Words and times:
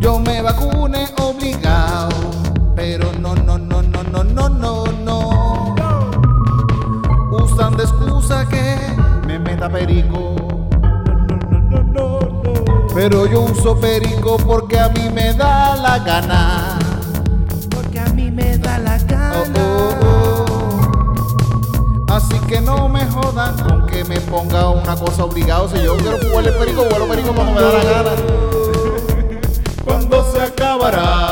Yo 0.00 0.18
me 0.18 0.42
vacune 0.42 1.06
obligado, 1.20 2.14
pero 2.74 3.10
no, 3.20 3.34
no, 3.34 3.58
no, 3.58 3.82
no, 3.82 4.02
no, 4.02 4.22
no, 4.24 4.48
no, 4.48 4.84
no. 5.04 6.10
Usan 7.32 7.76
de 7.76 7.84
excusa 7.84 8.46
que 8.48 8.76
me 9.26 9.38
meta 9.38 9.68
perico, 9.68 10.34
No, 11.70 11.82
no, 11.82 12.20
no. 12.20 12.86
pero 12.94 13.26
yo 13.26 13.42
uso 13.42 13.76
perico 13.80 14.36
porque 14.38 14.78
a 14.78 14.88
mí 14.90 15.08
me 15.12 15.32
da 15.34 15.76
la 15.76 15.98
gana. 15.98 16.78
Porque 17.74 17.98
a 18.00 18.06
mí 18.12 18.30
me 18.30 18.56
da 18.58 18.78
la 18.78 18.96
Oh, 18.96 19.06
gana. 19.08 19.34
oh, 19.58 19.94
oh. 22.08 22.12
Así 22.14 22.38
que 22.48 22.60
no 22.60 22.88
me 22.88 23.04
jodan 23.06 23.54
con 23.62 23.86
que 23.86 24.04
me 24.04 24.20
ponga 24.20 24.70
una 24.70 24.94
cosa 24.96 25.24
obligado. 25.24 25.68
Si 25.68 25.82
yo 25.82 25.96
quiero 25.96 26.18
jugar 26.18 26.46
el 26.46 26.54
perico, 26.54 26.84
vuelo 26.88 27.06
perico 27.08 27.32
cuando 27.34 27.52
me 27.54 27.60
da 27.60 27.72
la 27.72 27.84
gana. 27.84 28.10
Cuando 30.46 30.54
se 30.54 30.62
acabará. 30.62 31.25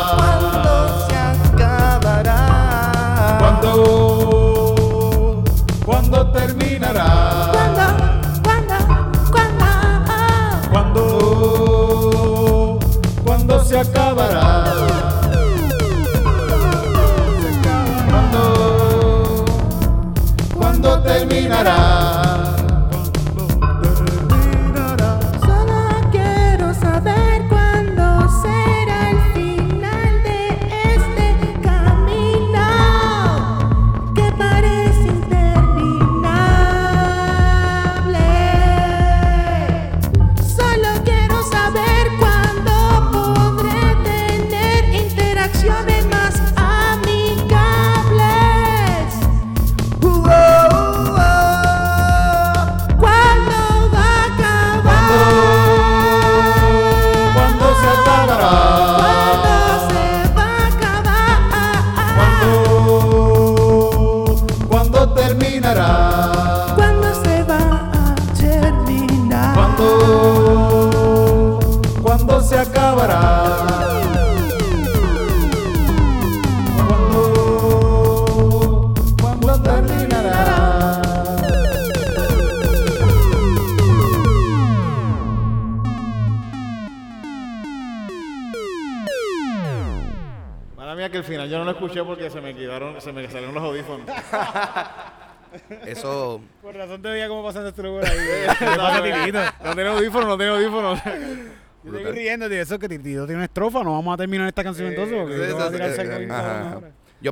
Se 93.01 93.13
me 93.13 93.21
quedaron, 93.21 93.29
se 93.29 93.29
me 93.29 93.29
salieron 93.29 93.55
los 93.55 93.65
audífonos. 93.65 94.09
Eso, 95.87 96.41
Por 96.63 96.75
razón 96.75 97.01
te 97.01 97.09
veía 97.09 97.29
cómo 97.29 97.45
pasando 97.45 97.69
este 97.69 97.83
lugar 97.83 98.07
ahí. 98.07 98.19
¿Qué 98.59 98.65
pasa, 98.77 99.03
Titito? 99.03 99.39
No 99.65 99.75
tiene 99.75 99.91
audífonos, 99.91 100.29
no 100.29 100.37
tiene 100.37 100.53
audífonos. 100.53 101.01
Yo 101.85 101.91
Brutal. 101.91 102.15
riendo 102.15 102.49
de 102.49 102.61
eso 102.63 102.79
que 102.79 102.89
Titito 102.89 103.27
tiene 103.27 103.37
una 103.37 103.45
estrofa. 103.45 103.85
No 103.85 103.93
vamos 103.93 104.15
a 104.15 104.17
terminar 104.17 104.49
esta 104.49 104.65
canción 104.65 104.89
entonces 104.89 105.19
porque 105.21 105.37
yo 105.37 105.55
voy 105.55 105.67
a 105.67 105.71
tirar 105.71 106.31
Ajá. 106.31 106.81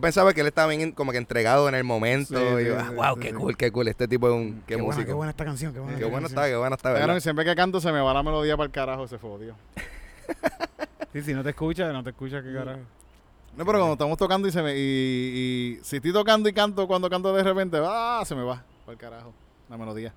pensaba 0.03 0.35
que 0.35 0.43
él 0.43 0.47
estaba 0.47 0.69
bien 0.69 0.93
como 0.93 1.11
que 1.11 1.17
entregado 1.17 1.71
en 1.71 1.75
el 1.75 1.85
momento. 1.85 2.39
Sí, 2.39 2.63
y 2.63 2.67
yo, 2.67 2.75
sí, 2.75 2.79
ah, 2.79 2.87
sí, 2.91 2.95
wow, 2.95 3.15
sí, 3.15 3.21
qué 3.21 3.29
sí. 3.29 3.35
cool, 3.35 3.57
qué 3.57 3.73
cool. 3.73 3.89
Este 3.89 4.07
tipo 4.07 4.29
es 4.29 4.35
un. 4.35 4.63
Qué, 4.67 4.77
Qué 4.77 4.83
buena, 4.83 5.05
qué 5.07 5.13
buena 5.15 5.31
esta 5.31 5.45
canción, 5.47 5.73
qué 5.73 5.81
buena. 5.81 5.99
Qué 5.99 6.05
buena 6.05 6.27
está, 6.27 6.47
qué 6.47 6.57
buena 6.57 6.77
está, 6.77 6.95
Claro, 6.95 7.19
siempre 7.21 7.47
que 7.47 7.55
canto 7.55 7.81
se 7.81 7.91
me 7.93 8.01
va 8.03 8.13
la 8.13 8.23
melodía 8.23 8.55
para 8.59 8.67
el 8.67 8.73
carajo, 8.73 9.09
se 9.09 9.17
fodió. 9.17 9.55
Sí, 11.15 11.23
si 11.23 11.33
no 11.33 11.43
te 11.43 11.51
escuchas, 11.51 11.91
no 11.91 12.05
te 12.05 12.11
escuchas, 12.11 12.45
qué 12.45 12.53
carajo. 12.53 12.81
No, 13.57 13.67
pero 13.67 13.79
cuando 13.79 13.93
estamos 13.93 14.17
tocando 14.19 14.49
y 14.49 14.53
se 14.53 14.63
me. 14.63 14.75
Y, 14.77 14.79
y 14.81 15.85
si 15.85 15.97
estoy 15.97 16.13
tocando 16.13 16.49
y 16.49 16.53
canto, 16.53 16.87
cuando 16.87 17.11
canto 17.11 17.33
de 17.35 17.43
repente, 17.43 17.79
ah, 17.83 18.23
se 18.25 18.35
me 18.35 18.43
va 18.43 18.65
el 18.89 18.97
carajo. 18.97 19.33
La 19.69 19.77
melodía. 19.77 20.13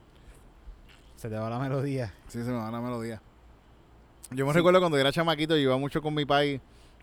Se 1.17 1.29
te 1.29 1.35
va 1.35 1.49
la 1.49 1.59
melodía. 1.59 2.13
Sí, 2.27 2.39
se 2.43 2.49
me 2.51 2.57
va 2.57 2.71
la 2.71 2.79
melodía. 2.81 3.21
Yo 4.31 4.45
me 4.45 4.53
recuerdo 4.53 4.79
cuando 4.79 4.97
era 4.97 5.11
chamaquito, 5.11 5.55
yo 5.55 5.61
iba 5.63 5.77
mucho 5.77 6.01
con 6.01 6.13
mi 6.13 6.25
país. 6.25 6.59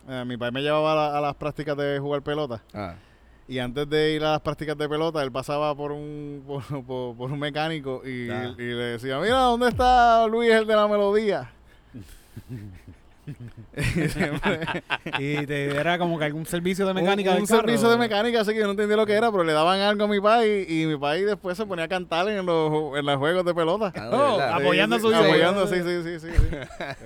Eh, 0.08 0.24
mi 0.26 0.36
país 0.36 0.52
me 0.52 0.60
llevaba 0.62 0.92
a, 0.92 0.96
la- 0.96 1.18
a 1.18 1.20
las 1.20 1.34
prácticas 1.36 1.76
de 1.76 1.98
jugar 1.98 2.22
pelota. 2.22 2.62
Ah, 2.74 2.94
Y 3.46 3.58
antes 3.58 3.88
de 3.88 4.12
ir 4.14 4.24
a 4.24 4.32
las 4.32 4.40
prácticas 4.40 4.76
de 4.76 4.88
pelota, 4.88 5.22
él 5.22 5.30
pasaba 5.30 5.74
por 5.74 5.92
un 5.92 6.42
por, 6.46 6.62
por- 6.84 7.16
por 7.16 7.30
un 7.30 7.38
mecánico 7.38 8.02
y, 8.06 8.28
Ah. 8.30 8.54
y 8.56 8.62
le 8.62 8.84
decía, 8.96 9.18
mira, 9.20 9.38
¿dónde 9.40 9.68
está 9.68 10.26
Luis, 10.26 10.50
el 10.50 10.66
de 10.66 10.74
la 10.76 10.88
melodía? 10.88 11.52
y, 15.18 15.46
te 15.46 15.76
era 15.76 15.96
como 15.96 16.18
que 16.18 16.24
algún 16.24 16.44
servicio 16.44 16.86
de 16.86 16.94
mecánica 16.94 17.30
un, 17.30 17.36
del 17.36 17.42
un 17.42 17.48
carro. 17.48 17.60
servicio 17.60 17.88
de 17.88 17.96
mecánica, 17.96 18.40
así 18.40 18.52
que 18.52 18.58
yo 18.58 18.64
no 18.64 18.72
entendía 18.72 18.96
lo 18.96 19.06
que 19.06 19.12
era, 19.12 19.30
pero 19.30 19.44
le 19.44 19.52
daban 19.52 19.78
algo 19.80 20.04
a 20.04 20.08
mi 20.08 20.20
país 20.20 20.68
y 20.68 20.86
mi 20.86 20.96
país 20.96 21.24
después 21.26 21.56
se 21.56 21.64
ponía 21.64 21.84
a 21.84 21.88
cantar 21.88 22.28
en 22.28 22.44
los, 22.44 22.98
en 22.98 23.06
los 23.06 23.16
juegos 23.18 23.44
de 23.44 23.54
pelota. 23.54 23.92
Ah, 23.94 24.04
de 24.04 24.10
verdad. 24.10 24.52
apoyando 24.54 24.96
a 24.96 25.00
su 25.00 25.10
hijo. 25.10 25.22
Apoyando, 25.22 25.66
sí, 25.68 25.76
sí, 25.76 26.02
sí, 26.02 26.20
sí, 26.20 26.28
sí. 26.36 26.56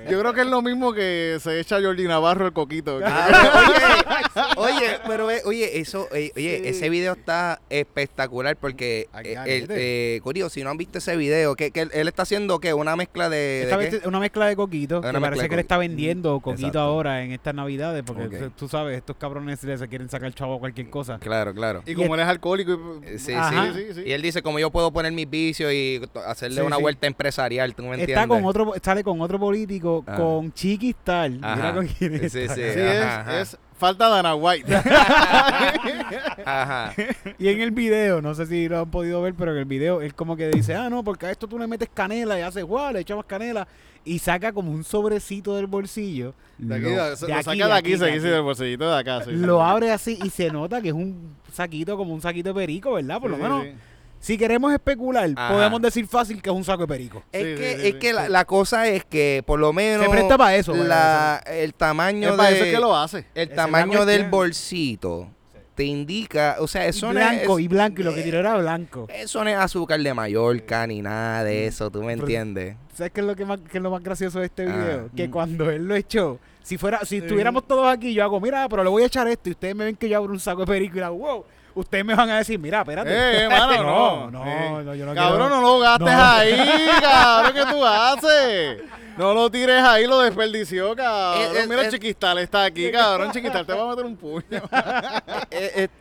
Yo 0.11 0.19
creo 0.21 0.33
que 0.33 0.41
es 0.41 0.47
lo 0.47 0.63
mismo 0.63 0.95
que 0.95 1.37
se 1.41 1.61
echa 1.61 1.81
Jordi 1.83 2.05
Navarro 2.05 2.47
el 2.47 2.53
coquito. 2.55 2.99
Ah, 3.05 4.33
oye, 4.57 4.75
oye, 4.75 4.99
pero 5.07 5.31
eh, 5.31 5.43
oye, 5.45 5.81
eso, 5.81 6.09
eh, 6.13 6.33
oye, 6.35 6.69
ese 6.69 6.89
video 6.89 7.13
está 7.13 7.61
espectacular 7.69 8.57
porque 8.57 9.09
Al 9.13 9.27
eh, 9.27 9.37
el, 9.45 9.67
eh, 9.71 10.21
Corio, 10.23 10.49
si 10.49 10.65
no 10.65 10.71
han 10.71 10.79
visto 10.79 10.99
ese 10.99 11.17
video, 11.17 11.57
que, 11.57 11.71
que 11.71 11.83
él, 11.83 11.91
él 11.93 12.09
está 12.09 12.23
haciendo 12.23 12.59
qué, 12.59 12.73
una 12.73 12.97
mezcla 12.97 13.29
de, 13.29 13.67
de 13.67 14.01
qué? 14.01 14.09
una 14.09 14.19
mezcla 14.19 14.47
de 14.47 14.57
coquito. 14.57 15.01
Una 15.01 15.13
que 15.13 15.21
parece 15.21 15.49
que 15.49 15.55
él 15.55 15.61
está 15.61 15.77
coquito. 15.77 16.06
Vendiendo 16.07 16.41
coquito 16.41 16.69
Exacto. 16.69 16.81
ahora 16.81 17.23
en 17.23 17.33
estas 17.33 17.55
navidades. 17.55 18.03
Porque 18.07 18.25
Ok. 18.27 18.33
tú- 18.39 18.51
tú 18.51 18.69
sabes, 18.69 18.97
estos 18.97 19.17
cabrones 19.17 19.59
se 19.61 19.89
quieren 19.89 20.09
sacar 20.09 20.33
chavo 20.33 20.55
a 20.55 20.59
cualquier 20.59 20.89
cosa. 20.91 21.19
Claro, 21.19 21.53
claro. 21.55 21.83
Y 21.87 21.95
como 21.95 22.15
él 22.15 22.21
es 22.21 22.27
alcohólico, 22.29 23.01
y- 23.03 23.07
Eh, 23.07 23.19
Sí, 23.19 23.33
sí. 23.33 23.73
sí, 23.75 23.95
sí. 23.95 24.03
Y 24.07 24.13
él 24.13 24.23
dice, 24.23 24.43
como 24.43 24.59
yo 24.59 24.71
puedo 24.71 24.93
poner 24.93 25.13
mis 25.13 25.29
vicios 25.29 25.73
y 25.73 26.01
hacerle 26.27 26.61
Sí, 26.61 26.67
una 26.67 26.77
sí. 26.77 26.83
vuelta 26.83 27.07
empresarial, 27.07 27.75
¿tú 27.75 27.83
me 27.83 27.91
entiendes? 27.91 28.17
Está 28.17 28.29
con 28.29 28.45
otro, 28.45 28.73
sale 28.83 29.03
con 29.05 29.21
otro 29.21 29.39
político, 29.39 30.05
Ah. 30.07 30.17
con 30.17 30.53
Chiquistar. 30.53 31.31
Mira 31.31 31.53
Ajá. 31.53 31.75
con 31.75 31.87
quién 31.87 32.31
Sí, 32.31 32.39
está. 32.41 32.55
sí. 32.55 32.61
sí, 32.63 32.81
ajá, 32.81 32.93
es, 32.93 33.03
ajá. 33.05 33.41
es 33.41 33.59
Falta 33.79 34.09
Dana 34.09 34.35
White. 34.35 34.73
Ajá. 36.45 36.93
Y 37.39 37.49
en 37.49 37.61
el 37.61 37.71
video, 37.73 38.23
no 38.23 38.35
sé 38.35 38.47
si 38.47 38.69
lo 38.69 38.81
han 38.81 38.91
podido 38.91 39.21
ver, 39.23 39.35
pero 39.35 39.53
en 39.53 39.59
el 39.59 39.65
video 39.65 40.01
él 40.01 40.15
como 40.15 40.37
que 40.37 40.49
dice, 40.49 40.75
ah, 40.75 40.89
no, 40.89 41.05
porque 41.05 41.27
a 41.27 41.31
esto 41.31 41.47
tú 41.47 41.59
le 41.59 41.67
metes 41.67 41.89
canela 41.93 42.39
y 42.39 42.43
haces 42.43 42.65
guau, 42.65 42.93
le 42.93 43.01
echamos 43.01 43.25
canela 43.27 43.67
y 44.07 44.19
saca 44.21 44.53
como 44.53 44.71
un 44.71 44.85
sobrecito 44.85 45.55
del 45.57 45.67
bolsillo. 45.67 46.33
De 46.57 46.75
aquí, 46.77 46.85
lo, 46.85 46.91
lo, 46.91 46.97
de 46.97 47.29
lo 47.29 47.35
aquí, 47.35 47.45
saca 47.45 47.51
de 47.53 47.57
de 47.57 47.73
aquí, 47.73 47.93
aquí, 47.95 48.19
de 48.21 48.31
del 48.31 48.43
bolsillito 48.43 48.91
de 48.91 48.99
acá. 48.99 49.23
sí. 49.25 49.33
Lo 49.33 49.63
abre 49.63 49.91
así 49.91 50.19
y 50.25 50.31
se 50.31 50.49
nota 50.51 50.81
que 50.81 50.89
es 50.89 50.95
un 50.95 51.37
saquito 51.53 51.97
como 51.99 52.15
un 52.15 52.23
saquito 52.23 52.49
de 52.51 52.55
perico, 52.55 52.95
¿verdad? 52.95 53.21
Por 53.21 53.31
lo 53.31 53.37
menos, 53.37 53.65
sí. 53.65 53.73
si 54.21 54.39
queremos 54.39 54.73
especular, 54.73 55.29
Ajá. 55.37 55.53
podemos 55.53 55.83
decir 55.83 56.07
fácil 56.07 56.41
que 56.41 56.49
es 56.49 56.57
un 56.57 56.65
saco 56.65 56.83
de 56.83 56.89
perico. 56.89 57.23
Es 57.33 57.43
Sí, 57.43 57.55
que, 57.61 57.75
sí, 57.75 57.81
sí, 57.83 57.87
es 57.89 57.93
sí. 57.95 57.99
que 57.99 58.13
la, 58.13 58.29
la 58.29 58.45
cosa 58.47 58.87
es 58.89 59.05
que 59.05 59.43
por 59.47 59.59
lo 59.59 59.73
menos 59.73 60.05
Se 60.05 60.11
presta 60.11 60.39
para 60.39 60.57
eso, 60.57 60.75
la, 60.75 61.43
el 61.47 61.75
tamaño 61.75 62.31
Es 62.31 62.35
para 62.37 62.51
de 62.51 62.57
eso 62.57 62.65
es 62.65 62.73
que 62.73 62.81
lo 62.81 62.97
hace. 62.97 63.27
el 63.35 63.49
es 63.51 63.55
tamaño 63.55 64.07
del 64.07 64.31
bolsito 64.31 65.29
te 65.77 65.85
indica, 65.85 66.57
o 66.59 66.67
sea, 66.67 66.87
eso 66.87 67.11
y 67.11 67.15
no 67.15 67.21
es 67.21 67.27
blanco, 67.37 67.59
y 67.61 67.69
blanco, 67.69 68.01
y 68.01 68.05
lo 68.05 68.15
que 68.15 68.23
tiró 68.23 68.39
era 68.41 68.57
blanco. 68.57 69.07
eso 69.11 69.45
no 69.45 69.51
es 69.51 69.57
azúcar 69.57 70.01
de 70.01 70.13
Mallorca 70.15 70.87
ni 70.87 71.03
nada 71.03 71.45
de 71.45 71.67
eso, 71.67 71.91
tú 71.91 72.01
me 72.03 72.15
Pero- 72.15 72.23
entiendes. 72.23 72.77
¿Sabes 72.95 73.13
qué 73.13 73.21
es 73.21 73.27
lo 73.27 73.37
que 73.37 73.45
más, 73.45 73.61
qué 73.71 73.77
es 73.77 73.83
lo 73.83 73.91
más 73.91 74.03
gracioso 74.03 74.41
de 74.41 74.47
este 74.47 74.63
Ah. 74.65 74.75
video? 74.75 75.11
Que 75.15 75.29
Mm. 75.29 75.31
cuando 75.31 75.71
él 75.71 75.85
lo 75.87 75.95
echó, 75.95 76.39
si 76.63 76.79
fuera, 76.79 77.05
si 77.05 77.19
estuviéramos 77.19 77.67
todos 77.69 77.87
aquí, 77.95 78.15
yo 78.15 78.25
hago, 78.25 78.41
mira, 78.41 78.67
pero 78.71 78.83
le 78.83 78.89
voy 78.91 79.03
a 79.03 79.07
echar 79.07 79.29
esto, 79.29 79.51
y 79.51 79.53
ustedes 79.53 79.77
me 79.77 79.85
ven 79.85 79.97
que 79.97 80.09
yo 80.09 80.17
abro 80.17 80.33
un 80.33 80.41
saco 80.41 80.61
de 80.63 80.67
perico 80.67 80.97
y 80.97 81.01
hago, 81.03 81.17
wow, 81.19 81.45
ustedes 81.75 82.05
me 82.07 82.15
van 82.15 82.31
a 82.31 82.39
decir, 82.39 82.59
mira, 82.59 82.81
espérate. 82.81 83.11
Eh, 83.11 83.45
eh, 83.45 83.49
no, 83.51 84.31
no. 84.31 84.31
no, 84.31 84.45
Eh. 84.47 84.83
no, 84.83 84.95
yo 84.95 85.05
no 85.05 85.15
Cabrón, 85.15 85.49
quiero- 85.49 85.57
no 85.57 85.61
lo 85.61 85.79
gastes 85.79 86.07
No. 86.11 86.23
ahí, 86.25 86.89
cabrón, 87.03 87.53
¿qué 87.53 87.63
tú 87.71 87.85
haces? 87.85 88.83
No 89.19 89.33
lo 89.35 89.51
tires 89.51 89.83
ahí, 89.83 90.07
lo 90.07 90.21
desperdició, 90.21 90.95
cabrón. 90.95 91.57
Eh, 91.57 91.61
eh, 91.63 91.67
Mira, 91.69 91.83
eh. 91.87 91.91
Chiquistal 91.91 92.39
está 92.39 92.65
aquí, 92.65 92.91
cabrón. 92.93 93.33
Chiquistal 93.33 93.65
te 93.67 93.73
va 93.73 93.85
a 93.85 93.89
meter 93.91 94.05
un 94.05 94.17
puño. 94.17 94.63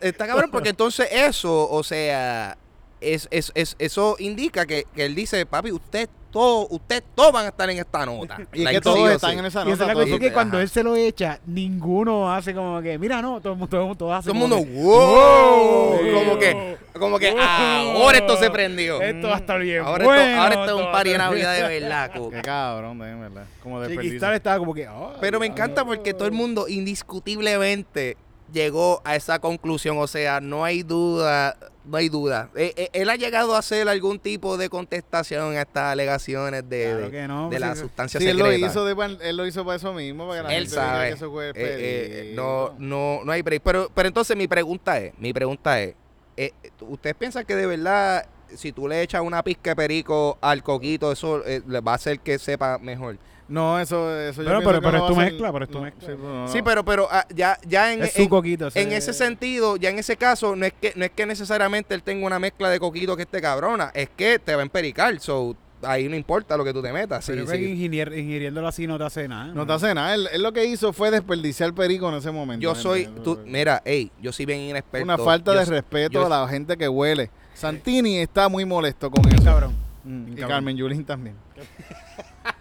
Está 0.00 0.26
cabrón 0.26 0.50
porque 0.50 0.70
entonces 0.70 1.08
eso, 1.10 1.68
o 1.70 1.82
sea, 1.82 2.56
es, 3.00 3.28
es, 3.30 3.52
es- 3.54 3.76
eso 3.78 4.16
indica 4.18 4.66
que, 4.66 4.84
que 4.94 5.04
él 5.06 5.14
dice, 5.14 5.46
papi, 5.46 5.72
usted 5.72 6.08
todo, 6.36 6.66
usted 6.68 7.02
todos 7.14 7.32
van 7.32 7.46
a 7.46 7.48
estar 7.48 7.70
en 7.70 7.78
esta 7.78 8.04
nota. 8.04 8.36
Y 8.52 8.62
es 8.64 8.70
que 8.72 8.80
todos 8.82 9.08
sí 9.08 9.14
están 9.14 9.32
sí. 9.32 9.38
en 9.38 9.44
esa 9.46 9.60
Y 9.60 9.72
esa 9.72 9.84
es 9.86 9.94
nota. 9.96 10.06
la 10.06 10.18
que 10.18 10.32
cuando 10.32 10.56
Ajá. 10.58 10.62
él 10.62 10.68
se 10.68 10.82
lo 10.82 10.94
echa, 10.94 11.40
ninguno 11.46 12.30
hace 12.32 12.52
como 12.54 12.82
que, 12.82 12.98
mira, 12.98 13.22
no, 13.22 13.40
todo 13.40 13.54
el 13.54 13.58
mundo, 13.58 13.70
todo 13.70 13.86
mundo 13.86 14.14
hace 14.14 14.30
Todo 14.30 14.34
el 14.34 14.38
mundo, 14.40 14.56
que, 14.64 14.82
wow, 14.82 16.14
como 16.14 16.38
que, 16.38 16.76
como 16.92 17.18
que 17.18 17.30
ahora 17.30 18.18
esto 18.18 18.36
se 18.36 18.50
prendió. 18.50 19.00
Esto 19.00 19.28
va 19.28 19.34
a 19.36 19.38
estar 19.38 19.58
bien 19.60 19.82
Ahora, 19.82 20.04
bueno, 20.04 20.22
esto, 20.22 20.40
ahora 20.42 20.54
esto 20.54 20.78
es 20.78 20.86
un 20.86 20.92
party 20.92 21.08
de 21.10 21.16
bien. 21.16 21.18
Navidad 21.26 21.54
de 21.54 21.80
verdad. 21.80 22.10
Qué 22.30 22.42
cabrón, 22.42 22.98
de 22.98 23.14
verdad. 23.14 23.44
Como. 23.62 23.86
Chiquistal 23.86 24.34
estaba 24.34 24.58
como 24.58 24.74
que, 24.74 24.86
"Ay, 24.86 25.16
Pero 25.20 25.40
me 25.40 25.46
encanta 25.46 25.84
porque 25.86 26.12
todo 26.12 26.26
el 26.26 26.32
mundo 26.32 26.68
indiscutiblemente 26.68 28.16
llegó 28.52 29.00
a 29.04 29.16
esa 29.16 29.38
conclusión. 29.38 29.98
O 29.98 30.06
sea, 30.06 30.40
no 30.40 30.64
hay 30.64 30.82
duda, 30.82 31.56
no 31.84 31.96
hay 31.96 32.08
duda. 32.08 32.50
Eh, 32.56 32.72
eh, 32.76 32.88
él 32.92 33.10
ha 33.10 33.16
llegado 33.16 33.54
a 33.54 33.58
hacer 33.58 33.88
algún 33.88 34.18
tipo 34.18 34.56
de 34.56 34.68
contestación 34.68 35.56
a 35.56 35.62
estas 35.62 35.92
alegaciones 35.92 36.68
de, 36.68 36.84
Claro 36.84 37.10
de- 37.10 37.28
no, 37.28 37.42
de 37.44 37.48
pues 37.48 37.60
la 37.60 37.74
sí. 37.74 37.80
sustancia 37.82 38.20
Sí, 38.20 38.26
él 38.28 38.36
lo, 38.38 38.44
secreta. 38.46 38.66
hizo 38.66 38.84
de, 38.84 39.18
él 39.28 39.36
lo 39.36 39.46
hizo 39.46 39.64
para 39.64 39.76
eso 39.76 39.92
mismo, 39.92 40.28
para 40.28 40.42
que 40.42 40.48
la 40.48 40.54
Él 40.54 40.62
gente 40.64 40.74
sabe. 40.74 41.08
que 41.08 41.14
eso 41.14 41.30
fue 41.30 41.48
Eh, 41.50 41.52
eh, 41.56 42.32
no, 42.34 42.74
no, 42.78 43.20
no 43.24 43.32
hay 43.32 43.42
break. 43.42 43.62
Pero, 43.62 43.90
pero 43.94 44.08
entonces 44.08 44.36
mi 44.36 44.46
pregunta 44.48 44.98
es, 44.98 45.12
mi 45.18 45.32
pregunta 45.32 45.80
es, 45.80 45.94
eh, 46.36 46.52
¿ustedes 46.80 47.16
piensan 47.16 47.44
que 47.44 47.54
de 47.56 47.66
verdad 47.66 48.26
si 48.54 48.70
tú 48.70 48.86
le 48.86 49.02
echas 49.02 49.22
una 49.22 49.42
pizca 49.42 49.70
de 49.70 49.76
perico 49.76 50.38
al 50.40 50.62
coquito, 50.62 51.10
eso 51.10 51.44
eh, 51.46 51.62
le 51.66 51.80
va 51.80 51.92
a 51.92 51.94
hacer 51.96 52.20
que 52.20 52.38
sepa 52.38 52.78
mejor? 52.78 53.18
No, 53.48 53.78
eso, 53.78 54.12
eso 54.20 54.42
yo 54.42 54.48
Pero- 54.48 54.58
pero- 54.60 54.80
que 54.80 54.86
pero 54.86 54.98
no 54.98 55.04
es 55.06 55.10
tu 55.12 55.16
mezcla, 55.16 55.52
pero 55.52 55.64
es 55.64 55.70
tu 55.70 55.78
no, 55.78 55.84
mezcla. 55.84 56.00
sí, 56.08 56.14
pero 56.16 56.34
no, 56.34 56.48
Sí, 56.48 56.58
no. 56.58 56.64
pero, 56.64 56.84
pero 56.84 57.08
ah, 57.10 57.24
ya, 57.34 57.58
ya 57.66 57.92
en, 57.92 58.02
Es 58.02 58.12
su 58.12 58.22
en- 58.22 58.28
coquito. 58.28 58.68
En 58.74 58.90
ese 58.92 59.12
sentido, 59.12 59.76
ya 59.76 59.90
en 59.90 59.98
ese 60.00 60.16
caso, 60.16 60.56
no 60.56 60.66
es 60.66 60.72
que 60.72 60.92
no 60.96 61.04
es 61.04 61.10
que 61.12 61.26
necesariamente 61.26 61.94
él 61.94 62.02
tenga 62.02 62.26
una 62.26 62.38
mezcla 62.40 62.68
de 62.70 62.80
coquito 62.80 63.16
que 63.16 63.22
esté 63.22 63.40
cabrona, 63.40 63.92
es 63.94 64.08
que 64.16 64.38
te 64.40 64.54
va 64.54 64.62
a 64.62 64.64
empericar, 64.64 65.20
so 65.20 65.54
ahí 65.82 66.08
no 66.08 66.16
importa 66.16 66.56
lo 66.56 66.64
que 66.64 66.72
tú 66.72 66.82
te 66.82 66.92
metas. 66.92 67.24
Sí, 67.24 67.32
Pero 67.32 67.46
sí. 67.46 67.52
que 67.52 67.68
ingenier- 67.74 68.18
ingiriéndolo 68.18 68.66
así 68.66 68.86
no 68.88 68.98
te 68.98 69.04
hace 69.04 69.28
nada. 69.28 69.52
No 69.54 69.64
te 69.64 69.74
hace 69.74 69.94
nada. 69.94 70.14
Él, 70.14 70.28
él 70.32 70.42
lo 70.42 70.52
que 70.52 70.64
hizo 70.64 70.92
fue 70.92 71.12
desperdiciar 71.12 71.72
perico 71.74 72.08
en 72.08 72.16
ese 72.16 72.32
momento. 72.32 72.62
Yo 72.64 72.74
soy, 72.74 73.06
tú, 73.22 73.38
mira, 73.46 73.80
hey, 73.84 74.10
yo 74.20 74.32
soy 74.32 74.46
bien 74.46 74.58
inexperto. 74.60 75.04
Una 75.04 75.18
falta 75.18 75.52
Yo 75.52 75.60
de 75.60 75.64
respeto 75.66 76.12
yo- 76.14 76.26
a 76.26 76.28
la 76.28 76.48
gente 76.48 76.76
que 76.76 76.88
huele. 76.88 77.30
Santini 77.54 78.18
está 78.18 78.48
muy 78.48 78.64
molesto 78.64 79.08
con 79.10 79.24
eso. 79.32 79.44
cabrón. 79.44 79.74
Mm, 80.02 80.22
Y 80.22 80.30
cabrón. 80.32 80.48
Carmen 80.48 80.76
Yulín 80.76 81.04
también. 81.04 81.36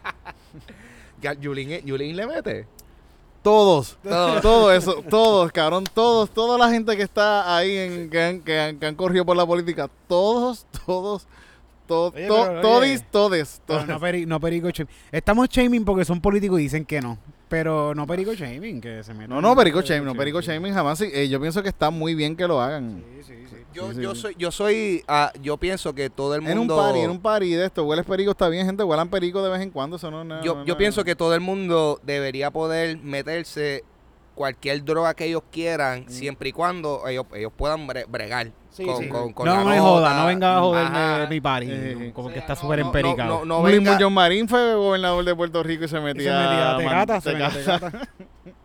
Yulín, 1.33 1.69
Yulín 1.85 2.15
le 2.15 2.27
mete. 2.27 2.67
Todos, 3.43 3.97
Todos. 4.01 4.41
todo 4.41 4.71
eso, 4.71 5.03
todos, 5.07 5.51
cabrón, 5.51 5.83
todos, 5.93 6.31
toda 6.31 6.57
la 6.57 6.67
gente 6.71 6.97
que 6.97 7.03
está 7.03 7.55
ahí, 7.55 7.77
en, 7.77 8.09
que, 8.09 8.23
han, 8.23 8.41
que, 8.41 8.59
han, 8.59 8.79
que 8.79 8.85
han 8.87 8.95
corrido 8.95 9.23
por 9.23 9.37
la 9.37 9.45
política, 9.45 9.87
todos, 10.07 10.65
todos, 10.85 11.27
to- 11.85 12.11
Oye, 12.15 12.27
to- 12.27 12.43
pero, 12.47 12.61
todis, 12.61 13.03
todes, 13.11 13.61
No, 13.67 13.75
todes. 13.75 13.87
no, 13.87 13.99
peri- 13.99 14.25
no 14.25 14.39
perico 14.39 14.69
shaming. 14.71 14.91
Estamos 15.11 15.47
shaming 15.49 15.85
porque 15.85 16.05
son 16.05 16.21
políticos 16.21 16.59
y 16.59 16.63
dicen 16.63 16.85
que 16.85 17.01
no. 17.01 17.19
Pero 17.47 17.93
no 17.93 18.07
perico 18.07 18.33
shaming, 18.33 18.81
que 18.81 19.03
se 19.03 19.13
metan. 19.13 19.29
No, 19.29 19.41
no, 19.41 19.55
perico 19.55 19.81
shaming, 19.83 20.05
no, 20.05 20.15
perico 20.15 20.41
shaming 20.41 20.73
jamás. 20.73 20.97
sí, 20.97 21.07
eh, 21.13 21.29
yo 21.29 21.39
pienso 21.39 21.61
que 21.61 21.69
está 21.69 21.91
muy 21.91 22.15
bien 22.15 22.35
que 22.35 22.47
lo 22.47 22.59
hagan. 22.59 23.03
Sí, 23.21 23.23
sí, 23.27 23.43
sí. 23.47 23.57
Yo, 23.75 23.89
Sí, 23.89 23.95
sí, 23.95 24.01
yo 24.01 24.15
soy, 24.15 24.35
yo 24.37 24.51
soy, 24.51 25.03
ah, 25.07 25.31
yo 25.41 25.57
pienso 25.57 25.93
que 25.93 26.09
todo 26.09 26.33
el 26.35 26.43
En 26.43 26.53
un 26.53 26.57
mundo. 26.59 26.77
party, 26.77 26.99
en 26.99 27.09
un 27.09 27.19
party 27.19 27.51
de 27.53 27.65
esto, 27.65 27.83
hueles 27.85 28.05
perico, 28.05 28.31
está 28.31 28.47
bien, 28.49 28.65
gente, 28.65 28.83
huelan 28.83 29.09
perico 29.09 29.43
de 29.43 29.49
vez 29.51 29.61
en 29.61 29.69
cuando, 29.71 29.97
eso 29.97 30.09
no 30.09 30.21
es 30.21 30.27
nada. 30.27 30.41
yo, 30.41 30.53
no 30.55 30.59
yo 30.61 30.65
nada. 30.67 30.77
pienso 30.77 31.03
que 31.03 31.15
todo 31.15 31.33
el 31.35 31.41
mundo 31.41 31.99
debería 32.03 32.51
poder 32.51 32.97
meterse 32.97 33.83
cualquier 34.33 34.83
droga 34.83 35.13
que 35.13 35.25
ellos 35.25 35.43
quieran, 35.51 36.09
siempre 36.09 36.49
y 36.49 36.51
cuando 36.51 37.07
ellos, 37.07 37.25
ellos 37.35 37.51
puedan 37.55 37.87
bre- 37.87 38.05
bregar 38.07 38.51
Sí, 38.69 38.83
con, 38.85 38.97
sí. 39.03 39.07
con- 39.07 39.31
con 39.31 39.45
no 39.45 39.55
la 39.55 39.63
me 39.63 39.77
nota. 39.77 39.81
joda, 39.89 40.13
no 40.21 40.25
venga 40.27 40.57
a 40.57 40.59
joderme 40.59 40.97
Ajá. 40.97 41.27
mi 41.29 41.39
party. 41.41 41.67
Eh, 41.69 42.11
como 42.13 42.27
O 42.27 42.31
que 42.33 42.39
está 42.39 42.55
no, 42.55 42.59
súper 42.59 42.79
no, 42.79 42.85
empericado. 42.87 43.29
No, 43.29 43.39
no, 43.39 43.45
no 43.45 43.59
Un 43.59 43.65
mismo 43.71 43.91
venga- 43.91 43.97
John 44.03 44.13
Marín 44.13 44.49
fue 44.49 44.75
gobernador 44.75 45.23
de 45.23 45.33
Puerto 45.35 45.63
Rico 45.63 45.85
y 45.85 45.87
se 45.87 45.99
metía, 46.01 46.21
Y 46.21 46.25
se 46.25 46.31
metía 46.49 46.69
a 46.69 46.73
man- 46.73 46.81
Tecata, 46.83 47.21
se 47.21 47.29
metía 47.31 47.47
a 47.47 47.51
Tecata. 47.51 48.09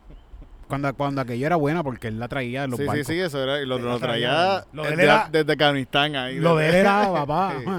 Cuando, 0.70 0.94
cuando 0.94 1.20
aquello 1.20 1.44
era 1.44 1.56
buena 1.56 1.82
porque 1.84 2.08
él 2.08 2.18
la 2.18 2.28
traía 2.28 2.64
en 2.64 2.70
los 2.70 2.78
Sí, 2.78 2.84
sí, 2.84 2.88
barcos. 2.88 3.06
sí, 3.08 3.20
eso 3.20 3.42
era. 3.42 3.60
Y 3.60 3.66
lo, 3.66 3.78
lo 3.78 3.98
traía. 3.98 4.30
traía 4.30 4.64
Lo 4.72 4.82
de 4.84 4.90
desde, 4.90 5.02
era- 5.02 5.28
desde 5.30 5.52
Afganistán 5.52 6.16
ahí. 6.16 6.38
Lo 6.38 6.56
de 6.56 6.64
él 6.66 6.72
desde- 6.72 6.80
era, 6.80 7.12
papá, 7.12 7.54
Sí. 7.58 7.70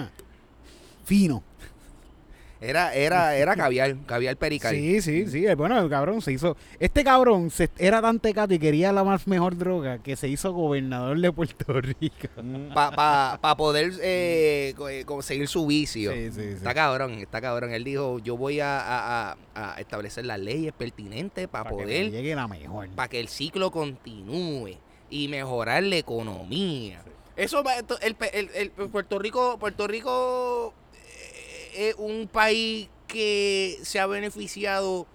fino. 1.05 1.43
Era, 2.63 2.93
era, 2.93 3.35
era 3.35 3.55
caviar, 3.55 3.95
caviar 4.05 4.37
perical. 4.37 4.75
Sí, 4.75 5.01
sí, 5.01 5.25
sí. 5.25 5.47
eh, 5.47 5.55
Bueno, 5.55 5.79
el 5.79 5.89
cabrón 5.89 6.21
se 6.21 6.31
hizo. 6.31 6.55
Este 6.79 7.03
cabrón 7.03 7.49
se, 7.49 7.69
era 7.79 8.01
tan 8.03 8.19
tecato 8.19 8.53
y 8.53 8.59
quería 8.59 8.91
la 8.93 9.03
más 9.03 9.25
mejor 9.27 9.57
droga 9.57 9.97
que 9.97 10.15
se 10.15 10.27
hizo 10.27 10.53
gobernador 10.53 11.19
de 11.19 11.31
Puerto 11.31 11.73
Rico. 11.81 12.27
Para 12.73 12.95
pa, 12.95 13.39
pa 13.41 13.57
poder 13.57 13.93
eh, 14.03 14.75
eh, 14.91 15.03
conseguir 15.05 15.47
su 15.47 15.65
vicio. 15.65 16.11
Sí, 16.13 16.29
sí, 16.31 16.41
sí. 16.41 16.41
Está 16.49 16.75
cabrón, 16.75 17.13
está 17.13 17.41
cabrón. 17.41 17.71
Él 17.73 17.83
dijo, 17.83 18.19
yo 18.19 18.37
voy 18.37 18.59
a, 18.59 18.79
a- 18.79 19.37
a- 19.55 19.79
establecer 19.81 20.27
las 20.27 20.39
leyes 20.39 20.71
pertinentes 20.71 21.47
para 21.47 21.67
que 21.71 21.75
poder, 21.75 22.05
me 22.05 22.11
llegue 22.11 22.35
la 22.35 22.47
mejor. 22.47 22.87
para 22.89 23.07
que 23.09 23.19
el 23.19 23.27
ciclo 23.27 23.71
continúe 23.71 24.77
y 25.09 25.27
mejorar 25.29 25.81
la 25.81 25.95
economía. 25.97 27.01
Eso 27.35 27.63
va, 27.63 27.77
esto- 27.77 27.99
el, 28.01 28.13
pe- 28.13 28.37
el- 28.37 28.49
el 28.53 28.69
Puerto 28.69 29.17
Rico, 29.17 29.57
Puerto 29.59 29.87
Rico 29.87 30.73
eh, 31.73 31.89
es 31.89 31.95
un 31.97 32.27
país 32.27 32.89
que 33.07 33.77
se 33.83 33.99
ha 33.99 34.07
beneficiado 34.07 35.07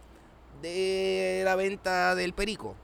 de 0.62 1.42
la 1.44 1.56
venta 1.56 2.14
del 2.14 2.32
perico. 2.32 2.76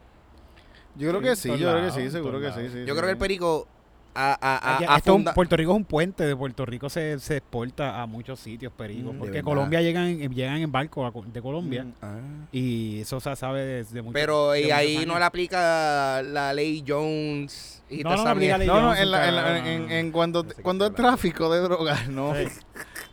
Yo 0.94 1.08
creo 1.08 1.20
que 1.20 1.36
sí, 1.36 1.48
yo 1.48 1.70
creo 1.70 1.84
que 1.86 1.90
sí, 1.90 2.10
seguro 2.10 2.40
que 2.40 2.52
sí, 2.52 2.68
sí. 2.68 2.84
Yo 2.84 2.86
sí, 2.86 2.92
creo 2.92 3.02
que 3.02 3.10
el 3.10 3.18
perico 3.18 3.66
a, 4.14 4.32
a, 4.40 4.56
a- 4.76 4.94
a 4.94 4.96
esto 4.98 5.14
un- 5.14 5.24
Puerto 5.24 5.56
Rico 5.56 5.72
es 5.72 5.76
un 5.76 5.84
puente, 5.84 6.24
de 6.26 6.36
Puerto 6.36 6.66
Rico 6.66 6.88
se, 6.90 7.18
se 7.18 7.38
exporta 7.38 8.00
a 8.02 8.06
muchos 8.06 8.40
sitios 8.40 8.72
pericos, 8.72 9.12
Mm, 9.14 9.16
de 9.16 9.18
porque. 9.18 9.42
Colombia 9.42 9.80
llegan, 9.80 10.06
en- 10.08 10.34
llegan 10.34 10.58
en 10.58 10.70
barco 10.70 11.10
de 11.32 11.40
Colombia 11.42 11.84
Mm. 11.84 11.92
Ah. 12.02 12.18
y 12.52 13.00
eso 13.00 13.20
se 13.20 13.34
sabe 13.36 13.64
desde 13.64 14.02
mucho 14.02 14.12
Pero 14.12 14.50
de 14.52 14.62
y 14.62 14.70
ahí 14.70 14.96
años. 14.96 15.06
no 15.08 15.18
le 15.18 15.24
aplica 15.24 16.22
la 16.22 16.52
ley 16.52 16.84
Jones 16.86 17.82
y 17.88 18.02
No, 18.02 18.10
no, 18.16 18.24
no 18.24 18.30
aplica 18.30 18.58
la 18.58 18.58
mierda. 18.58 18.58
ley 18.58 18.66
No, 18.66 18.80
no, 18.82 18.94
en, 18.94 19.10
la, 19.10 19.28
en, 19.28 19.36
la- 19.36 19.42
cabrón. 19.44 19.66
en, 19.66 19.90
en 19.92 20.12
cuando, 20.12 20.42
No 20.44 20.50
cuando 20.62 20.86
es 20.86 20.94
tráfico 20.94 21.52
de 21.52 21.60
drogas, 21.60 22.06
no. 22.08 22.34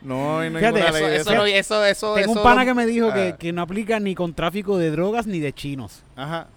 No 0.01 0.39
hay 0.39 0.49
Fíjate, 0.49 0.79
eso- 0.79 0.93
ley 0.93 1.03
de 1.03 1.15
Eso, 1.17 1.33
no- 1.35 1.45
eso, 1.45 1.85
eso, 1.85 2.13
Tengo 2.15 2.31
eso 2.31 2.39
un 2.39 2.43
pana 2.43 2.63
no- 2.63 2.67
que 2.69 2.73
me 2.73 2.85
dijo 2.85 3.13
que, 3.13 3.29
Ah. 3.33 3.37
que 3.37 3.51
no 3.51 3.61
aplica 3.61 3.99
ni 3.99 4.15
con 4.15 4.33
tráfico 4.33 4.77
de 4.77 4.91
drogas 4.91 5.27
ni 5.27 5.39
de 5.39 5.51
chinos. 5.53 6.03
Ajá. 6.15 6.47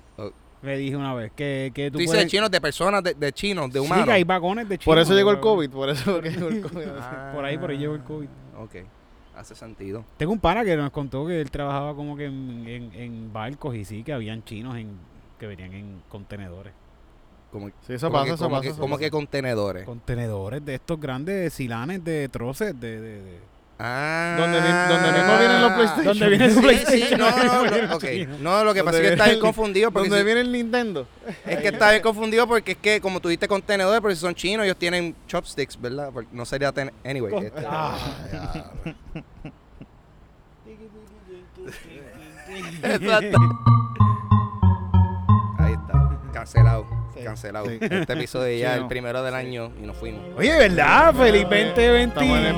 Le 0.62 0.76
dije 0.76 0.97
una 0.97 1.12
vez 1.14 1.33
que, 1.33 1.73
que 1.75 1.90
tú 1.90 1.95
Tú 1.95 1.99
dices 1.99 2.12
puedes- 2.14 2.26
de 2.26 2.31
chinos, 2.31 2.50
de 2.50 2.61
personas, 2.61 3.02
de, 3.02 3.14
de 3.14 3.33
chinos, 3.33 3.73
de 3.73 3.81
Sí, 3.81 3.85
humanos. 3.87 4.04
que 4.07 4.12
hay 4.12 4.25
vagones 4.25 4.69
de 4.69 4.78
chinos. 4.78 4.85
Por 4.95 4.99
eso 4.99 5.12
llegó 5.14 5.31
el. 5.33 5.40
COVID, 5.40 5.71
por 5.71 5.88
eso 5.90 6.21
que 6.21 6.31
llegó 6.31 6.49
el 6.49 6.61
COVID. 6.62 6.87
Ah, 7.00 7.33
Por 7.35 7.45
ahí, 7.45 7.59
por 7.59 7.71
ahí 7.71 7.78
llegó 7.78 7.95
el 7.97 8.02
COVID. 8.04 8.28
Ok, 8.59 8.76
hace 9.37 9.54
sentido. 9.57 10.04
Tengo 10.16 10.33
un 10.33 10.38
pana 10.38 10.64
que 10.64 10.76
nos 10.76 10.90
contó 10.92 11.26
que 11.26 11.40
él 11.40 11.50
trabajaba 11.50 11.95
como 11.97 12.16
que 12.16 12.26
en, 12.26 12.64
en- 12.69 12.92
en 12.95 13.33
barcos 13.33 13.75
y 13.75 13.85
sí, 13.85 14.04
que 14.04 14.12
habían 14.12 14.45
chinos 14.45 14.76
en, 14.76 14.90
que 15.38 15.47
venían 15.49 15.73
en 15.73 16.02
contenedores. 16.09 16.73
Como, 17.50 17.69
Sí, 17.87 17.95
eso 17.95 18.07
como 18.07 18.19
pasa, 18.21 18.25
que, 18.28 18.35
eso 18.35 18.45
como 18.45 18.50
pasa. 18.57 18.62
que, 18.62 18.69
eso 18.69 18.81
como 18.81 18.95
pasa. 18.95 19.00
que 19.04 19.11
contenedores. 19.11 19.85
Contenedores 19.85 20.64
de 20.64 20.75
estos 20.76 20.99
grandes 21.00 21.52
silanes 21.52 22.02
de 22.04 22.28
troces 22.28 22.78
de, 22.81 23.00
de, 23.00 23.23
de- 23.23 23.40
Ah. 23.85 24.37
ah. 24.37 24.41
Donde, 24.41 24.61
mismo 24.61 25.39
vienen 25.39 25.61
los 25.61 25.73
PlayStation. 25.73 26.15
Sí, 26.87 27.09
Sí, 27.09 27.15
no, 27.17 27.31
no, 27.31 27.65
no, 27.65 28.39
no, 28.39 28.65
lo 28.65 28.75
que 28.75 28.85
pasa 28.85 28.99
es 28.99 29.03
que 29.03 29.12
está 29.15 29.25
bien 29.27 29.41
confundido. 29.41 29.91
Donde 29.91 30.19
si, 30.19 30.25
viene 30.25 30.41
el 30.43 30.53
Nintendo. 30.53 31.09
Es 31.45 31.59
que 31.59 31.69
está 31.69 31.91
bien 31.91 32.03
confundido 32.03 32.47
porque 32.47 32.73
es 32.73 32.79
que, 32.79 33.01
como 33.01 33.19
tuviste 33.19 33.49
contenedores, 33.49 34.01
pero 34.01 34.15
si 34.15 34.21
son 34.21 34.37
chinos, 34.37 34.65
ellos 34.65 34.77
tienen 34.77 35.17
chopsticks, 35.27 35.81
¿verdad? 35.81 36.11
Porque 36.12 36.29
no 36.33 36.45
sería. 36.45 36.71
Ten 36.71 36.93
anyway. 37.05 37.33
Con 37.33 37.45
este, 37.45 37.65
ah, 37.67 37.99
Ahí 45.59 45.73
está, 45.73 46.21
cancelado. 46.33 47.01
Cancelado. 47.25 47.71
Este 47.71 48.12
episodio 48.12 48.59
ya 48.59 48.75
es 48.75 48.81
el 48.83 48.88
primero 48.88 49.23
del 49.23 49.35
año 49.35 49.73
y 49.81 49.87
nos 49.87 49.97
fuimos. 49.97 50.23
Oye, 50.37 50.57
¿verdad? 50.57 51.14
Feliz 51.14 51.43
2021. 51.43 52.09
Estamos 52.09 52.38
en 52.38 52.45
el 52.47 52.55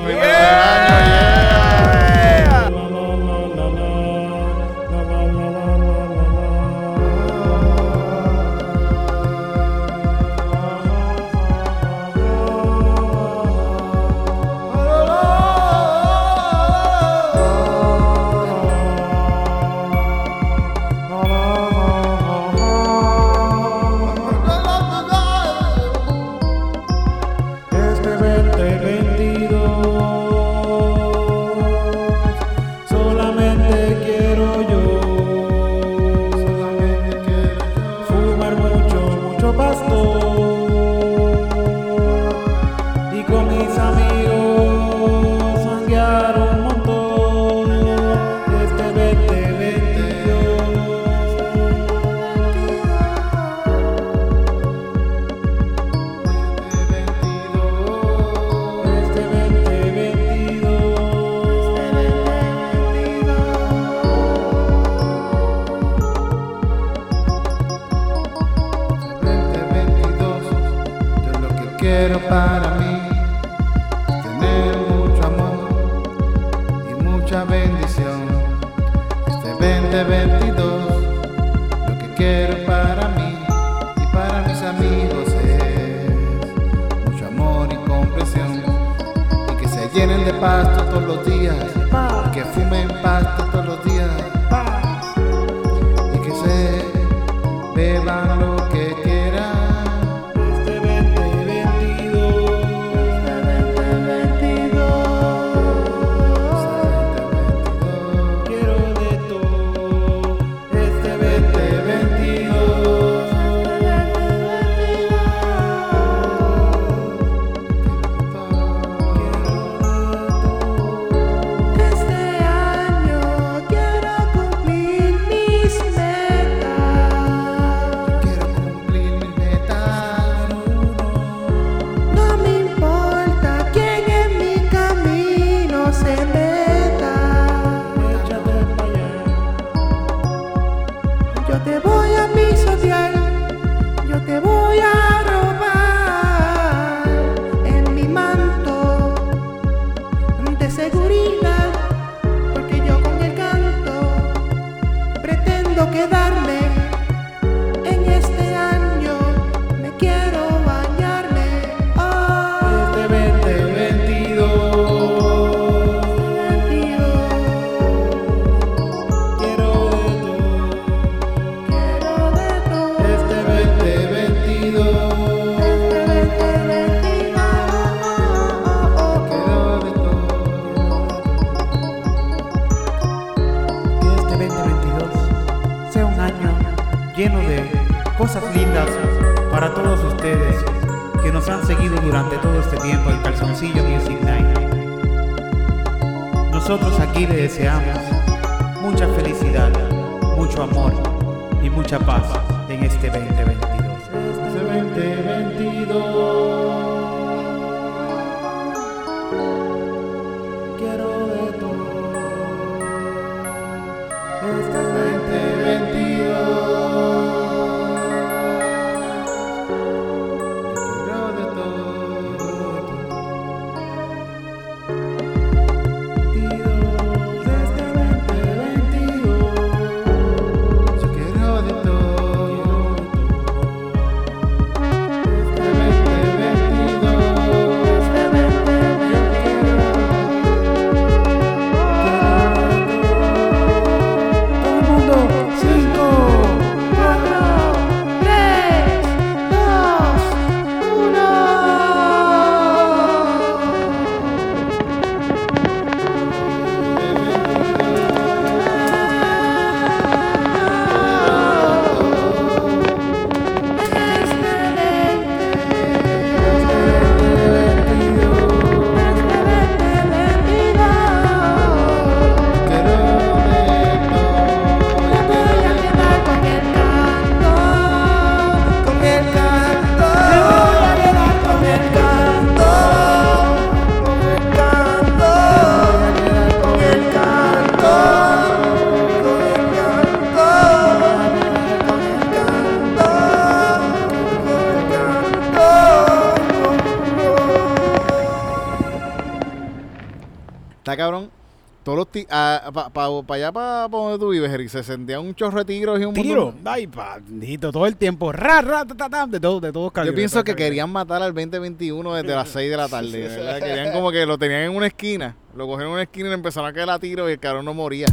Todos 302.23 302.61
los 302.65 302.85
ti- 302.85 302.93
para 302.93 303.35
allá, 303.35 303.51
para 303.51 303.87
donde 303.89 304.17
tú 304.19 304.29
vives, 304.29 304.49
Eric, 304.51 304.69
se 304.69 304.83
sentían 304.83 305.19
un 305.21 305.35
chorro 305.35 305.59
de 305.59 305.65
tigros 305.65 305.99
y 305.99 306.05
un 306.05 306.13
Tiro, 306.13 306.45
montón- 306.53 306.61
ay, 306.73 306.87
pandito, 306.87 307.71
todo 307.71 307.85
el 307.85 307.97
tiempo, 307.97 308.31
ra, 308.31 308.61
ra, 308.61 308.85
ta, 308.85 308.95
ta, 308.95 309.09
ta, 309.09 309.27
de 309.27 309.39
todo, 309.39 309.59
de 309.59 309.71
todos 309.71 309.91
Yo 310.05 310.15
pienso 310.15 310.35
todos 310.35 310.45
que 310.45 310.55
querían 310.55 310.89
matar 310.91 311.21
al 311.21 311.33
2021 311.33 312.13
desde 312.15 312.35
las 312.35 312.49
6 312.49 312.69
de 312.71 312.77
la 312.77 312.87
tarde. 312.87 313.19
¿verdad? 313.27 313.59
Querían 313.59 313.91
como 313.93 314.11
que 314.11 314.25
lo 314.25 314.37
tenían 314.37 314.61
en 314.61 314.75
una 314.75 314.87
esquina. 314.87 315.35
Lo 315.55 315.65
cogieron 315.67 315.89
en 315.89 315.93
una 315.93 316.03
esquina 316.03 316.27
y 316.27 316.29
le 316.29 316.35
empezaron 316.35 316.69
a 316.69 316.73
caer 316.73 316.89
a 316.89 316.99
tiro 316.99 317.29
y 317.29 317.33
el 317.33 317.39
cabrón 317.39 317.65
no 317.65 317.73
moría. 317.73 318.07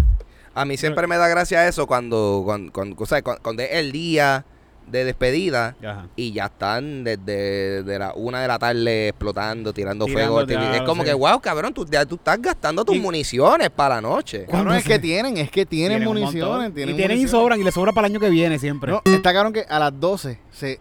A 0.54 0.64
mí 0.64 0.76
siempre 0.76 1.06
me 1.06 1.16
da 1.16 1.28
gracia 1.28 1.66
eso 1.66 1.86
cuando, 1.86 2.42
cuando- 2.44 2.72
cuando 2.72 3.62
es 3.62 3.70
el 3.72 3.90
día 3.92 4.44
de 4.86 5.04
despedida 5.04 5.74
Ajá. 5.82 6.06
y 6.16 6.32
ya 6.32 6.46
están 6.46 7.04
desde 7.04 7.82
de 7.82 7.98
la 7.98 8.12
una 8.14 8.40
de 8.42 8.48
la 8.48 8.58
tarde 8.58 9.08
explotando, 9.08 9.72
tirando, 9.72 10.04
Tirando, 10.04 10.44
fuego. 10.44 10.72
es 10.74 10.82
como 10.82 11.02
sí. 11.02 11.08
que, 11.08 11.14
wow, 11.14 11.40
cabrón, 11.40 11.72
tú, 11.72 11.86
ya 11.90 12.04
tú 12.04 12.16
estás 12.16 12.40
gastando 12.42 12.84
tus 12.84 12.96
Y- 12.96 13.00
municiones 13.00 13.70
para 13.70 13.94
la 13.96 14.00
noche. 14.02 14.46
Cabrón, 14.50 14.74
es 14.76 14.84
que 14.84 14.98
tienen, 14.98 15.36
es 15.38 15.50
que 15.50 15.64
tienen, 15.64 15.98
Tienen 15.98 16.08
un 16.08 16.18
municiones. 16.20 16.74
Tienen 16.74 16.94
y 16.94 16.98
tienen 16.98 17.18
y 17.18 17.26
sobran, 17.28 17.58
y 17.60 17.64
le 17.64 17.72
sobra 17.72 17.92
para 17.92 18.06
el 18.06 18.12
año 18.12 18.20
que 18.20 18.28
viene 18.30 18.58
siempre. 18.58 18.92
No, 18.92 19.00
está 19.04 19.32
cabrón 19.32 19.52
que 19.52 19.64
a 19.68 19.78
las 19.78 19.98
12, 19.98 20.38
se, 20.50 20.78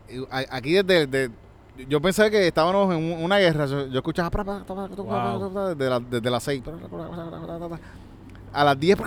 aquí 0.49 0.73
desde, 0.73 1.07
de- 1.07 1.29
yo 1.87 2.01
pensé 2.01 2.29
que 2.29 2.47
estábamos 2.47 2.93
en 2.93 3.01
un- 3.13 3.23
una 3.23 3.37
guerra, 3.39 3.65
yo, 3.65 3.87
yo 3.87 3.97
escuchaba 3.99 4.29
Wow. 4.29 5.69
desde, 5.75 5.89
la- 5.89 5.99
desde 5.99 6.29
las 6.29 6.43
6. 6.43 6.61
A 8.53 8.65
las 8.65 8.77
10, 8.77 8.97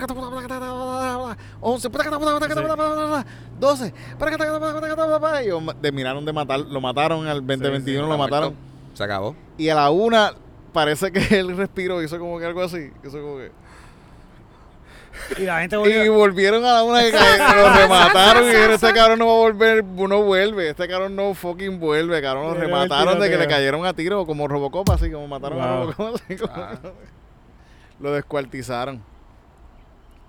11, 1.67 1.89
12, 1.89 2.09
y 5.43 5.47
yo- 5.47 5.61
terminaron 5.81 6.25
de 6.25 6.33
matar, 6.33 6.59
lo 6.59 6.81
mataron 6.81 7.27
al 7.27 7.45
2021, 7.45 8.05
lo 8.07 8.13
Está 8.13 8.17
mataron. 8.17 8.53
muerto. 8.53 8.97
Se 8.97 9.03
acabó. 9.03 9.35
Y 9.57 9.69
a 9.69 9.75
la 9.75 9.89
una 9.89 10.33
parece 10.73 11.11
que 11.11 11.39
él 11.39 11.55
respiró, 11.57 12.01
hizo 12.03 12.19
como 12.19 12.37
que 12.39 12.45
algo 12.45 12.61
así, 12.61 12.91
hizo 13.03 13.21
como 13.21 13.37
que... 13.37 13.51
Y 15.37 15.43
la 15.43 15.61
gente 15.61 15.77
Y 15.77 15.79
volvió- 15.79 16.13
volvieron 16.13 16.65
a 16.65 16.73
la 16.73 16.83
una 16.83 16.99
que 17.01 17.11
lo 17.13 17.73
remataron 17.73 18.43
y 18.43 18.47
dijeron, 18.47 18.71
este 18.73 18.93
cabrón 18.93 19.19
no 19.19 19.27
va 19.27 19.33
a 19.33 19.37
volver, 19.37 19.83
no 19.83 20.21
vuelve, 20.23 20.69
este 20.69 20.87
cabrón 20.87 21.15
no 21.15 21.33
fucking 21.33 21.79
vuelve, 21.79 22.21
cabrón, 22.21 22.47
lo 22.47 22.53
remataron 22.53 23.19
de 23.19 23.29
que 23.29 23.37
le 23.37 23.47
cayeron 23.47 23.85
a 23.85 23.93
tiro 23.93 24.25
como 24.25 24.47
Robocop, 24.47 24.89
así 24.91 25.09
como 25.09 25.27
mataron 25.27 25.61
a. 25.61 25.67
Robocop, 25.77 26.15
así 26.15 26.35
como- 26.35 26.53
lo 28.01 28.11
descuartizaron. 28.11 29.01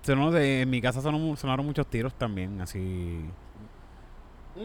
Sonó 0.07 0.31
de- 0.31 0.61
en 0.61 0.69
mi 0.69 0.81
casa 0.81 1.01
sonó- 1.01 1.35
sonaron 1.35 1.65
muchos 1.65 1.85
tiros 1.87 2.13
también, 2.15 2.59
así. 2.61 3.19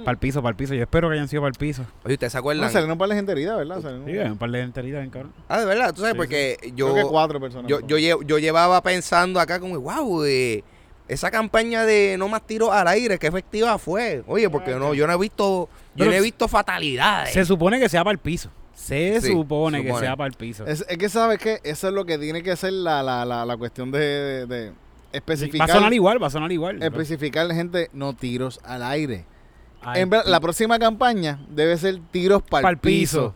Para 0.04 0.12
el 0.12 0.18
piso, 0.18 0.40
para 0.40 0.50
el 0.52 0.56
piso. 0.56 0.72
Yo 0.72 0.80
espero 0.82 1.08
que 1.08 1.14
hayan 1.16 1.28
sido 1.28 1.42
para 1.42 1.50
el 1.50 1.58
piso. 1.58 1.84
Oye, 2.04 2.14
¿ustedes 2.14 2.32
se 2.32 2.36
No, 2.38 2.40
acuerdan? 2.40 2.70
salieron 2.70 2.92
un 2.92 2.98
par 2.98 3.10
de 3.10 3.14
gente 3.16 3.32
herida, 3.32 3.56
¿verdad? 3.56 3.82
Salieron- 3.82 4.06
Sí, 4.06 4.30
un 4.30 4.38
par 4.38 4.50
de 4.50 4.60
gente 4.62 4.80
herida, 4.80 4.98
bien 5.00 5.10
cabrón. 5.10 5.32
ah, 5.48 5.60
de 5.60 5.66
verdad, 5.66 5.92
tú 5.92 6.00
sabes, 6.00 6.12
Sí, 6.12 6.16
porque 6.16 6.56
yo, 6.74 6.92
Creo 6.94 7.04
que 7.04 7.10
cuatro 7.10 7.38
personas. 7.40 7.68
yo, 7.68 7.80
yo, 7.80 7.98
lle- 7.98 8.24
yo 8.24 8.38
llevaba 8.38 8.82
pensando 8.82 9.38
acá 9.38 9.60
como, 9.60 9.78
wow, 9.78 10.24
eh, 10.24 10.64
esa 11.08 11.30
campaña 11.30 11.84
de 11.84 12.16
no 12.18 12.26
más 12.28 12.46
tiros 12.46 12.70
al 12.70 12.88
aire, 12.88 13.18
qué 13.18 13.26
efectiva 13.26 13.76
fue. 13.78 14.22
Oye, 14.26 14.48
porque 14.48 14.74
no, 14.76 14.94
yo 14.94 15.06
no 15.06 15.12
he 15.12 15.18
visto, 15.18 15.68
yo 15.94 16.06
no 16.06 16.12
he 16.12 16.20
visto 16.22 16.48
fatalidades. 16.48 17.34
Se 17.34 17.44
supone 17.44 17.78
que 17.78 17.90
sea 17.90 18.02
para 18.02 18.12
el 18.12 18.18
piso. 18.18 18.48
Se 18.72 19.20
Sí, 19.20 19.32
supone, 19.32 19.82
que 19.82 19.92
sea 19.94 20.16
para 20.16 20.28
el 20.28 20.34
piso. 20.34 20.64
Es, 20.66 20.86
es 20.88 20.96
que 20.96 21.08
sabes 21.10 21.38
que 21.38 21.60
eso 21.64 21.88
es 21.88 21.92
lo 21.94 22.06
que 22.06 22.16
tiene 22.16 22.42
que 22.42 22.56
ser 22.56 22.72
la, 22.72 23.02
la, 23.02 23.26
la, 23.26 23.44
la 23.44 23.56
cuestión 23.58 23.90
de, 23.90 23.98
de, 23.98 24.46
de 24.46 24.72
va 25.12 25.18
especificar. 25.18 25.70
a 25.70 25.74
sonar 25.74 25.92
igual, 25.92 26.22
va 26.22 26.26
a 26.26 26.30
sonar 26.30 26.52
igual. 26.52 26.82
especificar, 26.82 27.50
gente, 27.52 27.90
no 27.92 28.14
tiros 28.14 28.60
al 28.64 28.82
aire. 28.82 29.24
Ay, 29.82 30.02
En 30.02 30.10
la 30.10 30.40
próxima 30.40 30.78
campaña 30.78 31.40
debe 31.50 31.76
ser 31.76 31.98
tiros 32.10 32.42
para 32.42 32.68
el 32.70 32.78
piso. 32.78 33.34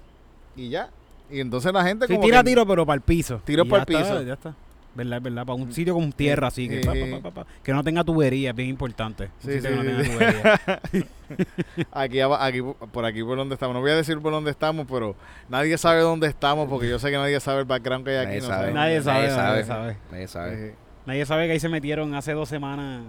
piso. 0.55 0.63
Y 0.65 0.69
ya. 0.71 0.91
Y 1.31 1.41
entonces 1.41 1.73
la 1.73 1.83
gente 1.85 2.07
Sí, 2.07 2.15
como 2.15 2.25
tira 2.25 2.39
que- 2.45 2.51
tiro, 2.51 2.65
pero 2.67 2.87
para 2.87 2.95
el 2.97 3.01
piso. 3.03 3.41
Tiro 3.45 3.65
Y 3.65 3.69
pa'l 3.69 3.85
ya 3.87 3.99
está, 3.99 4.11
piso. 4.15 4.23
Ya 4.23 4.33
está. 4.35 4.55
¿Verdad? 4.95 5.21
¿Verdad? 5.21 5.45
Para 5.45 5.57
un 5.57 5.73
sitio 5.75 5.93
con 5.93 6.11
tierra 6.13 6.47
así. 6.47 6.69
Que, 6.71 6.81
Sí. 6.83 6.87
pa, 6.89 6.93
pa, 6.95 7.21
pa, 7.21 7.31
pa, 7.35 7.45
pa. 7.45 7.51
que 7.63 7.73
no 7.73 7.85
tenga 7.85 8.03
tubería, 8.05 8.51
es 8.51 8.57
bien 8.57 8.71
importante. 8.71 9.29
Sí, 9.41 9.61
sí, 9.61 9.61
que 9.61 9.71
no 9.71 9.83
tenga 9.83 10.03
tubería. 10.05 10.81
aquí, 11.93 12.21
aquí 12.21 12.63
por 12.93 13.05
aquí 13.05 13.23
por 13.23 13.37
donde 13.37 13.55
estamos. 13.55 13.75
No 13.75 13.81
voy 13.81 13.91
a 13.91 13.97
decir 13.97 14.19
por 14.21 14.33
dónde 14.33 14.51
estamos, 14.53 14.87
pero 14.91 15.15
nadie 15.49 15.77
sabe 15.77 16.01
dónde 16.01 16.29
estamos 16.29 16.69
porque 16.69 16.89
yo 16.89 16.99
sé 16.99 17.11
que 17.11 17.17
nadie 17.17 17.39
sabe 17.41 17.61
el 17.61 17.65
background 17.67 18.05
que 18.07 18.13
hay 18.13 18.17
aquí. 18.19 18.27
Nadie 18.27 18.41
no 18.41 18.47
sabe. 18.47 18.61
sabe. 18.63 18.73
Nadie 18.73 19.03
sabe, 19.03 19.19
Nadie 19.29 19.37
nadie 19.37 19.65
sabe. 19.65 19.65
sabe. 19.65 19.97
Nadie 20.13 20.29
sabe. 20.29 20.75
Nadie 21.07 21.25
sabe 21.27 21.47
que 21.47 21.53
ahí 21.53 21.61
se 21.61 21.69
metieron 21.69 22.15
hace 22.15 22.33
dos 22.33 22.49
semanas 22.49 23.03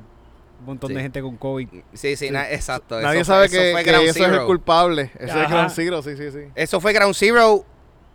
un 0.60 0.66
montón 0.66 0.90
Sí. 0.90 0.96
de 0.96 1.02
gente 1.02 1.22
con 1.22 1.38
COVID. 1.38 1.68
Sí, 1.94 2.16
sí, 2.16 2.32
na- 2.32 2.50
exacto. 2.52 3.00
nadie 3.02 3.22
eso 3.22 3.32
sabe 3.34 3.48
fue, 3.50 3.58
que, 3.58 3.64
eso 3.70 3.74
fue 3.76 3.84
que 3.84 3.92
Ground 3.92 4.08
eso 4.10 4.26
es 4.26 4.32
el 4.32 4.46
culpable. 4.46 5.12
Eso 5.16 5.24
es 5.26 5.32
Ajá. 5.32 5.48
Ground 5.48 5.72
Zero, 5.72 6.02
sí, 6.02 6.18
sí, 6.18 6.32
sí. 6.32 6.40
Eso 6.56 6.80
fue 6.82 6.94
Ground 6.94 7.14
Zero. 7.16 7.64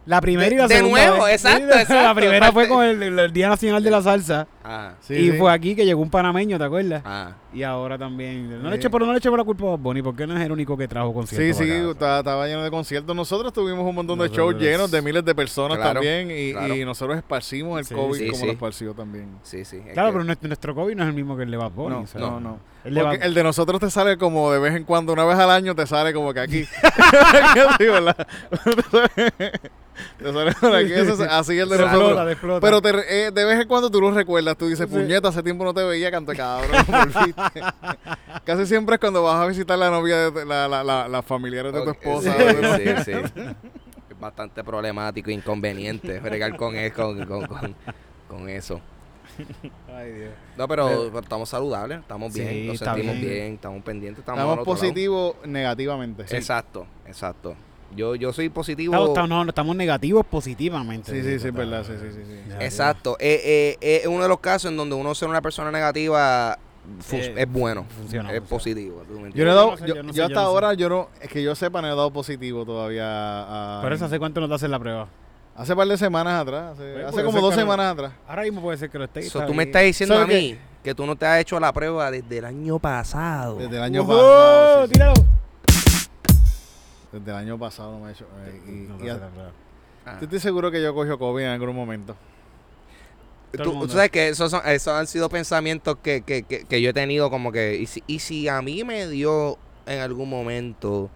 La 0.04 0.20
primera 0.20 0.52
y 0.52 0.58
la 0.58 0.66
De 0.66 0.76
segunda 0.78 1.06
nuevo, 1.06 1.24
vez. 1.26 1.34
exacto, 1.44 1.72
Sí, 1.74 1.80
exacto, 1.80 1.94
La 2.02 2.14
primera 2.16 2.50
fue 2.50 2.66
con 2.68 2.84
el 2.84 3.32
Día 3.32 3.48
Nacional 3.48 3.84
de 3.84 3.90
la 3.92 4.02
Salsa. 4.02 4.48
Ah, 4.64 4.92
Sí, 5.00 5.14
y 5.14 5.30
sí. 5.32 5.38
fue 5.38 5.50
aquí 5.52 5.74
que 5.74 5.84
llegó 5.84 6.00
un 6.00 6.10
panameño, 6.10 6.56
¿te 6.58 6.64
acuerdas? 6.64 7.02
ah. 7.04 7.32
Y 7.52 7.62
ahora 7.64 7.98
también. 7.98 8.48
No 8.62 8.70
le 8.70 8.76
Sí. 8.76 8.80
eche, 8.80 8.90
pero 8.90 9.04
no 9.04 9.12
le 9.12 9.18
eche 9.18 9.28
por 9.28 9.38
la 9.38 9.44
culpa 9.44 9.64
a 9.66 9.70
Bad 9.70 9.78
Bunny, 9.80 10.02
porque 10.02 10.26
no 10.26 10.34
es 10.38 10.42
el 10.46 10.52
único 10.52 10.76
que 10.76 10.88
trajo 10.88 11.08
Sí, 11.08 11.14
conciertos. 11.14 11.56
sí, 11.58 11.70
acá. 11.70 11.90
estaba, 11.90 12.18
estaba 12.20 12.46
lleno 12.46 12.62
de 12.62 12.70
conciertos. 12.70 13.14
Nosotros 13.14 13.52
tuvimos 13.52 13.84
un 13.84 13.94
montón 13.94 14.18
de 14.18 14.24
Nosotros- 14.28 14.52
shows 14.54 14.62
llenos 14.62 14.90
de 14.90 15.02
miles 15.02 15.24
de 15.24 15.34
personas 15.34 15.76
Claro, 15.76 15.94
también 15.94 16.30
y, 16.30 16.52
claro. 16.52 16.74
y 16.76 16.84
nosotros 16.84 17.16
esparcimos 17.18 17.78
el 17.80 17.84
Sí, 17.84 17.94
COVID 17.94 18.18
sí, 18.18 18.26
como 18.28 18.40
sí. 18.40 18.46
lo 18.46 18.52
esparció 18.52 18.94
también. 18.94 19.28
Sí, 19.42 19.64
sí. 19.64 19.80
Claro, 19.92 20.08
que- 20.08 20.12
pero 20.12 20.24
nuestro, 20.24 20.48
nuestro 20.48 20.74
COVID 20.74 20.94
no 20.96 21.02
es 21.02 21.08
el 21.10 21.14
mismo 21.14 21.36
que 21.36 21.42
el 21.42 21.50
de 21.50 21.56
Bad 21.58 21.70
Bunny. 21.72 21.94
No, 21.96 22.00
o 22.02 22.06
sea, 22.06 22.20
no, 22.20 22.40
no. 22.40 22.58
El 22.84 22.94
de 22.94 23.00
Porque 23.02 23.18
Bad- 23.18 23.26
el 23.26 23.34
de 23.34 23.42
nosotros 23.42 23.80
te 23.80 23.90
sale 23.90 24.16
como 24.16 24.50
de 24.50 24.58
vez 24.58 24.74
en 24.74 24.84
cuando, 24.84 25.12
una 25.12 25.24
vez 25.24 25.36
al 25.38 25.50
año 25.50 25.74
te 25.74 25.86
sale 25.86 26.12
como 26.14 26.32
que 26.32 26.40
aquí. 26.40 26.64
Sí, 27.78 27.84
¿verdad? 27.86 28.26
te 30.18 30.32
sale 30.32 30.52
por 30.60 30.74
aquí, 30.74 30.92
eso 30.92 31.12
es 31.12 31.20
así 31.20 31.58
el 31.58 31.68
de 31.68 31.76
nosotros. 31.78 32.02
explota, 32.02 32.24
te 32.26 32.32
explota. 32.32 32.60
Pero 32.66 32.80
te 32.82 32.92
re- 32.92 33.26
eh, 33.26 33.30
de 33.30 33.44
vez 33.44 33.60
en 33.60 33.68
cuando 33.68 33.90
tú 33.90 34.00
lo 34.00 34.10
recuerdas, 34.10 34.51
tú 34.56 34.66
dices, 34.68 34.88
Sí. 34.88 34.94
puñeta, 34.96 35.28
hace 35.28 35.42
tiempo 35.42 35.64
no 35.64 35.72
te 35.74 35.82
veía, 35.84 36.10
canto 36.10 36.32
cabrón, 36.34 36.70
volviste. 36.88 37.60
Casi 38.44 38.66
siempre 38.66 38.94
es 38.96 39.00
cuando 39.00 39.22
vas 39.22 39.36
a 39.42 39.46
visitar 39.46 39.78
la 39.78 39.90
novia, 39.90 40.30
de 40.30 40.44
la, 40.44 40.68
la, 40.68 40.82
la, 40.84 41.08
las 41.08 41.24
familiares 41.24 41.72
de 41.72 41.82
tu 41.82 41.90
esposa. 41.90 42.34
Sí, 42.36 42.84
sí, 43.04 43.12
sí. 43.34 43.40
Es 44.10 44.18
bastante 44.20 44.62
problemático 44.64 45.30
e 45.30 45.32
inconveniente 45.34 46.20
bregar 46.20 46.56
con, 46.56 46.76
e- 46.76 46.92
con, 46.92 47.24
con, 47.26 47.46
con, 47.46 47.74
con 48.28 48.48
eso. 48.48 48.80
Ay, 49.96 50.12
Dios. 50.12 50.30
No, 50.58 50.68
pero, 50.68 50.86
pero 51.06 51.20
estamos 51.20 51.48
saludables, 51.48 52.00
estamos 52.00 52.32
bien, 52.34 52.48
Sí, 52.48 52.66
nos 52.66 52.78
sentimos 52.78 53.14
bien. 53.14 53.20
bien. 53.30 53.54
estamos 53.54 53.82
pendientes, 53.82 54.18
estamos, 54.20 54.40
Estamos 54.42 54.64
positivos 54.64 55.36
negativamente. 55.46 56.24
Exacto, 56.36 56.86
exacto. 57.06 57.54
Yo, 57.94 58.14
yo 58.14 58.32
soy 58.32 58.48
positivo. 58.48 58.94
Estamos, 58.94 59.08
estamos- 59.10 59.28
no, 59.28 59.44
no, 59.44 59.48
estamos 59.50 59.76
negativos 59.76 60.24
positivamente. 60.26 61.10
Sí, 61.12 61.22
sí, 61.22 61.38
sí, 61.38 61.48
es 61.48 61.54
verdad, 61.54 61.84
sí, 61.86 61.92
sí, 62.00 62.06
sí, 62.12 62.20
sí. 62.26 62.52
Exacto. 62.60 63.16
Eh, 63.20 63.76
eh, 63.80 64.00
es 64.02 64.06
uno 64.06 64.22
de 64.22 64.28
los 64.28 64.40
casos 64.40 64.70
en 64.70 64.76
donde 64.76 64.94
uno 64.94 65.14
ser 65.14 65.28
una 65.28 65.42
persona 65.42 65.70
negativa 65.70 66.58
Eh, 67.12 67.34
es 67.36 67.52
bueno. 67.52 67.84
funciona, 67.96 68.30
es 68.32 68.38
funciona. 68.40 68.48
positivo. 68.48 69.02
¿tú 69.06 69.20
me 69.20 69.30
Yo, 69.32 69.44
no 69.44 69.52
he 69.52 69.54
dado, 69.54 69.76
yo, 69.78 69.86
yo 69.94 70.02
no 70.02 70.12
sé, 70.12 70.16
yo 70.18 70.22
yo 70.22 70.24
hasta 70.26 70.40
sé. 70.40 70.46
ahora, 70.46 70.74
yo 70.74 70.88
no, 70.88 71.08
es 71.20 71.28
que 71.28 71.42
yo 71.42 71.54
sepa, 71.54 71.80
no 71.82 71.86
he 71.88 71.90
dado 71.90 72.10
positivo 72.10 72.64
todavía 72.64 73.04
a... 73.06 73.80
Por 73.82 73.92
eso, 73.92 74.06
¿hace 74.06 74.18
cuánto 74.18 74.40
no 74.40 74.48
te 74.48 74.54
hacen 74.54 74.70
la 74.70 74.78
prueba? 74.78 75.08
Hace 75.54 75.76
par 75.76 75.86
de 75.86 75.98
semanas 75.98 76.40
atrás, 76.40 76.72
hace, 76.72 76.92
Pues, 76.94 77.04
hace 77.06 77.22
como 77.24 77.40
dos 77.42 77.54
semanas 77.54 77.92
atrás. 77.92 78.12
Ahora 78.26 78.42
mismo 78.42 78.62
puede 78.62 78.78
ser 78.78 78.88
que 78.88 78.98
lo 78.98 79.04
esté. 79.04 79.22
So, 79.22 79.44
tú 79.44 79.52
me 79.52 79.64
estás 79.64 79.82
diciendo 79.82 80.14
a 80.14 80.20
¿Sabes 80.22 80.34
mí 80.42 80.58
que 80.82 80.94
tú 80.94 81.04
no 81.06 81.14
te 81.14 81.26
has 81.26 81.40
hecho 81.40 81.60
la 81.60 81.72
prueba 81.72 82.10
desde 82.10 82.38
el 82.38 82.44
año 82.46 82.78
pasado. 82.78 83.56
Desde 83.56 83.76
el 83.76 83.82
año 83.82 84.04
pasado. 84.06 84.82
sí, 84.82 84.86
sí. 84.88 84.92
¡Tíralo! 84.94 85.14
Desde 87.12 87.30
el 87.30 87.36
año 87.36 87.58
pasado 87.58 87.92
no 87.92 88.00
me 88.04 88.10
he 88.10 88.12
hecho. 88.12 88.26
eh, 88.46 88.60
y- 88.66 88.70
No 88.88 88.96
te 88.96 89.06
y 89.06 89.08
a-. 89.10 89.20
Ah. 90.06 90.16
yo 90.18 90.24
estoy 90.24 90.40
seguro 90.40 90.70
que 90.70 90.82
yo 90.82 90.94
cogió 90.94 91.18
COVID 91.18 91.42
en 91.44 91.50
algún 91.50 91.76
momento. 91.76 92.16
Tú, 93.52 93.86
sabes 93.88 94.10
que 94.10 94.28
esos, 94.30 94.50
son, 94.50 94.62
esos 94.66 94.94
han 94.94 95.06
sido 95.06 95.28
pensamientos 95.28 95.96
que, 96.02 96.22
que, 96.22 96.42
que, 96.42 96.64
que 96.64 96.80
yo 96.80 96.88
he 96.90 96.92
tenido 96.94 97.28
como 97.28 97.52
que, 97.52 97.76
y 97.76 97.86
si, 97.86 98.02
y 98.06 98.18
si 98.20 98.48
a 98.48 98.62
mí 98.62 98.82
me 98.82 99.06
dio 99.08 99.58
en 99.84 100.00
algún 100.00 100.30
momento 100.30 101.10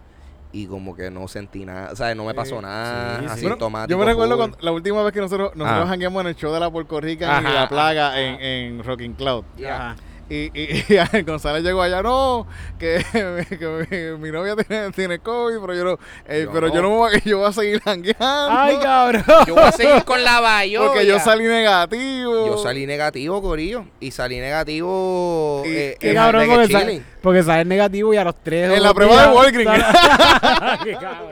y 0.51 0.67
como 0.67 0.95
que 0.95 1.09
no 1.09 1.27
sentí 1.27 1.65
nada, 1.65 1.91
o 1.91 1.95
sea, 1.95 2.13
no 2.13 2.25
me 2.25 2.35
pasó 2.35 2.57
Sí, 2.57 2.61
nada 2.61 3.19
sí, 3.21 3.25
sí. 3.25 3.31
asintomático. 3.47 3.89
yo 3.89 3.97
me 3.97 4.05
recuerdo 4.05 4.37
cuando, 4.37 4.55
la 4.61 4.71
última 4.71 5.01
vez 5.01 5.13
que 5.13 5.19
nosotros, 5.19 5.55
nosotros 5.55 5.89
Ah. 5.89 5.93
en 5.95 6.27
el 6.27 6.35
show 6.35 6.53
de 6.53 6.59
la 6.59 6.69
Puerto 6.69 7.01
Rican 7.01 7.43
y 7.43 7.49
la 7.51 7.67
plaga 7.67 8.09
ajá, 8.09 8.21
en, 8.21 8.39
en 8.39 8.83
Rocking 8.83 9.13
Cloud. 9.13 9.43
Ajá. 9.67 9.95
Y, 10.29 10.51
y, 10.53 10.85
y 10.89 10.97
a 10.97 11.09
González 11.25 11.63
llegó 11.63 11.81
allá, 11.81 12.01
no, 12.03 12.45
que, 12.77 13.01
que 13.49 14.15
mi, 14.17 14.25
mi 14.25 14.31
novia 14.31 14.55
tiene, 14.57 14.91
tiene 14.91 15.19
COVID, 15.19 15.55
pero 15.61 15.73
yo 15.73 15.83
no, 15.85 15.99
eh, 16.27 16.41
Yo 16.45 16.51
pero 16.51 16.67
no. 16.67 16.73
yo 16.75 16.81
no 16.81 16.89
me 16.89 16.95
voy 16.97 17.15
a- 17.15 17.19
yo 17.25 17.37
voy 17.39 17.47
a 17.47 17.53
seguir 17.53 17.81
jangueando. 17.81 18.25
¡Ay, 18.51 18.77
cabrón! 18.81 19.23
Yo 19.47 19.55
voy 19.55 19.63
a 19.63 19.71
seguir 19.71 20.03
con 20.03 20.21
la 20.23 20.41
bayolla. 20.41 20.87
porque 20.87 21.05
yo 21.05 21.19
salí 21.19 21.45
negativo. 21.45 22.47
Yo 22.47 22.57
salí 22.57 22.85
negativo, 22.85 23.41
Corillo. 23.41 23.85
Y 24.01 24.11
salí 24.11 24.39
negativo. 24.39 25.63
Y- 25.65 25.69
eh, 25.75 25.97
Qué 25.99 26.13
cabrón, 26.13 26.47
porque, 26.49 26.67
sale, 26.73 27.01
porque 27.21 27.43
sale 27.43 27.63
negativo 27.65 28.13
y 28.13 28.17
a 28.17 28.23
los 28.25 28.35
tres. 28.43 28.71
En 28.71 28.83
la 28.83 28.93
prueba 28.93 29.13
de 29.13 29.21
días 29.21 29.35
Walgreens. 29.35 29.81
sale- 29.81 30.77
Qué 30.83 30.93
cabrón. 30.93 31.31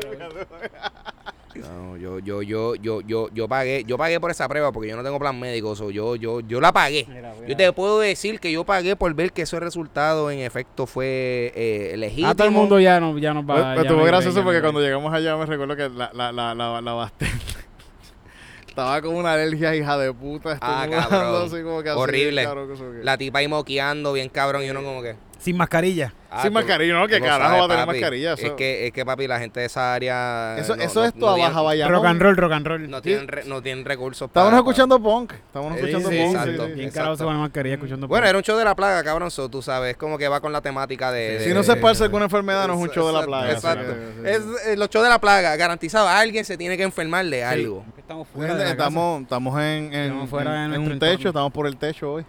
No, 1.96 2.02
yo, 2.02 2.20
yo, 2.20 2.42
yo, 2.42 2.76
yo, 2.76 3.02
yo, 3.02 3.30
yo 3.34 3.48
pagué, 3.48 3.84
yo 3.86 3.98
pagué 3.98 4.20
por 4.20 4.32
esa 4.32 4.48
prueba 4.48 4.72
porque 4.72 4.90
yo 4.90 4.96
no 4.98 5.04
tengo 5.04 5.18
plan 5.20 5.40
médico, 5.40 5.76
so, 5.76 5.90
yo, 5.92 6.16
yo, 6.16 6.42
yo 6.42 6.60
la 6.60 6.72
pagué. 6.74 7.06
Mira, 7.08 7.34
Yo 7.48 7.54
a- 7.54 7.58
te 7.58 7.72
puedo 7.74 8.00
decir 8.00 8.40
que 8.40 8.52
yo 8.52 8.64
pagué 8.66 8.96
por 8.96 9.14
ver 9.14 9.32
que 9.32 9.44
ese 9.44 9.60
resultado 9.60 10.30
en 10.32 10.40
efecto 10.40 10.86
fue 10.86 11.52
eh, 11.56 11.96
legítimo. 11.98 12.28
Ah, 12.30 12.36
todo 12.36 12.48
el 12.48 12.54
mundo 12.54 12.80
ya, 12.80 13.00
no, 13.00 13.18
ya 13.18 13.34
nos 13.34 13.44
va 13.44 13.54
Pues, 13.56 13.66
pues, 13.76 13.86
estuvo 13.88 14.04
gracioso 14.04 14.44
porque 14.44 14.62
cuando 14.62 14.82
llegamos 14.82 15.14
allá 15.14 15.38
me 15.38 15.46
recuerdo 15.46 15.76
que 15.76 15.90
la, 15.90 16.12
la, 16.14 16.32
la, 16.32 16.54
la, 16.56 16.82
la 16.82 16.94
bartender 16.94 17.36
Estaba 18.68 19.02
con 19.02 19.16
una 19.16 19.34
alergia 19.34 19.74
hija 19.74 19.98
de 19.98 20.12
puta. 20.14 20.58
Ah, 20.62 20.86
cabrón. 20.90 21.46
así 21.46 21.64
como 21.64 21.82
que 21.82 21.90
así, 21.90 21.98
Horrible. 22.00 22.44
cabrón, 22.44 22.68
que- 22.76 23.04
La 23.06 23.18
tipa 23.18 23.40
ahí 23.40 23.48
moqueando 23.48 24.12
bien 24.12 24.28
cabrón 24.28 24.64
y 24.64 24.70
uno 24.70 24.84
como 24.84 25.02
que... 25.02 25.16
Sin 25.46 25.58
mascarilla. 25.58 26.12
ah, 26.32 26.42
Sin 26.42 26.50
tú- 26.50 26.56
mascarilla, 26.56 26.94
¿no? 26.96 27.08
¿Qué 27.08 27.18
tú 27.18 27.24
lo 27.24 27.30
carajo 27.30 27.44
sabes, 27.52 27.62
va 27.62 27.66
a 27.66 27.68
tener 27.70 27.86
papi. 27.86 28.00
mascarilla? 28.00 28.34
Es 28.34 28.40
Eso- 28.44 28.56
que, 28.56 28.88
es 28.88 28.92
que, 28.94 29.06
papi, 29.06 29.28
la 29.28 29.38
gente 29.40 29.60
de 29.60 29.68
esa 29.68 29.94
área... 29.94 30.58
Eso, 30.58 30.76
no- 30.76 30.82
eso 30.82 31.00
no- 31.02 31.06
es 31.06 31.14
no 31.14 31.20
toda 31.20 31.36
tienen- 31.36 31.52
Baja 31.54 31.62
Bayamón. 31.62 31.94
Rock 31.96 32.06
and 32.08 32.22
roll, 32.22 32.36
rock 32.38 32.52
and 32.52 32.68
roll. 32.68 32.90
No 32.90 33.02
tienen, 33.04 33.28
re- 33.28 33.44
no 33.46 33.62
tienen 33.62 33.86
recursos 33.86 34.28
Estábamos 34.28 34.52
para- 34.52 34.60
escuchando 34.62 35.00
punk. 35.00 35.34
Estábamos 35.34 35.74
Sí, 35.74 35.80
escuchando 35.86 36.10
sí, 36.10 36.18
punk. 36.18 36.30
exacto. 36.36 36.66
sí, 36.66 36.72
sí. 36.72 36.80
Bien 36.80 36.90
carajo 36.92 37.16
se 37.16 37.24
pone 37.24 37.38
mascarilla 37.38 37.76
escuchando 37.76 38.08
Bueno, 38.08 38.24
punk. 38.24 38.30
era 38.30 38.38
un 38.40 38.44
show 38.44 38.58
de 38.58 38.66
la 38.66 38.76
plaga, 38.76 39.04
cabrón. 39.04 39.30
So, 39.30 39.48
tú 39.50 39.62
sabes, 39.62 39.96
como 39.98 40.18
que 40.18 40.28
va 40.28 40.42
con 40.42 40.52
la 40.52 40.62
temática 40.62 41.12
de... 41.12 41.40
Si 41.42 41.50
de- 41.50 41.54
no 41.54 41.62
se 41.62 41.74
esparce 41.74 42.04
alguna 42.04 42.26
enfermedad, 42.26 42.68
no 42.68 42.74
es 42.74 42.80
un 42.80 42.90
show 42.90 43.06
de 43.06 43.14
la 43.14 43.20
Exacto, 43.20 43.32
playa. 43.32 43.58
así 43.58 43.68
Exacto. 43.68 44.28
Es, 44.66 44.68
eh, 44.74 44.78
los 44.78 44.90
shows 44.90 45.04
de 45.04 45.10
la 45.12 45.20
plaga, 45.22 45.56
garantizado. 45.56 46.08
Alguien 46.10 46.44
se 46.44 46.58
tiene 46.58 46.76
que 46.76 46.84
enfermar 46.84 47.24
de 47.28 47.44
algo. 47.44 47.86
Estamos 48.00 48.28
Gente, 48.36 48.70
estamos, 48.72 49.22
estamos 49.22 49.60
en, 49.60 49.94
en, 49.94 49.94
Estamos 49.94 50.30
fuera 50.30 50.52
de 50.52 50.58
en- 50.58 50.64
en 50.64 50.70
nuestro 50.86 50.94
un 50.94 51.00
techo, 51.00 51.28
estamos 51.30 51.52
por 51.54 51.68
el 51.68 51.78
techo 51.78 52.14
hoy. 52.14 52.26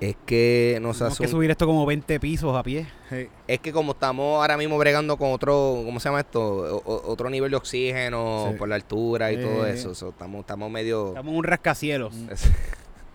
Es 0.00 0.16
que 0.24 0.78
nos 0.80 0.96
Tenemos 0.96 1.18
que 1.18 1.24
hace 1.24 1.30
subir 1.30 1.50
esto 1.50 1.66
como 1.66 1.84
20 1.84 2.18
pisos 2.20 2.56
a 2.56 2.62
pie. 2.62 2.86
Sí. 3.10 3.28
Es 3.46 3.60
que 3.60 3.70
como 3.70 3.92
estamos 3.92 4.40
ahora 4.40 4.56
mismo 4.56 4.78
bregando 4.78 5.18
con 5.18 5.30
otro, 5.32 5.82
¿cómo 5.84 6.00
se 6.00 6.08
llama 6.08 6.20
esto? 6.20 6.40
O- 6.42 7.12
otro 7.12 7.28
nivel 7.28 7.50
de 7.50 7.56
oxígeno 7.58 8.48
Sí. 8.50 8.56
por 8.58 8.68
la 8.68 8.76
altura 8.76 9.30
y 9.30 9.36
Sí, 9.36 9.42
todo 9.42 9.64
sí. 9.66 9.70
eso. 9.72 9.94
So, 9.94 10.08
estamos, 10.08 10.40
estamos 10.40 10.70
medio... 10.70 11.08
Estamos 11.08 11.30
en 11.32 11.36
un 11.38 11.44
rascacielos. 11.44 12.14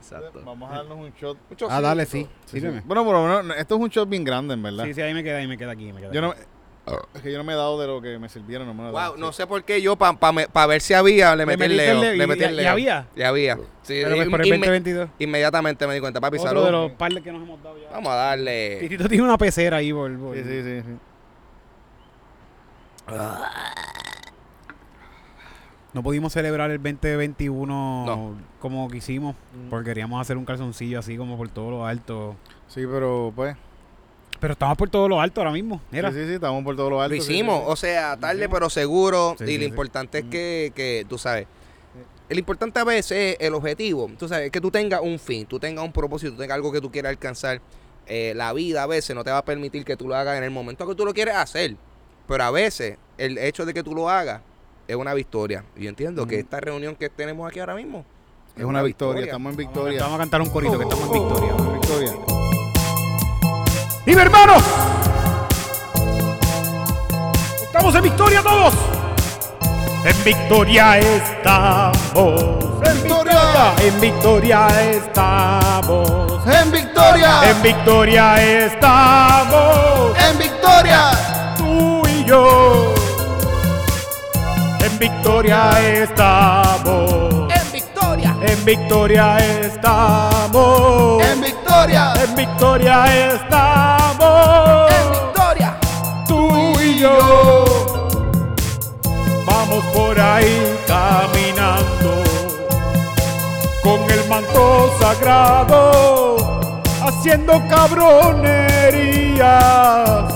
Exacto. 0.01 0.41
Vamos 0.45 0.71
a 0.71 0.75
darnos 0.75 0.97
un 0.99 1.11
shot. 1.19 1.37
Ah, 1.67 1.81
dale, 1.81 2.05
sí. 2.05 2.21
Sí, 2.21 2.27
sí. 2.45 2.59
Sírveme. 2.59 2.81
Bueno, 2.85 3.03
pero 3.03 3.41
no, 3.43 3.53
esto 3.55 3.75
es 3.75 3.81
un 3.81 3.89
shot 3.89 4.07
bien 4.07 4.23
grande, 4.23 4.53
en 4.53 4.61
verdad. 4.61 4.83
Sí, 4.85 4.93
sí, 4.93 5.01
ahí 5.01 5.15
me 5.15 5.23
queda, 5.23 5.37
ahí 5.37 5.47
me 5.47 5.57
queda 5.57 5.71
aquí. 5.71 5.91
Me 5.91 6.01
queda 6.01 6.11
Yo 6.11 6.21
no, 6.21 6.31
aquí. 6.31 6.41
Es 7.15 7.21
que 7.21 7.31
yo 7.31 7.37
no 7.37 7.43
me 7.43 7.53
he 7.53 7.55
dado 7.55 7.79
de 7.81 7.87
lo 7.87 8.01
que 8.01 8.19
me 8.19 8.29
sirvieron. 8.29 8.67
No 8.67 8.73
me 8.73 8.83
lo 8.83 8.89
he 8.89 8.91
dado. 8.93 9.11
Wow, 9.13 9.19
no 9.19 9.31
sé 9.31 9.47
por 9.47 9.63
qué 9.63 9.81
yo, 9.81 9.95
para 9.95 10.67
ver 10.67 10.81
si 10.81 10.93
había, 10.93 11.31
le 11.35 11.45
Le 11.45 11.45
metí 11.57 11.63
el 11.63 11.77
leo. 11.77 12.01
leo, 12.01 12.13
Le 12.13 12.23
y- 12.23 12.27
metí 12.27 12.43
el 12.43 12.51
y- 12.51 12.53
y 12.53 12.57
leo. 12.57 12.71
había. 12.71 13.07
Ya 13.15 13.29
había. 13.29 13.55
Sí, 13.83 13.99
Pero 14.03 14.15
in- 14.23 14.29
por 14.31 14.41
el 14.41 14.47
inme- 14.47 14.51
2022. 14.59 15.09
Inmediatamente 15.19 15.87
me 15.87 15.93
di 15.95 15.99
cuenta, 15.99 16.21
papi, 16.21 16.37
Otro 16.37 16.49
salud. 16.49 16.65
de 16.65 16.71
los 16.71 16.91
pares 16.91 17.23
que 17.23 17.31
nos 17.31 17.41
hemos 17.41 17.61
dado 17.63 17.77
ya. 17.79 17.89
Vamos 17.91 18.11
a 18.11 18.15
darle. 18.15 18.77
Titito 18.81 19.07
tiene 19.09 19.23
una 19.23 19.37
pecera 19.37 19.77
ahí 19.77 19.91
por, 19.91 20.15
por- 20.19 20.35
Sí, 20.35 20.43
sí, 20.43 20.63
sí. 20.63 20.81
sí. 20.81 20.91
No 25.93 26.03
pudimos 26.03 26.33
celebrar 26.33 26.71
el 26.71 26.77
2021 26.81 28.03
No. 28.05 28.35
como 28.59 28.89
quisimos, 28.89 29.35
porque 29.69 29.91
queríamos 29.91 30.19
hacer 30.19 30.35
un 30.37 30.43
calzoncillo 30.43 30.99
así 30.99 31.15
como 31.15 31.37
por 31.37 31.47
todo 31.47 31.71
lo 31.71 31.85
alto. 31.85 32.35
Sí, 32.67 32.81
pero 32.85 33.31
pues. 33.35 33.55
Pero 34.39 34.53
estamos 34.53 34.77
por 34.77 34.89
todo 34.89 35.07
lo 35.07 35.19
alto 35.21 35.41
ahora 35.41 35.51
mismo. 35.51 35.81
Mira, 35.91 36.11
Sí, 36.11 36.19
sí, 36.19 36.27
sí, 36.27 36.33
estamos 36.33 36.63
por 36.63 36.75
todos 36.75 36.89
los 36.89 36.97
Lo 36.97 37.01
altos. 37.03 37.25
sí, 37.25 37.33
hicimos, 37.33 37.59
sí, 37.59 37.63
sí. 37.65 37.71
o 37.71 37.75
sea, 37.75 38.17
tarde 38.17 38.47
pero 38.49 38.69
seguro. 38.69 39.35
Sí, 39.37 39.43
y 39.45 39.47
sí, 39.47 39.53
lo 39.57 39.59
sí. 39.63 39.65
importante 39.69 40.19
es 40.19 40.25
que, 40.25 40.71
que, 40.75 41.05
tú 41.07 41.17
sabes, 41.17 41.47
lo 42.27 42.37
importante 42.39 42.79
a 42.79 42.83
veces 42.83 43.35
es 43.39 43.47
el 43.47 43.53
objetivo. 43.53 44.09
Tú 44.17 44.27
sabes, 44.27 44.51
que 44.51 44.59
tú 44.61 44.71
tengas 44.71 45.01
un 45.01 45.19
fin, 45.19 45.45
tú 45.45 45.59
tengas 45.59 45.83
un 45.85 45.91
propósito, 45.91 46.33
tú 46.33 46.37
tengas 46.39 46.55
algo 46.55 46.71
que 46.71 46.81
tú 46.81 46.91
quieras 46.91 47.11
alcanzar. 47.11 47.61
Eh, 48.07 48.33
la 48.35 48.53
vida 48.53 48.83
a 48.83 48.87
veces 48.87 49.15
no 49.15 49.23
te 49.23 49.31
va 49.31 49.39
a 49.39 49.45
permitir 49.45 49.83
que 49.85 49.95
tú 49.97 50.07
lo 50.07 50.15
hagas 50.15 50.37
en 50.37 50.43
el 50.43 50.51
momento 50.51 50.87
que 50.87 50.95
tú 50.95 51.05
lo 51.05 51.13
quieres 51.13 51.35
hacer. 51.35 51.75
Pero 52.27 52.43
a 52.43 52.51
veces 52.51 52.97
el 53.17 53.37
hecho 53.37 53.65
de 53.65 53.73
que 53.73 53.83
tú 53.83 53.95
lo 53.95 54.09
hagas 54.09 54.41
es 54.87 54.95
una 54.95 55.13
victoria. 55.13 55.63
Y 55.75 55.83
yo 55.83 55.89
entiendo 55.89 56.27
que 56.27 56.39
esta 56.39 56.59
reunión 56.59 56.95
que 56.95 57.09
tenemos 57.09 57.47
aquí 57.49 57.59
ahora 57.59 57.75
mismo 57.75 58.05
Es 58.57 58.63
una 58.63 58.83
victoria. 58.83 59.25
Estamos 59.25 59.51
en 59.51 59.57
victoria. 59.57 60.01
vamos 60.01 60.15
a 60.15 60.19
cantar 60.19 60.41
un 60.41 60.49
corito 60.49 60.77
que 60.77 60.83
estamos 60.83 61.05
en 61.07 61.13
victoria. 61.13 61.53
Victoria. 61.73 62.34
¡Dime, 64.05 64.21
hermano! 64.21 64.53
¡Estamos 67.63 67.95
en 67.95 68.03
victoria 68.03 68.43
todos! 68.43 68.73
En 70.05 70.23
victoria 70.23 70.99
estamos. 70.99 72.39
En 72.85 73.01
victoria. 73.01 73.73
En 73.79 73.99
victoria 73.99 74.67
estamos. 74.91 76.45
¡En 76.45 76.71
victoria! 76.71 77.49
En 77.49 77.61
victoria 77.63 78.65
estamos. 78.65 80.15
¡En 80.19 80.37
victoria! 80.37 81.11
Tú 81.57 82.03
y 82.07 82.23
yo. 82.25 82.93
En 84.81 84.99
victoria 84.99 85.71
estamos. 85.81 87.51
En 87.51 87.71
victoria. 87.71 88.35
En 88.43 88.65
victoria 88.65 89.37
estamos. 89.39 91.23
¡En 91.23 91.41
victoria! 91.41 91.54
En 91.87 92.35
victoria 92.35 93.05
estamos. 93.35 94.89
victoria. 95.11 95.77
Tú 96.27 96.49
y 96.81 96.97
yo. 96.97 97.63
Vamos 99.45 99.85
por 99.93 100.19
ahí 100.19 100.79
caminando 100.87 102.23
con 103.83 104.01
el 104.09 104.27
manto 104.27 104.91
sagrado, 104.99 106.71
haciendo 107.03 107.61
cabronerías 107.69 110.33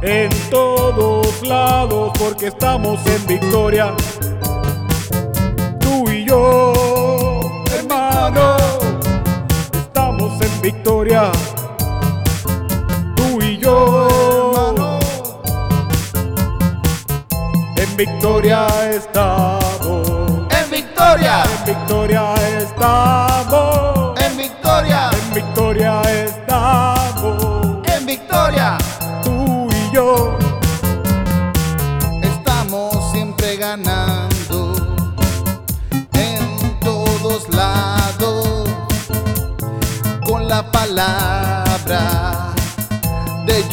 en 0.00 0.30
todos 0.48 1.42
lados 1.42 2.12
porque 2.18 2.46
estamos 2.46 2.98
en 3.06 3.26
victoria. 3.26 3.92
Tú 5.80 6.08
y 6.08 6.24
yo, 6.24 6.72
hermano, 7.76 8.56
en 8.56 8.61
victoria. 10.62 11.32
Tú 13.16 13.42
y 13.42 13.58
yo, 13.58 14.08
Hermano. 14.54 14.98
en 17.76 17.96
victoria 17.96 18.66
estamos. 18.90 20.08
¡En 20.50 20.70
victoria! 20.70 21.42
En 21.44 21.74
victoria 21.74 22.34
estamos. 22.58 23.71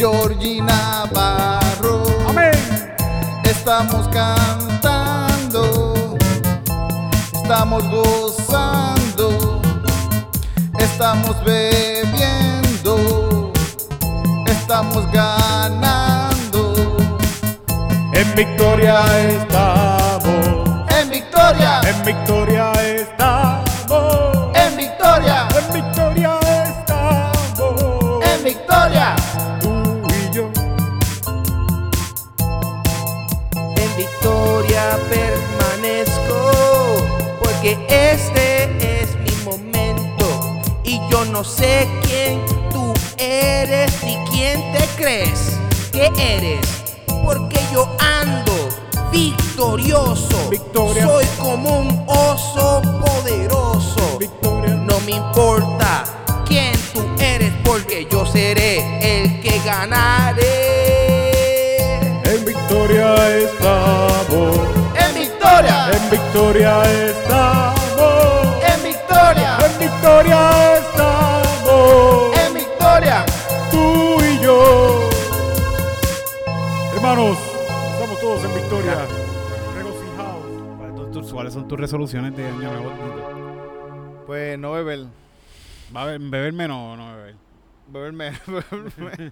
Georgie 0.00 0.62
Navarro. 0.62 2.02
Amén. 2.26 2.52
Estamos 3.44 4.08
cantando, 4.08 6.16
estamos 7.34 7.84
gozando, 7.90 9.60
estamos 10.78 11.36
bebiendo, 11.44 13.52
estamos 14.46 15.04
ganando. 15.12 16.96
En 18.14 18.34
victoria 18.34 19.04
estamos. 19.28 20.86
En 20.98 21.10
victoria, 21.10 21.80
En 21.84 22.02
victoria 22.04 22.49
no 41.40 41.44
sé 41.44 41.88
quién 42.02 42.44
tú 42.70 42.92
eres 43.16 43.90
ni 44.04 44.14
quién 44.30 44.60
te 44.72 44.86
crees 44.98 45.58
que 45.90 46.10
eres, 46.18 46.66
porque 47.24 47.58
yo 47.72 47.88
ando 47.98 48.68
victorioso. 49.10 50.50
Victoria. 50.50 51.06
Soy 51.06 51.24
como 51.38 51.78
un 51.78 52.04
oso 52.06 52.82
poderoso. 53.00 54.18
Victoria. 54.18 54.74
No 54.74 55.00
me 55.00 55.12
importa 55.12 56.04
quién 56.46 56.74
tú 56.92 57.02
eres, 57.18 57.54
porque 57.64 58.06
yo 58.12 58.26
seré 58.26 58.76
el 59.00 59.40
que 59.40 59.62
ganaré. 59.64 60.42
En 62.22 62.44
victoria 62.44 63.14
estamos. 63.38 64.58
En 64.94 65.14
victoria, 65.14 65.90
En 65.90 66.10
victoria 66.10 66.82
estamos. 66.82 67.80
en 68.62 68.82
victoria, 68.84 69.56
En 69.64 69.78
victoria 69.78 70.74
estamos. 70.74 70.89
Hermanos, 77.10 77.38
estamos 77.94 78.20
todos 78.20 78.44
en 78.44 78.54
victoria. 78.54 79.04
Regocijados. 79.74 81.32
¿Cuáles 81.32 81.52
son 81.52 81.66
tus 81.66 81.80
resoluciones 81.80 82.36
de 82.36 82.46
año 82.46 82.72
nuevo? 82.72 82.92
Pues 84.28 84.56
no 84.56 84.70
beber. 84.70 85.06
¿Va 85.94 86.02
a 86.02 86.06
beber, 86.06 86.30
beber 86.30 86.52
menos 86.52 86.76
o 86.76 86.96
no 86.96 87.16
beber? 87.16 87.34
Beberme. 87.88 88.30
beberme. 88.46 89.30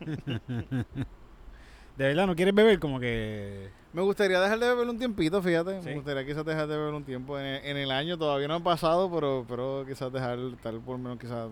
¿De 1.96 2.04
verdad 2.08 2.26
no 2.26 2.34
quieres 2.34 2.52
beber? 2.52 2.80
Como 2.80 2.98
que... 2.98 3.68
Me 3.92 4.02
gustaría 4.02 4.40
dejar 4.40 4.58
de 4.58 4.66
beber 4.66 4.88
un 4.88 4.98
tiempito, 4.98 5.40
fíjate. 5.40 5.80
Sí. 5.80 5.90
Me 5.90 5.94
gustaría 5.94 6.26
quizás 6.26 6.44
dejar 6.44 6.66
de 6.66 6.76
beber 6.76 6.94
un 6.94 7.04
tiempo. 7.04 7.38
En 7.38 7.46
el, 7.46 7.64
en 7.64 7.76
el 7.76 7.92
año 7.92 8.18
todavía 8.18 8.48
no 8.48 8.54
han 8.54 8.64
pasado, 8.64 9.08
pero, 9.08 9.46
pero 9.48 9.84
quizás 9.86 10.12
dejar 10.12 10.36
tal 10.64 10.80
por 10.80 10.96
lo 10.96 11.04
menos 11.04 11.20
quizás... 11.20 11.48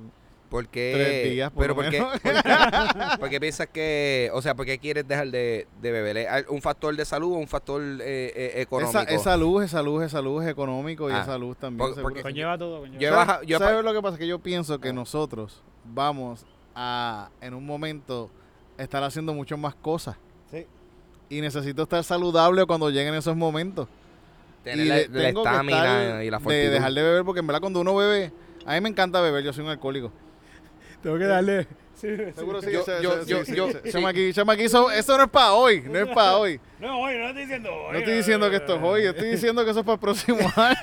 ¿Por 0.48 0.68
qué? 0.68 0.92
Tres 0.94 1.32
días, 1.32 1.50
por 1.50 1.62
pero 1.62 1.74
lo 1.74 1.82
¿por 1.82 1.90
qué, 1.90 1.98
menos. 2.00 2.20
por 2.20 2.32
qué- 2.32 3.18
por 3.20 3.28
qué 3.30 3.40
piensas 3.40 3.66
que, 3.66 4.30
o 4.32 4.40
sea, 4.40 4.54
por 4.54 4.64
qué 4.64 4.78
quieres 4.78 5.06
dejar 5.06 5.28
de, 5.28 5.66
de 5.82 5.90
beber? 5.90 6.16
¿Es 6.18 6.28
al- 6.28 6.46
un 6.48 6.62
factor 6.62 6.94
de 6.94 7.04
salud 7.04 7.32
o 7.32 7.36
un 7.38 7.48
factor 7.48 7.82
eh, 7.82 7.96
eh, 8.00 8.52
económico? 8.62 9.00
Esa, 9.00 9.10
es 9.12 9.22
salud, 9.22 9.62
es 9.62 9.70
salud, 9.72 10.02
es 10.04 10.12
salud, 10.12 10.42
es 10.42 10.48
económico 10.48 11.10
y 11.10 11.12
Ah, 11.12 11.20
es 11.20 11.26
salud 11.26 11.56
también. 11.56 11.78
por- 11.78 11.94
seguro 11.96 12.02
porque-. 12.14 12.22
Conlleva 12.22 12.56
todo, 12.56 12.80
conlleva 12.80 13.00
¿Sabes- 13.16 13.26
baja- 13.26 13.42
yo 13.44 13.58
¿sabes 13.58 13.84
lo 13.84 13.92
que 13.92 14.02
pasa? 14.02 14.18
Que 14.18 14.26
yo 14.28 14.38
pienso 14.38 14.78
que 14.78 14.90
Ah. 14.90 14.92
nosotros 14.92 15.62
vamos 15.84 16.46
a, 16.76 17.28
en 17.40 17.52
un 17.54 17.66
momento, 17.66 18.30
estar 18.78 19.02
haciendo 19.02 19.34
mucho 19.34 19.56
más 19.56 19.74
cosas. 19.74 20.16
Sí. 20.50 20.64
Y 21.28 21.40
necesito 21.40 21.82
estar 21.82 22.04
saludable 22.04 22.64
cuando 22.66 22.88
lleguen 22.90 23.14
esos 23.14 23.34
momentos. 23.36 23.88
Tener 24.62 24.86
y 24.86 24.88
la 24.88 24.94
de- 24.96 25.08
la 25.08 25.20
tengo 25.28 25.42
que 25.42 25.48
estamina 25.48 25.76
estar 26.04 26.24
y 26.24 26.30
la 26.30 26.38
de 26.38 26.70
dejar 26.70 26.92
de 26.92 27.02
beber, 27.02 27.24
porque 27.24 27.40
en 27.40 27.46
verdad 27.48 27.60
cuando 27.60 27.80
uno 27.80 27.96
bebe, 27.96 28.32
a 28.64 28.74
mí 28.74 28.80
me 28.80 28.88
encanta 28.88 29.20
beber, 29.20 29.42
yo 29.42 29.52
soy 29.52 29.64
un 29.64 29.70
alcohólico. 29.70 30.12
Tengo 31.02 31.18
que 31.18 31.24
darle. 31.24 31.66
Seguro 31.96 32.60
sí, 32.60 32.70
Yo- 32.72 33.24
yo- 33.24 33.72
chamaquí, 33.90 34.32
chamaquí, 34.34 34.64
eso, 34.64 34.90
eso 34.90 35.16
no 35.16 35.24
es 35.24 35.30
para 35.30 35.54
hoy, 35.54 35.80
no 35.80 35.98
es 35.98 36.08
para 36.14 36.36
hoy. 36.36 36.60
No, 36.78 37.00
oye, 37.00 37.18
no 37.18 37.28
estoy 37.28 37.42
diciendo 37.44 37.70
hoy. 37.72 37.92
No 37.92 37.98
estoy 37.98 38.14
diciendo 38.14 38.50
que 38.50 38.56
esto 38.56 38.76
es 38.76 38.82
hoy, 38.82 39.02
estoy 39.06 39.28
diciendo 39.30 39.64
que 39.64 39.70
eso 39.70 39.80
es 39.80 39.86
para 39.86 39.94
el 39.94 40.00
próximo 40.00 40.38
año. 40.56 40.76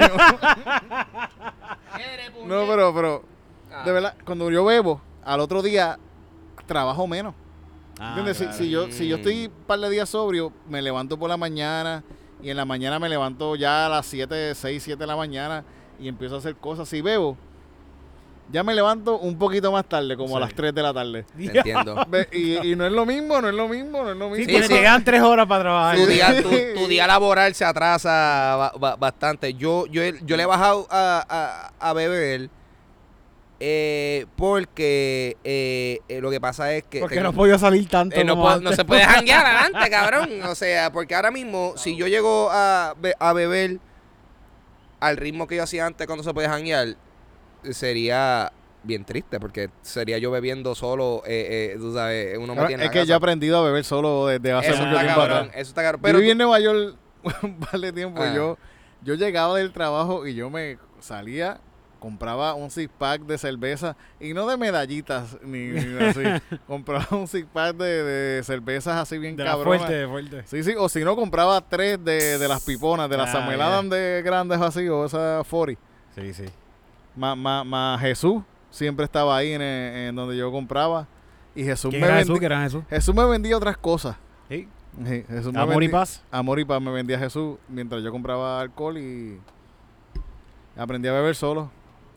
No, 2.45 2.65
pero, 2.67 2.93
pero, 2.93 3.23
Ah. 3.71 3.84
de 3.86 3.91
verdad, 3.91 4.15
cuando 4.26 4.49
yo 4.52 4.65
bebo, 4.65 5.02
al 5.23 5.39
otro 5.39 5.62
día 5.62 5.97
trabajo 6.67 7.08
menos. 7.08 7.34
Ah, 7.99 8.15
¿Entiendes? 8.17 8.38
Si- 8.38 8.63
Si, 8.63 8.69
yo, 8.69 8.91
si 8.91 9.08
yo 9.08 9.17
estoy 9.17 9.45
un 9.47 9.52
par 9.67 9.80
de 9.80 9.89
días 9.89 10.10
sobrio, 10.10 10.52
me 10.67 10.82
levanto 10.82 11.17
por 11.17 11.30
la 11.30 11.38
mañana 11.38 12.04
y 12.41 12.49
en 12.49 12.58
la 12.58 12.65
mañana 12.65 12.99
me 12.99 13.08
levanto 13.10 13.56
ya 13.56 13.86
a 13.86 13.89
las 13.89 14.06
7, 14.08 14.54
6, 14.56 14.82
7 14.84 14.99
de 14.99 15.08
la 15.08 15.15
mañana 15.15 15.63
y 15.99 16.08
empiezo 16.08 16.36
a 16.36 16.38
hacer 16.39 16.56
cosas. 16.56 16.89
Si 16.89 17.02
bebo, 17.02 17.38
ya 18.51 18.63
me 18.63 18.75
levanto 18.75 19.17
un 19.17 19.38
poquito 19.38 19.71
más 19.71 19.86
tarde, 19.86 20.15
como 20.15 20.38
a 20.38 20.39
las 20.39 20.53
3 20.53 20.73
de 20.75 20.82
la 20.84 20.93
tarde. 20.93 21.25
Entiendo. 21.38 22.06
Y, 22.32 22.71
y 22.71 22.75
no 22.75 22.86
es 22.86 22.91
lo 22.91 23.06
mismo, 23.06 23.41
no 23.41 23.49
es 23.49 23.56
lo 23.56 23.67
mismo, 23.67 24.03
no 24.03 24.12
es 24.12 24.17
lo 24.17 24.29
mismo. 24.29 24.45
Sí, 24.45 24.62
Sí, 24.63 24.67
te 24.67 24.79
quedan 24.82 25.03
tres 25.03 25.21
horas 25.21 25.47
para 25.47 25.63
trabajar. 25.63 25.95
tu, 25.97 26.06
día, 26.08 26.43
tu, 26.43 26.49
tu 26.82 26.88
día 26.88 27.08
laboral 27.08 27.53
se 27.56 27.65
atrasa 27.65 28.56
ba- 28.58 28.73
ba- 28.79 28.95
bastante. 28.95 29.53
Yo, 29.56 29.86
yo, 29.88 30.01
yo 30.23 30.38
le 30.38 30.43
he 30.43 30.45
bajado 30.45 30.88
a, 30.91 31.71
a, 31.79 31.89
a 31.89 31.93
beber 31.93 32.49
eh, 33.60 34.25
porque 34.36 35.38
eh, 35.43 35.99
eh, 36.10 36.19
lo 36.21 36.29
que 36.29 36.41
pasa 36.41 36.73
es 36.73 36.84
que... 36.84 36.99
Porque 36.99 37.15
tengo- 37.15 37.29
no 37.29 37.34
podía 37.34 37.58
salir 37.58 37.88
tanto. 37.88 38.15
eh, 38.15 38.23
no, 38.23 38.34
como 38.34 38.43
puedo- 38.43 38.56
no 38.62 38.69
antes. 38.69 38.75
se 38.75 38.86
puede 38.86 39.03
janguear 39.06 39.45
adelante, 39.45 39.89
cabrón. 39.89 40.29
O 40.43 40.56
sea, 40.56 40.91
porque 40.91 41.15
ahora 41.15 41.32
mismo, 41.32 41.73
si 41.77 41.95
yo 41.95 42.08
llego 42.08 42.49
a, 42.51 42.93
be- 42.99 43.15
a 43.19 43.32
beber 43.34 43.79
al 44.99 45.17
ritmo 45.17 45.47
que 45.47 45.56
yo 45.58 45.63
hacía 45.63 45.86
antes 45.86 46.06
cuando 46.08 46.23
se 46.23 46.34
puede 46.34 46.47
janguear, 46.49 46.95
sería 47.71 48.52
bien 48.84 49.06
triste, 49.06 49.39
porque 49.39 49.69
sería 49.82 50.17
yo 50.17 50.30
bebiendo 50.32 50.76
solo, 50.76 51.23
eh, 51.26 51.71
eh, 51.73 51.78
tú 51.80 51.93
sabes, 51.93 52.38
uno 52.38 52.47
me 52.54 52.60
Ahora, 52.60 52.67
tiene 52.67 52.86
es 52.86 52.91
que 52.91 53.06
yo 53.06 53.13
he 53.13 53.17
aprendido 53.17 53.58
a 53.58 53.63
beber 53.63 53.86
solo 53.86 54.28
desde 54.28 54.52
hace 54.52 54.69
Eso 54.71 54.78
mucho 54.80 54.89
está 54.89 55.02
tiempo 55.04 55.19
cabrón, 55.21 55.38
atrás. 55.38 55.54
eso 55.56 55.69
está 55.69 55.82
cabrón. 55.84 55.99
Yo 56.02 56.04
Pero 56.04 56.17
viví 56.19 56.28
tú- 56.28 56.32
en 56.34 56.38
Nueva 56.39 56.60
York 56.60 56.95
un 57.43 57.56
par 57.60 57.80
de 57.80 57.93
tiempo. 57.93 58.21
Ah. 58.21 58.34
Yo, 58.36 58.58
yo 59.04 59.13
llegaba 59.15 59.58
del 59.58 59.71
trabajo 59.71 60.28
y 60.28 60.36
yo 60.36 60.49
me 60.49 60.78
salía, 60.99 61.62
compraba 61.99 62.54
un 62.56 62.69
six 62.69 62.91
pack 62.97 63.21
de 63.21 63.38
cerveza 63.38 63.95
y 64.19 64.34
no 64.34 64.45
de 64.47 64.58
medallitas 64.58 65.38
ni, 65.43 65.67
ni 65.69 66.04
así. 66.04 66.21
compraba 66.67 67.08
un 67.12 67.30
six 67.30 67.47
pack 67.54 67.78
de, 67.78 68.04
de 68.04 68.43
cervezas 68.43 68.97
así 68.97 69.17
bien 69.17 69.38
De 69.38 69.45
cabronas. 69.45 69.84
fuerte, 69.84 69.93
de 69.99 70.08
fuerte. 70.10 70.43
Sí, 70.45 70.62
sí, 70.62 70.73
o 70.78 70.89
si 70.89 71.06
no 71.06 71.15
compraba 71.15 71.62
tres 71.62 72.04
de, 72.04 72.38
de 72.38 72.47
las 72.49 72.62
piponas, 72.65 73.10
de 73.10 73.15
las 73.15 73.34
Ah. 73.34 73.47
Adams 73.47 73.89
de 73.91 74.21
grandes 74.26 74.60
así, 74.60 74.89
o 74.89 75.06
esas 75.06 75.47
40. 75.47 75.82
Sí, 76.15 76.34
sí. 76.34 76.43
Más 77.15 77.38
ma, 77.38 77.63
ma 77.63 77.97
Jesús 77.99 78.43
siempre 78.69 79.06
estaba 79.06 79.36
ahí 79.38 79.54
en, 79.54 79.62
en 79.62 80.15
donde 80.15 80.36
yo 80.38 80.52
compraba. 80.52 81.08
Y 81.56 81.63
Jesús 81.63 81.91
¿Quién 81.91 82.02
me, 82.02 82.08
era 82.08 82.17
Jesús? 82.17 82.39
¿Quién 82.39 82.52
era 82.52 82.62
Jesús? 82.63 82.84
Jesús 82.89 83.13
me 83.13 83.26
vendía 83.26 83.56
otras 83.58 83.78
cosas. 83.78 84.15
Sí. 84.49 84.67
Sí, 85.06 85.23
Jesús 85.28 85.54
me 85.54 85.60
Amor 85.60 85.84
y 85.84 85.89
paz. 85.89 86.23
Amor 86.32 86.60
y 86.60 86.65
paz 86.65 86.82
me 86.82 86.91
vendía 86.91 87.17
Jesús 87.19 87.58
mientras 87.67 88.04
yo 88.04 88.12
compraba 88.12 88.60
alcohol 88.62 88.97
y 88.97 89.39
aprendí 90.78 91.08
a 91.08 91.13
beber 91.13 91.36
solo. 91.36 91.71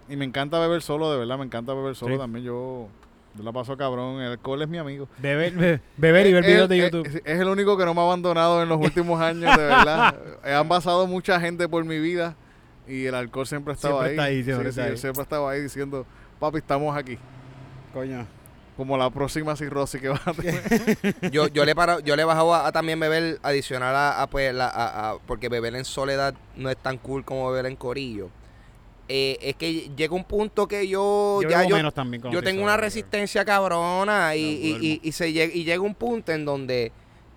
Y 0.09 0.17
me 0.17 0.25
encanta 0.25 0.59
beber 0.61 0.83
solo, 0.83 1.11
de 1.11 1.19
verdad, 1.19 1.37
me 1.39 1.45
encanta 1.45 1.75
beber 1.75 1.95
solo 1.97 2.15
Sí. 2.15 2.21
también. 2.21 2.45
Yo, 2.45 2.89
yo 3.35 3.43
la 3.43 3.53
paso 3.53 3.77
cabrón, 3.77 4.21
el 4.21 4.33
alcohol 4.33 4.63
es 4.63 4.69
mi 4.69 4.79
amigo. 4.79 5.09
Beber, 5.19 5.53
be- 5.55 5.81
beber 5.97 6.27
y 6.29 6.33
ver 6.33 6.45
videos 6.45 6.69
de 6.69 6.79
YouTube. 6.79 7.07
Es, 7.07 7.17
es 7.25 7.41
el 7.41 7.49
único 7.49 7.77
que 7.77 7.85
no 7.85 7.93
me 7.93 8.01
ha 8.01 8.05
abandonado 8.05 8.63
en 8.63 8.69
los 8.69 8.79
últimos 8.81 9.21
años, 9.21 9.57
de 9.57 9.63
verdad. 9.65 10.17
Han 10.45 10.69
pasado 10.69 11.07
mucha 11.07 11.41
gente 11.41 11.69
por 11.69 11.85
mi 11.85 11.99
vida 11.99 12.37
y 12.89 13.07
el 13.07 13.15
alcohol 13.15 13.47
siempre 13.47 13.75
estado 13.75 13.95
Siempre 13.95 14.11
está 14.13 14.23
ahí, 14.25 14.37
Sí, 14.39 14.45
siempre 14.45 14.65
sí, 14.65 14.69
está 14.71 14.85
ahí. 14.85 14.91
él 14.93 14.99
siempre 14.99 15.23
estaba 15.23 15.51
ahí 15.51 15.61
diciendo, 15.63 16.07
papi, 16.39 16.59
estamos 16.59 16.97
aquí. 16.97 17.19
Coño. 17.93 18.27
Como 18.77 18.99
la 18.99 19.09
próxima 19.09 19.57
cirrosis 19.57 20.01
que 20.03 20.09
va 20.11 20.21
a 20.25 20.33
tener. 20.35 20.63
yo, 21.33 21.49
yo 21.49 21.65
le 21.65 21.73
he 21.73 21.75
parado- 21.75 22.01
yo 22.01 22.15
le 22.15 22.23
he 22.23 22.25
bajado 22.27 22.55
a, 22.55 22.67
a 22.67 22.73
también 22.73 23.01
beber 23.01 23.39
adicional 23.43 23.95
a, 23.97 24.21
a, 24.23 24.27
pues 24.29 24.53
la, 24.55 24.67
a- 24.69 25.11
a- 25.13 25.19
porque 25.27 25.49
beber 25.49 25.75
en 25.77 25.85
soledad 25.87 26.35
no 26.57 26.69
es 26.69 26.77
tan 26.77 26.99
cool 26.99 27.25
como 27.25 27.51
beber 27.51 27.67
en 27.67 27.77
corillo. 27.77 28.29
Eh, 29.09 29.39
es 29.41 29.55
que 29.57 29.89
llega 29.97 30.15
un 30.15 30.25
punto 30.25 30.67
que 30.69 30.87
yo, 30.89 31.39
Yo 31.43 31.49
ya 31.49 31.65
yo, 31.65 31.77
menos 31.77 31.95
también 31.95 32.21
cuando 32.21 32.39
yo 32.39 32.45
tengo 32.45 32.63
una 32.63 32.77
resistencia 32.77 33.45
cabrona 33.45 34.35
y, 34.37 34.43
No 34.43 34.79
y, 34.79 34.87
y- 34.87 35.01
y 35.09 35.13
se 35.13 35.33
llega, 35.33 35.55
y 35.55 35.65
llega 35.65 35.81
un 35.81 35.95
punto 35.95 36.33
en 36.33 36.45
donde 36.45 36.91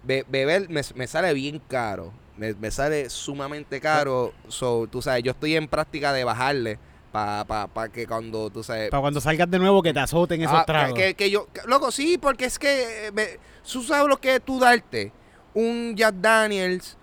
be- 0.03 0.25
beber 0.27 0.67
me, 0.69 0.81
me 0.95 1.07
sale 1.07 1.33
bien 1.33 1.61
caro. 1.69 2.11
Me, 2.39 2.53
me 2.53 2.71
sale 2.71 3.09
sumamente 3.09 3.79
caro. 3.81 4.33
So, 4.47 4.87
tú 4.89 5.01
sabes, 5.01 5.23
yo 5.23 5.31
estoy 5.31 5.55
en 5.55 5.67
práctica 5.67 6.13
de 6.13 6.23
bajarle 6.23 6.79
para 7.11 7.43
pa, 7.45 7.67
pa 7.67 7.89
que 7.89 8.07
cuando, 8.07 8.49
tú 8.49 8.63
sabes, 8.63 8.89
Para 8.89 9.01
cuando 9.01 9.19
salgas 9.19 9.49
de 9.51 9.59
nuevo 9.59 9.81
que 9.83 9.93
te 9.93 9.99
azoten 9.99 10.41
esos 10.41 10.55
Ah, 10.57 10.63
tragos. 10.65 10.97
Que, 10.97 11.15
que 11.15 11.29
yo, 11.29 11.47
que- 11.51 11.61
loco, 11.67 11.91
sí, 11.91 12.17
porque 12.17 12.45
es 12.45 12.57
que 12.57 13.07
eh, 13.07 13.11
me- 13.11 13.39
tú 13.71 13.83
sabes 13.83 14.07
lo 14.07 14.17
que 14.17 14.35
es 14.35 14.41
tú 14.41 14.59
darte 14.59 15.11
un 15.53 15.95
Jack 15.97 16.15
Daniels, 16.15 16.95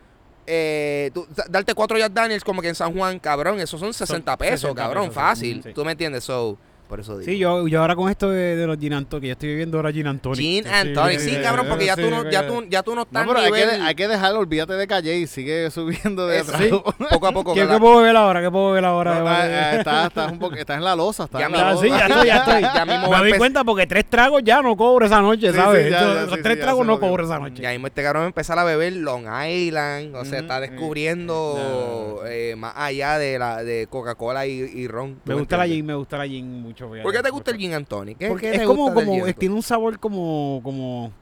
eh, 0.46 1.10
tú- 1.12 1.26
da- 1.34 1.46
darte 1.50 1.74
cuatro 1.74 1.98
Jack 1.98 2.12
Daniels 2.12 2.44
como 2.44 2.62
que 2.62 2.68
en 2.68 2.74
San 2.76 2.94
Juan, 2.96 3.18
cabrón, 3.18 3.58
esos 3.60 3.78
son 3.80 3.92
60 3.92 4.36
pesos, 4.36 4.60
60 4.60 4.80
cabrón, 4.82 5.04
pesos, 5.08 5.14
fácil. 5.14 5.62
Sí. 5.62 5.72
¿Tú 5.74 5.84
me 5.84 5.92
entiendes? 5.92 6.24
So, 6.24 6.56
por 6.88 7.00
eso 7.00 7.18
digo. 7.18 7.30
Sí, 7.30 7.38
yo, 7.38 7.66
yo 7.68 7.80
ahora 7.80 7.96
con 7.96 8.10
esto 8.10 8.30
de, 8.30 8.56
de 8.56 8.66
los 8.66 8.78
gin 8.78 8.92
and 8.94 9.08
tonic, 9.08 9.22
que 9.22 9.26
yo 9.28 9.32
estoy 9.32 9.48
viviendo 9.50 9.78
ahora 9.78 9.92
gin 9.92 10.06
and 10.06 10.20
tonic. 10.20 10.38
Gin 10.38 10.64
tonic, 10.94 11.18
sí, 11.20 11.36
cabrón, 11.42 11.66
porque 11.68 11.86
ya 11.86 11.94
sí, 11.96 12.02
tú 12.02 12.10
no, 12.10 12.30
ya 12.30 12.46
tú, 12.46 12.64
ya 12.68 12.82
tú 12.82 12.90
no 12.94 12.96
No, 12.96 13.02
estás 13.02 13.26
hay 13.44 13.52
que, 13.52 13.58
nivel- 13.66 13.82
hay 13.82 13.94
que 13.94 14.08
dejarlo, 14.08 14.38
olvídate 14.40 14.72
de 14.74 14.86
Calle 14.86 15.16
y 15.18 15.26
sigue 15.26 15.70
subiendo 15.70 16.26
de 16.26 16.38
Eso, 16.38 16.52
trago. 16.52 16.82
poco 17.10 17.26
a 17.26 17.32
poco. 17.32 17.54
¿Qué, 17.54 17.66
puedo 17.66 17.98
beber 17.98 18.16
ahora? 18.16 18.40
¿Qué 18.40 18.50
puedo 18.50 18.68
beber 18.70 18.84
ahora? 18.84 19.18
No, 19.20 19.76
estás, 19.78 20.06
estás 20.08 20.32
un 20.32 20.38
poco, 20.38 20.54
estás 20.56 20.76
en 20.78 20.84
la 20.84 20.94
losa, 20.96 21.24
estás 21.24 21.40
Ya 21.40 21.46
en 21.46 21.52
me- 21.52 21.58
la 21.58 21.76
sí, 21.76 21.88
ya 21.88 22.06
estoy, 22.06 22.26
ya 22.26 22.36
estoy. 22.38 22.62
Ya 22.62 22.84
mismo 22.84 23.10
va 23.10 23.22
Me 23.22 23.28
doy 23.30 23.38
cuenta 23.38 23.64
porque 23.64 23.86
tres 23.86 24.04
tragos 24.06 24.42
ya 24.44 24.62
no 24.62 24.76
cobro 24.76 25.06
esa 25.06 25.20
noche, 25.20 25.50
Sí, 25.50 25.56
¿sabes? 25.56 25.84
sí, 25.86 25.90
ya, 25.90 25.98
Estos- 25.98 26.14
ya, 26.14 26.20
los 26.26 26.34
sí, 26.36 26.40
tres 26.42 26.60
tragos 26.60 26.86
no 26.86 27.00
cobro 27.00 27.24
esa 27.24 27.38
noche. 27.38 27.62
Ya 27.62 27.70
mismo 27.70 27.86
este 27.88 28.02
cabrón 28.02 28.22
va 28.22 28.24
a 28.26 28.28
empezar 28.28 28.58
a 28.58 28.64
beber 28.64 28.92
Long 28.92 29.24
Island, 29.48 30.14
o 30.14 30.24
sea, 30.24 30.34
Ujú. 30.38 30.42
está 30.42 30.60
descubriendo 30.60 32.22
eh, 32.26 32.54
más 32.56 32.74
allá 32.76 33.18
de 33.18 33.38
la 33.38 33.62
de 33.64 33.86
Coca-Cola 33.88 34.46
y, 34.46 34.52
y 34.52 34.86
ron. 34.88 35.14
¿tú 35.16 35.20
Me 35.26 35.34
gusta 35.34 35.56
la 35.56 35.66
gin, 35.66 35.84
me 35.86 35.94
gusta 35.94 36.18
la 36.18 36.26
gin 36.26 36.62
mucho. 36.62 36.75
Fíjate. 36.84 37.02
¿Por 37.02 37.12
qué 37.12 37.22
te 37.22 37.30
gusta 37.30 37.50
el 37.50 37.56
gin 37.58 37.74
and 37.74 37.86
tonic? 37.86 38.18
¿Qué- 38.18 38.28
Porque 38.28 38.46
qué 38.50 38.52
es 38.54 38.60
te 38.60 38.66
como, 38.66 38.82
gusta 38.84 38.94
del 39.00 39.04
como 39.04 39.12
gin 39.14 39.20
and 39.22 39.30
es- 39.30 39.36
tiene 39.38 39.54
un 39.54 39.62
sabor 39.62 39.98
como, 39.98 40.60
como, 40.62 41.12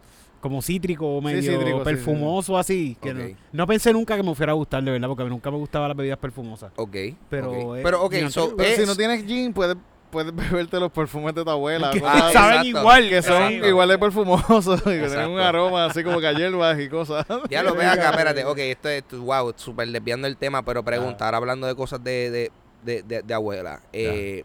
como 0.41 0.61
cítrico, 0.61 1.21
medio 1.23 1.41
cítrico, 1.43 1.79
sí, 1.79 1.85
perfumoso 1.85 2.59
así. 2.59 2.97
Que 3.01 3.11
Ok. 3.13 3.17
no, 3.17 3.25
no 3.53 3.67
pensé 3.67 3.93
nunca 3.93 4.17
que 4.17 4.23
me 4.23 4.35
fuera 4.35 4.53
a 4.53 4.55
gustar, 4.55 4.83
de 4.83 4.91
verdad, 4.91 5.09
porque 5.09 5.23
a 5.23 5.27
mí 5.27 5.31
nunca 5.31 5.51
me 5.51 5.57
gustaban 5.57 5.89
las 5.89 5.97
bebidas 5.97 6.19
perfumosas. 6.19 6.73
Ok. 6.77 6.97
Pero, 7.31 7.51
ok. 7.71 7.77
eh, 7.79 7.81
pero 7.83 8.03
ok, 8.03 8.13
gin 8.13 8.25
and 8.25 8.33
so, 8.33 8.43
tonic, 8.49 8.57
Pero 8.59 8.77
si 8.83 8.87
no 8.87 8.97
tienes 8.97 9.25
gin, 9.27 9.53
puedes, 9.55 9.77
puedes 10.11 10.35
beberte 10.37 10.79
los 10.79 10.93
perfumes 10.93 11.35
de 11.35 11.43
tu 11.45 11.51
abuela. 11.51 11.91
que 11.91 12.01
cosas 12.01 12.15
Ah, 12.17 12.25
así, 12.27 12.33
saben 12.35 12.55
exacto. 12.59 12.79
igual. 12.81 13.09
que 13.09 13.23
son 13.23 13.43
Exacto. 13.43 13.69
igual 13.69 13.89
de 13.89 13.99
perfumosos 13.99 14.81
y 14.81 14.85
que 14.85 14.91
tienen 14.91 15.05
Exacto. 15.05 15.33
un 15.33 15.41
aroma 15.41 15.87
así 15.87 16.05
como 16.05 16.21
que 16.21 16.27
a 16.27 16.33
hierbas 16.33 16.79
y 16.79 16.89
cosas. 16.89 17.27
Ya 17.51 17.63
lo 17.63 17.75
ve 17.75 17.87
acá, 17.87 18.11
espérate. 18.11 18.45
Ok, 18.45 18.59
esto 18.59 18.89
es, 18.91 19.05
wow, 19.13 19.53
súper 19.57 19.89
desviando 19.89 20.27
el 20.27 20.37
tema, 20.37 20.63
pero 20.63 20.85
pregunta, 20.85 21.25
ahora 21.25 21.39
hablando 21.39 21.67
de 21.67 21.75
cosas 21.75 22.05
de, 22.05 22.31
de, 22.31 22.53
de, 22.85 23.03
de- 23.03 23.23
de 23.23 23.35
abuela. 23.35 23.81
Eh, 23.95 24.45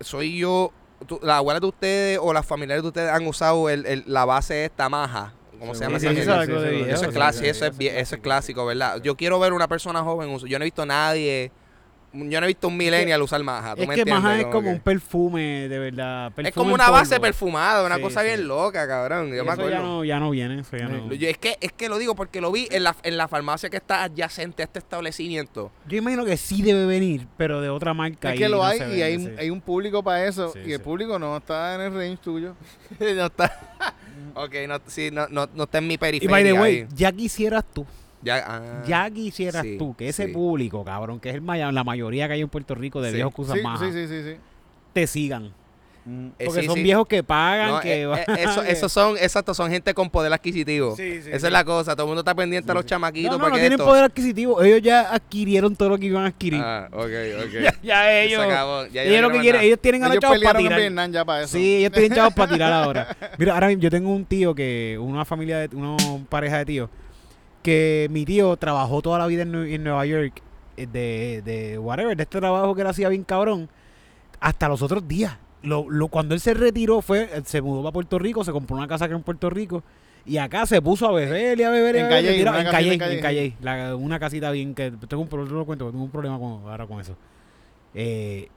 ¿Soy 0.00 0.38
yo, 0.38 0.72
tú- 1.06 1.20
las 1.22 1.36
abuelas 1.36 1.60
de 1.60 1.66
ustedes 1.68 2.18
o 2.22 2.32
las 2.32 2.44
familiares 2.46 2.82
de 2.82 2.88
ustedes 2.88 3.10
han 3.10 3.26
usado 3.26 3.68
el, 3.70 3.86
el- 3.86 4.04
la 4.06 4.24
base 4.24 4.64
esta 4.64 4.88
maja? 4.88 5.32
¿Cómo 5.58 5.74
se 5.74 5.84
llama 5.84 5.98
Sí, 5.98 6.06
esa 6.06 6.14
sí, 6.14 6.20
eso 6.20 7.04
es 7.06 7.12
clásico, 7.14 7.46
eso 7.46 7.66
es, 7.66 7.74
eso 7.80 8.14
es 8.16 8.20
clásico, 8.20 8.66
¿verdad? 8.66 9.00
Yo 9.02 9.16
quiero 9.16 9.38
ver 9.38 9.52
una 9.52 9.66
persona 9.68 10.02
joven. 10.02 10.36
Yo 10.40 10.58
no 10.58 10.62
he 10.64 10.66
visto 10.66 10.82
a 10.82 10.86
nadie, 10.86 11.52
yo 12.14 12.40
no 12.40 12.44
he 12.44 12.48
visto 12.48 12.68
un 12.68 12.76
millennial 12.76 13.20
usar 13.22 13.42
maja. 13.42 13.74
¿tú 13.74 13.82
Es 13.82 13.88
me 13.88 13.94
que 13.94 14.00
entiendes? 14.02 14.22
maja 14.24 14.38
es 14.40 14.46
como 14.46 14.62
que- 14.62 14.68
un 14.76 14.80
perfume, 14.80 15.68
de 15.68 15.78
verdad. 15.78 16.28
Es 16.28 16.34
perfume 16.34 16.52
como 16.52 16.68
en 16.70 16.74
una 16.74 16.90
base 16.90 17.18
perfumada, 17.20 17.84
una 17.84 17.96
Sí, 17.96 18.02
cosa 18.02 18.20
sí. 18.20 18.26
bien 18.28 18.46
loca, 18.48 18.86
cabrón. 18.86 19.26
Yo 19.34 19.44
me 19.44 19.50
Eso 19.50 19.50
acuerdo. 19.52 19.70
ya 19.70 19.78
no, 19.80 20.04
ya 20.04 20.20
no 20.20 20.30
viene, 20.30 20.60
eso 20.60 20.76
ya 20.76 20.88
no. 20.88 21.12
Yo- 21.12 21.28
es, 21.28 21.38
que, 21.38 21.56
es 21.60 21.72
que 21.72 21.88
lo 21.88 21.98
digo 21.98 22.14
porque 22.14 22.40
lo 22.40 22.52
vi 22.52 22.68
en 22.70 22.84
la, 22.84 22.94
en 23.02 23.16
la 23.16 23.26
farmacia 23.28 23.68
que 23.70 23.76
está 23.76 24.04
adyacente 24.04 24.62
a 24.62 24.66
este 24.66 24.78
establecimiento. 24.78 25.70
Yo 25.88 25.98
imagino 25.98 26.24
que 26.24 26.36
sí 26.36 26.62
debe 26.62 26.86
venir, 26.86 27.26
pero 27.36 27.60
de 27.60 27.68
otra 27.68 27.94
marca. 27.94 28.30
Es 28.30 28.36
y 28.36 28.38
que 28.38 28.48
lo 28.48 28.58
no 28.58 28.64
hay 28.64 28.76
y 28.76 28.80
vende, 28.80 29.04
hay, 29.04 29.18
sí. 29.18 29.30
hay 29.38 29.50
un 29.50 29.60
público 29.60 30.02
para 30.02 30.24
eso 30.26 30.52
Sí, 30.52 30.60
y 30.66 30.72
el 30.72 30.80
público 30.80 31.18
no 31.18 31.36
está 31.36 31.74
en 31.74 31.80
el 31.80 31.94
range 31.94 32.18
tuyo. 32.22 32.54
no 33.00 33.26
está. 33.26 33.74
ok, 34.34 34.54
no, 34.68 34.80
sí, 34.86 35.10
no, 35.12 35.26
no, 35.28 35.48
no 35.54 35.64
está 35.64 35.78
en 35.78 35.86
mi 35.88 35.94
Y 35.94 35.98
periferia. 35.98 36.30
by 36.30 36.44
the 36.44 36.52
way, 36.52 36.76
ahí. 36.80 36.86
ya 36.94 37.10
quisieras 37.12 37.64
tú 37.72 37.84
Ya, 38.24 38.42
ah, 38.46 38.82
Ya 38.86 39.10
quisieras 39.10 39.62
sí, 39.62 39.76
tú 39.78 39.94
que 39.94 40.08
ese 40.08 40.26
sí. 40.26 40.32
público, 40.32 40.84
cabrón, 40.84 41.20
que 41.20 41.28
es 41.30 41.34
el 41.34 41.42
maya- 41.42 41.70
la 41.70 41.84
mayoría 41.84 42.26
que 42.26 42.34
hay 42.34 42.40
en 42.40 42.48
Puerto 42.48 42.74
Rico 42.74 43.00
de 43.02 43.10
Sí. 43.10 43.16
viejos 43.16 43.34
que 43.34 43.42
usan 43.42 43.56
Sí, 43.58 43.62
maja, 43.62 43.84
sí, 43.86 43.92
sí, 43.92 44.06
sí, 44.08 44.22
sí. 44.22 44.36
te 44.92 45.06
sigan. 45.06 45.52
Mm. 46.06 46.26
eh, 46.38 46.44
Porque 46.44 46.60
sí, 46.60 46.66
son 46.66 46.74
sí. 46.74 46.82
viejos 46.82 47.08
que 47.08 47.22
pagan, 47.22 47.70
No, 47.70 47.80
que 47.80 48.02
eh, 48.02 48.06
van- 48.06 48.18
eh, 48.20 48.24
eso, 48.40 48.62
esos 48.62 48.92
son, 48.92 49.16
exacto, 49.16 49.54
son 49.54 49.70
gente 49.70 49.94
con 49.94 50.10
poder 50.10 50.30
adquisitivo. 50.34 50.94
Sí, 50.94 51.22
sí, 51.22 51.30
Esa 51.30 51.40
sí. 51.40 51.46
es 51.46 51.52
la 51.52 51.64
cosa. 51.64 51.94
Todo 51.96 52.04
el 52.04 52.08
mundo 52.08 52.20
está 52.20 52.34
pendiente 52.34 52.70
a 52.70 52.74
los 52.74 52.84
chamaquitos. 52.84 53.38
No, 53.38 53.48
no, 53.48 53.54
tienen 53.54 53.72
esto- 53.72 53.86
poder 53.86 54.04
adquisitivo. 54.04 54.62
Ellos 54.62 54.82
ya 54.82 55.14
adquirieron 55.14 55.74
todo 55.74 55.88
lo 55.88 55.96
que 55.98 56.04
iban 56.04 56.24
a 56.24 56.26
adquirir. 56.26 56.60
Ah, 56.62 56.88
ok, 56.92 57.00
ok. 57.00 57.52
ya, 57.64 57.74
ya 57.82 58.20
ellos. 58.20 58.42
Acabó. 58.44 58.84
Ya, 58.88 59.02
ellos 59.02 59.16
no 59.16 59.22
lo 59.22 59.28
que 59.30 59.34
más 59.36 59.42
quieren, 59.44 59.58
nada. 59.60 59.64
ellos 59.66 59.78
tienen 59.80 60.02
ahora 60.02 60.14
Ellos 60.14 60.20
chavos 60.22 60.38
para 60.44 60.58
tirar. 60.58 60.78
Vietnam 60.80 61.10
ya 61.10 61.24
para 61.24 61.42
eso. 61.44 61.56
Sí, 61.56 61.76
ellos 61.76 61.92
tienen 61.92 62.12
chavos 62.12 62.34
para 62.34 62.52
tirar 62.52 62.72
ahora. 62.84 63.16
Mira, 63.38 63.54
ahora 63.54 63.68
mismo 63.68 63.82
yo 63.82 63.90
tengo 63.90 64.10
un 64.10 64.26
tío 64.26 64.54
que, 64.54 64.98
una 65.00 65.24
familia, 65.24 65.60
de, 65.66 65.74
una 65.74 65.96
pareja 66.28 66.58
de 66.58 66.64
tíos, 66.66 66.90
que 67.64 68.06
mi 68.10 68.24
tío 68.24 68.56
trabajó 68.58 69.02
toda 69.02 69.18
la 69.18 69.26
vida 69.26 69.42
en, 69.42 69.54
en 69.54 69.82
Nueva 69.82 70.04
York, 70.06 70.40
eh, 70.76 70.86
de, 70.86 71.42
de 71.44 71.78
whatever, 71.78 72.16
de 72.16 72.22
este 72.22 72.38
trabajo 72.38 72.74
que 72.74 72.82
él 72.82 72.86
hacía 72.86 73.08
bien 73.08 73.24
cabrón, 73.24 73.68
hasta 74.38 74.68
los 74.68 74.82
otros 74.82 75.08
días. 75.08 75.36
Lo, 75.62 75.88
lo, 75.88 76.08
cuando 76.08 76.34
él 76.34 76.40
se 76.40 76.52
retiró, 76.52 77.00
fue, 77.00 77.30
él 77.34 77.46
se 77.46 77.62
mudó 77.62 77.82
para 77.82 77.92
Puerto 77.94 78.18
Rico, 78.18 78.44
se 78.44 78.52
compró 78.52 78.76
una 78.76 78.86
casa 78.86 79.06
acá 79.06 79.14
en 79.14 79.22
Puerto 79.22 79.48
Rico, 79.48 79.82
y 80.26 80.36
acá 80.36 80.66
se 80.66 80.80
puso 80.82 81.08
a 81.08 81.12
beber 81.12 81.58
y 81.58 81.62
a 81.62 81.70
beber. 81.70 81.96
y 81.96 81.98
a 81.98 82.02
En 82.02 82.08
beber, 82.08 82.22
Calley, 82.22 82.30
le 82.32 82.38
tiraba- 82.38 82.58
una 82.58 82.66
en 82.68 82.98
casita 82.98 83.32
en. 83.32 83.54
La- 83.62 83.96
una 83.96 84.18
casita 84.20 84.50
bien 84.50 84.74
que 84.74 84.90
tengo 85.08 85.22
un, 85.22 85.48
lo 85.54 85.64
cuento, 85.64 85.90
tengo 85.90 86.04
un 86.04 86.10
problema 86.10 86.38
con, 86.38 86.68
ahora 86.70 86.86
con 86.86 87.00
eso. 87.00 87.16
Eh, 87.94 88.48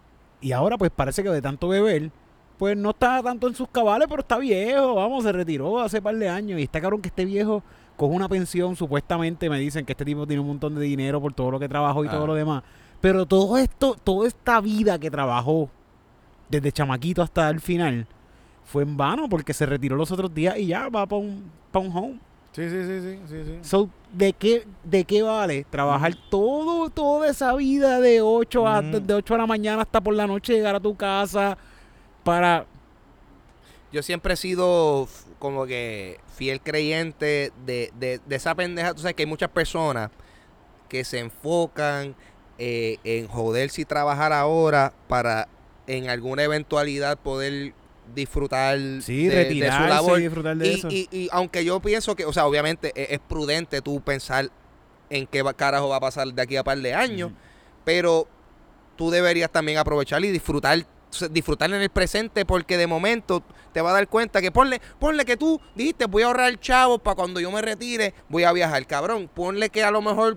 y 0.42 0.52
ahora 0.52 0.78
pues 0.78 0.92
parece 0.96 1.24
que 1.24 1.30
de 1.30 1.42
tanto 1.42 1.68
beber, 1.70 2.10
pues 2.58 2.76
no 2.76 2.90
está 2.90 3.22
tanto 3.24 3.48
en 3.48 3.56
sus 3.56 3.70
cabales, 3.70 4.08
pero 4.10 4.22
está 4.22 4.38
viejo, 4.38 4.96
vamos, 4.96 5.24
se 5.24 5.32
retiró 5.32 5.80
hace 5.80 6.02
par 6.02 6.16
de 6.16 6.28
años 6.30 6.60
y 6.60 6.64
está 6.64 6.82
cabrón 6.82 7.02
que 7.02 7.08
este 7.10 7.24
viejo 7.26 7.64
coge 7.98 8.16
una 8.16 8.30
pensión, 8.30 8.76
supuestamente 8.78 9.50
me 9.50 9.60
dicen 9.60 9.86
que 9.86 9.92
este 9.94 10.06
tipo 10.06 10.26
tiene 10.26 10.40
un 10.42 10.48
montón 10.48 10.76
de 10.76 10.82
dinero 10.82 11.20
por 11.20 11.34
todo 11.34 11.52
lo 11.52 11.60
que 11.60 11.68
trabajó 11.68 12.06
y 12.06 12.08
Ah. 12.08 12.12
todo 12.12 12.28
lo 12.28 12.36
demás, 12.36 12.64
pero 13.02 13.26
todo 13.26 13.58
esto, 13.58 13.96
toda 14.04 14.28
esta 14.28 14.62
vida 14.62 14.98
que 14.98 15.12
trabajó 15.12 15.70
desde 16.50 16.72
chamaquito 16.72 17.22
hasta 17.22 17.50
el 17.50 17.60
final 17.60 18.08
fue 18.64 18.84
en 18.84 18.96
vano 18.96 19.28
porque 19.28 19.54
se 19.54 19.66
retiró 19.66 19.96
los 19.96 20.12
otros 20.12 20.34
días 20.34 20.58
y 20.58 20.68
ya 20.68 20.88
va 20.90 21.06
para 21.06 21.22
un, 21.22 21.44
pa' 21.72 21.80
un 21.80 21.96
home. 21.98 22.20
Sí, 22.54 22.68
sí, 22.70 22.84
sí, 22.86 23.02
sí, 23.02 23.20
sí, 23.28 23.44
sí. 23.46 23.60
So, 23.62 23.90
¿de 24.12 24.34
qué, 24.34 24.66
¿De 24.84 25.04
qué 25.06 25.22
vale 25.22 25.66
trabajar 25.70 26.14
todo, 26.32 26.90
toda 26.90 27.30
esa 27.30 27.54
vida 27.56 28.00
de 28.00 28.22
8 28.22 28.68
a, 28.68 28.82
de 28.82 29.14
8 29.14 29.34
de 29.34 29.38
la 29.38 29.46
mañana 29.46 29.82
hasta 29.84 30.02
por 30.02 30.16
la 30.16 30.26
noche 30.26 30.54
llegar 30.54 30.76
a 30.76 30.80
tu 30.80 30.96
casa 30.96 31.58
para... 32.24 32.66
Yo 33.92 34.04
siempre 34.04 34.34
he 34.34 34.38
sido 34.38 35.08
como 35.40 35.66
que 35.66 36.20
fiel 36.36 36.60
creyente 36.62 37.52
de, 37.66 37.92
de, 37.98 38.20
de 38.26 38.36
esa 38.36 38.54
pendeja. 38.56 38.94
Tú 38.94 39.02
sabes 39.02 39.16
que 39.16 39.24
hay 39.24 39.28
muchas 39.28 39.50
personas 39.50 40.10
que 40.90 41.04
se 41.04 41.20
enfocan 41.20 42.16
eh, 42.58 42.98
en 43.04 43.28
joderse 43.28 43.82
y 43.82 43.86
trabajar 43.86 44.34
ahora 44.34 44.94
para 45.08 45.48
en 45.86 46.10
alguna 46.10 46.44
eventualidad 46.44 47.18
poder 47.18 47.74
disfrutar 48.14 48.78
Sí, 49.02 49.28
de, 49.28 49.46
de 49.46 49.72
su 49.72 49.84
labor. 49.84 50.20
y 50.20 50.24
disfrutar 50.24 50.58
de 50.58 50.68
y, 50.68 50.74
eso. 50.76 50.88
y- 50.90 51.08
y 51.12 51.30
aunque 51.32 51.64
yo 51.64 51.80
pienso 51.82 52.16
que, 52.16 52.26
o 52.26 52.34
sea, 52.34 52.46
obviamente 52.46 52.92
e, 52.96 53.04
es, 53.04 53.12
es 53.12 53.20
prudente 53.20 53.82
tú 53.82 54.02
pensar 54.02 54.50
en 55.10 55.28
qué 55.28 55.44
carajo 55.56 55.90
va 55.90 55.98
a 55.98 56.00
pasar 56.02 56.28
de 56.34 56.42
aquí 56.42 56.58
a 56.58 56.64
par 56.64 56.78
de 56.80 56.94
años, 56.94 57.32
pero 57.86 58.28
tú 58.98 59.10
deberías 59.12 59.50
también 59.52 59.78
aprovechar 59.78 60.24
y 60.26 60.32
disfrutar 60.32 60.86
disfrutar 61.32 61.70
en 61.72 61.82
el 61.82 61.90
presente 61.90 62.46
porque 62.46 62.78
de 62.78 62.86
momento 62.86 63.42
te 63.78 63.82
vas 63.82 63.92
a 63.92 63.98
dar 63.98 64.08
cuenta 64.08 64.42
que 64.42 64.52
ponle, 64.52 64.82
ponle 64.98 65.24
que 65.24 65.38
tú 65.38 65.62
dijiste 65.76 66.08
voy 66.08 66.24
a 66.24 66.26
ahorrar 66.26 66.60
chavo 66.60 66.98
para 66.98 67.14
cuando 67.14 67.40
yo 67.40 67.52
me 67.52 67.62
retire 67.62 68.12
voy 68.28 68.44
a 68.44 68.52
viajar, 68.52 68.84
cabrón, 68.88 69.30
ponle 69.32 69.70
que 69.70 69.84
a 69.84 69.92
lo 69.92 70.02
mejor 70.02 70.36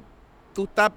tú 0.54 0.64
estás 0.64 0.90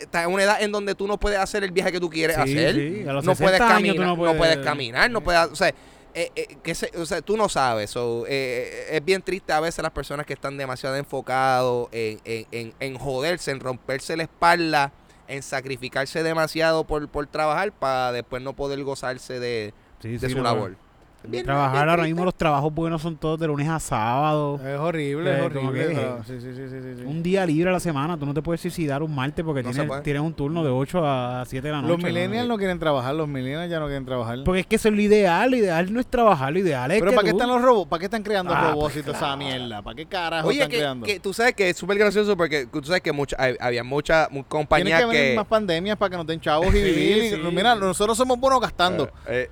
estás 0.00 0.26
en 0.26 0.32
una 0.32 0.44
edad 0.44 0.62
en 0.62 0.70
donde 0.70 0.94
tú 0.94 1.08
no 1.08 1.18
puedes 1.18 1.40
hacer 1.40 1.64
el 1.64 1.72
viaje 1.72 1.90
que 1.90 1.98
tú 1.98 2.08
quieres 2.08 2.36
Sí, 2.36 2.42
hacer, 2.42 2.74
sí, 2.76 3.02
a 3.08 3.14
los 3.14 3.24
no 3.24 3.34
60 3.34 3.44
puedes 3.44 3.58
caminar, 3.60 3.96
no 3.96 4.06
no 4.06 4.16
puedes, 4.16 4.36
puedes- 4.36 4.58
caminar, 4.58 5.10
no 5.10 5.20
puedes, 5.22 5.40
o 5.50 5.56
sea, 5.56 5.70
eh, 6.14 6.30
eh, 6.36 6.56
que 6.62 6.72
se- 6.76 6.92
o 6.96 7.04
sea, 7.04 7.20
tú 7.20 7.36
no 7.36 7.48
sabes, 7.48 7.90
so, 7.90 8.26
eh, 8.28 8.86
es 8.92 9.04
bien 9.04 9.22
triste 9.22 9.52
a 9.52 9.58
veces 9.58 9.82
las 9.82 9.90
personas 9.90 10.24
que 10.24 10.34
están 10.34 10.56
demasiado 10.56 10.94
enfocados 10.94 11.88
en, 11.90 12.20
en, 12.24 12.46
en, 12.52 12.74
en 12.78 12.96
joderse, 12.96 13.50
en 13.50 13.58
romperse 13.58 14.16
la 14.16 14.22
espalda, 14.22 14.92
en 15.26 15.42
sacrificarse 15.42 16.22
demasiado 16.22 16.84
por, 16.84 17.08
por 17.08 17.26
trabajar 17.26 17.72
para 17.72 18.12
después 18.12 18.40
no 18.44 18.54
poder 18.54 18.80
gozarse 18.84 19.40
de, 19.40 19.74
Sí, 20.00 20.16
de 20.16 20.30
su 20.30 20.40
labor. 20.44 20.76
Bien- 21.22 21.44
Trabajar 21.44 21.72
bien 21.84 21.88
ahora 21.90 22.02
mismo 22.04 22.24
los 22.24 22.34
trabajos 22.34 22.72
buenos 22.72 23.02
son 23.02 23.14
todos 23.16 23.38
de 23.38 23.46
lunes 23.46 23.68
a 23.68 23.78
sábado. 23.78 24.58
Es 24.66 24.78
horrible, 24.78 25.30
Eh, 25.30 25.36
es 25.38 25.42
horrible. 25.42 25.80
que- 25.88 25.94
pero- 25.94 26.24
Sí, 26.26 26.40
sí, 26.40 26.54
sí, 26.54 26.62
sí, 26.68 26.80
sí, 26.80 26.94
sí. 26.98 27.04
Un 27.04 27.22
día 27.22 27.44
libre 27.44 27.68
a 27.68 27.72
la 27.74 27.80
semana, 27.80 28.16
tú 28.18 28.24
no 28.24 28.32
te 28.32 28.40
puedes 28.40 28.60
suicidar 28.60 29.02
un 29.02 29.14
martes 29.14 29.44
porque 29.44 29.62
No 29.62 29.70
tienes, 30.02 30.22
un 30.22 30.32
turno 30.32 30.64
de 30.64 30.70
8 30.70 31.02
a 31.06 31.44
7 31.46 31.68
de 31.68 31.72
la 31.74 31.82
noche. 31.82 31.92
Los 31.92 32.02
millennials 32.02 32.48
no 32.48 32.56
quieren 32.56 32.78
trabajar, 32.78 33.14
los 33.14 33.28
millennials 33.28 33.70
ya 33.70 33.78
no 33.80 33.86
quieren 33.86 34.06
trabajar. 34.06 34.38
Porque 34.44 34.60
es 34.60 34.66
que 34.66 34.76
eso 34.76 34.88
es 34.88 34.94
lo 34.94 35.00
ideal, 35.02 35.50
lo 35.50 35.56
ideal 35.58 35.92
no 35.92 36.00
es 36.00 36.06
trabajar, 36.06 36.52
lo 36.54 36.58
ideal 36.58 36.90
es 36.90 36.98
Pero 37.00 37.10
que 37.10 37.16
¿para 37.16 37.24
qué 37.26 37.30
están 37.32 37.48
los 37.48 37.60
robots? 37.62 37.88
¿Para 37.90 37.98
qué 38.00 38.04
están 38.06 38.22
creando 38.22 38.54
Ah, 38.54 38.70
robots 38.70 38.92
pues 38.94 38.96
y 38.96 39.02
toda 39.02 39.16
esa 39.18 39.36
mierda? 39.36 39.82
¿Para 39.82 39.94
qué 39.96 40.06
carajo 40.06 40.48
Oye, 40.48 40.56
están 40.58 40.70
que, 40.70 40.76
creando? 40.78 41.06
que 41.06 41.20
tú 41.20 41.34
sabes 41.34 41.54
que 41.54 41.68
es 41.68 41.76
súper 41.76 41.98
gracioso 41.98 42.34
porque 42.36 42.66
tú 42.66 42.82
sabes 42.82 43.02
que 43.02 43.12
mucha, 43.12 43.36
hay- 43.38 43.56
había 43.60 43.84
muchas 43.84 44.26
mu- 44.30 44.42
Tienen 44.42 44.48
compañías 44.48 45.00
que 45.00 45.06
venir 45.06 45.22
que... 45.32 45.36
más 45.36 45.46
pandemias 45.46 45.96
para 45.98 46.10
que 46.10 46.16
nos 46.16 46.26
den 46.26 46.40
chavos 46.40 46.68
y 46.68 46.70
Sí, 46.78 46.82
vivir. 46.82 47.40
y-. 47.46 47.54
Mira, 47.54 47.74
nosotros 47.74 48.16
somos 48.16 48.38
buenos 48.40 48.60
gastando. 48.60 49.04
Eh, 49.28 49.48
eh, 49.48 49.50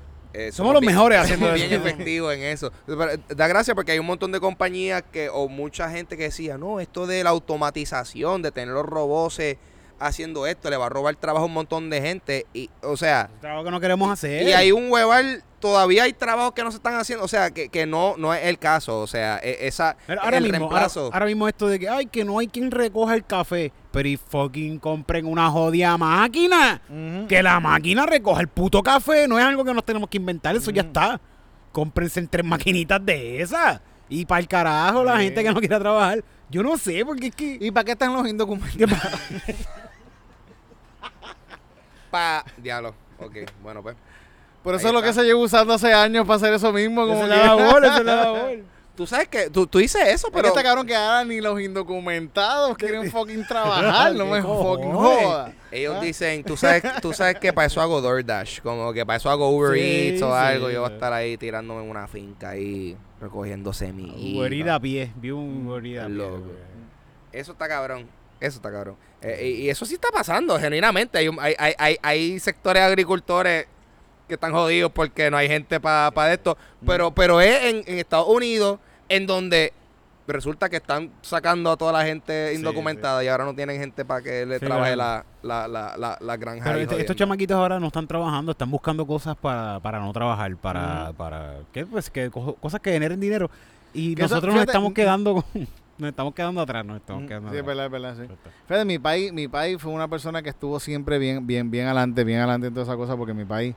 Somos 0.53 0.72
los 0.72 0.81
bien- 0.81 0.92
mejores 0.94 1.18
haciendo 1.20 1.46
somos 1.46 1.61
eso. 1.61 1.68
bien 1.68 1.81
efectivos 1.81 2.35
en 2.35 2.42
eso. 2.42 2.72
Eh, 2.88 3.18
Da 3.35 3.46
gracia 3.48 3.74
porque 3.74 3.92
hay 3.92 3.98
un 3.98 4.07
montón 4.07 4.33
de 4.33 4.40
compañías 4.40 5.03
que, 5.12 5.29
o 5.29 5.48
mucha 5.48 5.90
gente 5.90 6.16
que 6.16 6.24
decía, 6.24 6.59
no, 6.59 6.81
esto 6.81 7.07
de 7.07 7.24
la 7.24 7.31
automatización, 7.31 8.42
de 8.42 8.51
tener 8.53 8.74
los 8.74 8.87
robots 8.87 9.38
eh, 9.40 9.59
haciendo 10.01 10.46
esto, 10.46 10.70
le 10.70 10.77
va 10.77 10.87
a 10.87 10.88
robar 10.90 11.16
trabajo 11.16 11.44
a 11.44 11.46
un 11.48 11.55
montón 11.55 11.90
de 11.90 12.01
gente. 12.01 12.46
Y, 12.55 12.70
o 12.83 12.96
sea, 12.96 13.31
Trabajo 13.40 13.64
que 13.64 13.70
no 13.70 13.81
queremos 13.81 14.11
hacer. 14.11 14.46
y 14.46 14.53
hay 14.53 14.70
un 14.70 14.90
hueval, 14.92 15.42
todavía 15.59 16.05
hay 16.05 16.12
trabajos 16.12 16.53
que 16.53 16.62
no 16.62 16.70
se 16.70 16.77
están 16.77 16.94
haciendo. 16.94 17.24
O 17.24 17.29
sea, 17.29 17.51
que, 17.51 17.68
que 17.68 17.85
no, 17.87 18.14
no 18.16 18.33
es 18.33 18.44
el 18.46 18.59
caso. 18.59 19.01
O 19.01 19.07
sea, 19.09 19.40
e- 19.42 19.66
esa, 19.66 19.96
Pero 20.07 20.22
ahora 20.22 20.37
el 20.38 20.44
mismo, 20.44 20.66
ahora, 20.70 20.87
ahora 21.12 21.27
mismo 21.27 21.48
esto 21.48 21.66
de 21.66 21.81
que, 21.81 21.88
ay, 21.88 22.07
que 22.07 22.24
no 22.24 22.38
hay 22.38 22.46
quien 22.46 22.70
recoja 22.70 23.14
el 23.14 23.24
café, 23.27 23.72
pero 23.90 24.09
y 24.09 24.16
fucking 24.16 24.79
compren 24.79 25.27
una 25.27 25.51
jodida 25.51 25.96
máquina. 25.96 26.81
Que 27.29 27.42
la 27.42 27.59
máquina 27.61 28.07
recoja 28.07 28.40
el 28.40 28.48
puto 28.48 28.83
café, 28.83 29.27
no 29.29 29.38
es 29.38 29.44
algo 29.44 29.64
que 29.64 29.72
nos 29.74 29.85
tenemos 29.85 30.09
que 30.09 30.16
inventar, 30.18 30.55
eso 30.57 30.70
ya 30.70 30.83
está. 30.83 31.20
Cómprense 31.72 32.20
en 32.20 32.29
tres 32.29 32.44
maquinitas 32.44 33.05
de 33.05 33.40
esas. 33.42 33.81
Y 34.08 34.25
para 34.25 34.40
el 34.40 34.48
carajo, 34.48 35.04
la 35.04 35.19
gente 35.19 35.42
que 35.42 35.52
no 35.52 35.60
quiera 35.60 35.79
trabajar. 35.79 36.25
Yo 36.50 36.63
no 36.63 36.79
sé, 36.79 37.04
porque 37.04 37.27
es 37.27 37.35
que... 37.35 37.58
¿Y 37.60 37.71
para 37.71 37.85
qué 37.85 37.92
están 37.92 38.13
los 38.15 38.27
indocumentados? 38.27 38.77
¿Qué 38.79 38.88
pasa? 38.88 39.19
Pa, 42.10 42.44
diablo. 42.56 42.94
Ok, 43.19 43.37
bueno, 43.63 43.83
pues. 43.83 43.96
Por 44.63 44.75
eso 44.75 44.87
Ahí 44.87 44.94
es 44.94 44.94
lo 44.94 45.02
que 45.06 45.13
se 45.13 45.25
lleva 45.25 45.38
usando 45.40 45.75
hace 45.75 45.92
años 45.92 46.27
para 46.27 46.37
hacer 46.37 46.52
eso 46.54 46.73
mismo. 46.73 47.06
Como 47.06 47.23
Esa 47.25 47.27
es 47.27 47.31
que- 47.40 47.46
la 47.46 47.54
labor, 47.54 47.85
esa 47.85 47.98
es 47.98 48.04
la 48.04 48.17
labor. 48.25 48.50
Tú 48.99 49.07
sabes 49.07 49.29
que 49.29 49.49
tú, 49.49 49.65
tú 49.67 49.79
dices 49.79 50.03
eso, 50.09 50.29
Pero 50.33 50.49
este 50.49 50.61
cabrón 50.61 50.85
que 50.85 50.94
ahora 50.96 51.25
ni 51.25 51.40
los 51.40 51.61
indocumentados 51.61 52.77
quieren 52.77 53.09
fucking 53.13 53.46
trabajar. 53.46 54.13
no 54.13 54.25
¿Qué 54.25 54.31
me 54.33 54.42
fucking 54.42 54.92
joda. 54.92 55.53
Ellos 55.71 55.94
¿Ah? 55.99 56.01
dicen, 56.01 56.42
tú 56.42 56.57
sabes, 56.57 56.83
tú 57.01 57.13
sabes 57.13 57.37
que 57.38 57.53
para 57.53 57.69
eso 57.69 57.81
hago 57.81 58.01
DoorDash, 58.01 58.61
como 58.61 58.92
que 58.92 59.07
para 59.07 59.17
eso 59.19 59.31
hago 59.31 59.51
Uber 59.51 59.75
Sí, 59.79 60.09
Eats 60.09 60.23
o 60.23 60.27
sí. 60.31 60.37
algo, 60.37 60.69
yo 60.71 60.81
voy 60.83 60.90
a 60.90 60.94
estar 60.94 61.13
ahí 61.13 61.37
tirándome 61.38 61.85
en 61.85 61.90
una 61.90 62.09
finca 62.09 62.51
ahí 62.51 62.96
recogiendo 63.21 63.73
semillas. 63.73 64.35
Guarida 64.35 64.75
a 64.75 64.81
pie, 64.81 65.13
vi 65.17 65.31
un 65.31 65.65
guarida 65.67 66.03
a 66.03 66.07
pie. 66.09 66.17
Loco. 66.17 66.38
güey. 66.40 66.57
Eso 67.33 67.53
está 67.53 67.69
cabrón, 67.69 68.09
eso 68.40 68.57
está 68.57 68.73
cabrón. 68.73 68.96
Eh, 69.23 69.55
y, 69.59 69.63
y 69.67 69.71
eso 69.71 69.87
sí 69.87 69.94
está 69.94 70.09
pasando, 70.11 70.59
genuinamente. 70.59 71.19
Hay, 71.19 71.29
un- 71.29 71.38
hay, 71.40 71.55
hay, 71.57 71.75
hay, 71.79 71.96
hay 72.03 72.40
sectores 72.40 72.83
agricultores 72.83 73.67
que 74.27 74.35
están 74.35 74.53
jodidos 74.53 74.90
porque 74.92 75.31
no 75.31 75.37
hay 75.37 75.46
gente 75.49 75.79
para 75.79 76.33
esto, 76.33 76.59
pero, 76.85 77.13
pero 77.15 77.40
es 77.40 77.63
en, 77.65 77.83
en 77.87 77.99
Estados 77.99 78.27
Unidos 78.29 78.79
en 79.09 79.27
donde 79.27 79.73
resulta 80.27 80.69
que 80.69 80.77
están 80.77 81.11
sacando 81.23 81.71
a 81.73 81.77
toda 81.79 81.90
la 81.92 82.04
gente 82.04 82.52
indocumentada 82.54 83.25
y 83.25 83.29
ahora 83.29 83.46
no 83.46 83.54
tienen 83.54 83.81
gente 83.81 84.04
para 84.04 84.21
que 84.23 84.44
le 84.44 84.59
Sí, 84.59 84.67
trabaje 84.67 84.92
claro. 84.94 85.25
la, 85.42 85.67
la, 85.67 85.69
la, 85.69 85.96
la, 85.96 86.19
la 86.21 86.37
granja. 86.37 86.65
Pero 86.65 86.79
este- 86.81 87.00
estos 87.00 87.17
chamaquitos 87.17 87.56
ahora 87.56 87.81
no 87.81 87.87
están 87.87 88.06
trabajando, 88.06 88.52
están 88.52 88.71
buscando 88.71 89.06
cosas 89.06 89.37
para, 89.37 89.81
para 89.81 90.00
no 90.00 90.13
trabajar, 90.13 90.54
para, 90.56 91.13
para 91.17 91.61
¿qué? 91.73 91.87
Pues 91.87 92.11
que 92.11 92.29
co- 92.31 92.54
cosas 92.56 92.81
que 92.81 92.92
generen 92.92 93.19
dinero. 93.19 93.50
Y 93.94 94.15
Que 94.15 94.25
eso- 94.25 94.35
nosotros 94.35 94.54
nos 94.54 94.65
estamos 94.67 94.90
mm, 94.90 94.94
quedando 94.94 95.35
con- 95.37 95.44
nos 95.98 96.11
estamos 96.11 96.35
quedando 96.35 96.61
atrás, 96.61 96.85
nos 96.85 96.98
estamos 96.98 97.23
Mm, 97.23 97.27
quedando 97.27 97.48
Sí, 97.48 97.56
es 97.56 97.63
atrás. 97.63 97.77
verdad, 97.79 97.87
es 97.87 97.90
verdad, 98.19 98.27
sí. 98.44 98.50
Fíjate, 98.67 98.85
mi 98.85 98.98
país, 98.98 99.33
mi 99.33 99.48
país 99.48 99.81
fue 99.81 99.92
una 99.92 100.09
persona 100.09 100.42
que 100.42 100.50
estuvo 100.50 100.79
siempre 100.79 101.19
bien, 101.19 101.46
bien, 101.46 101.71
bien 101.71 101.87
adelante, 101.87 102.23
bien 102.25 102.40
adelante 102.40 102.67
en 102.67 102.75
toda 102.75 102.85
esa 102.85 102.96
cosa, 102.96 103.17
porque 103.17 103.33
mi 103.33 103.46
país, 103.46 103.75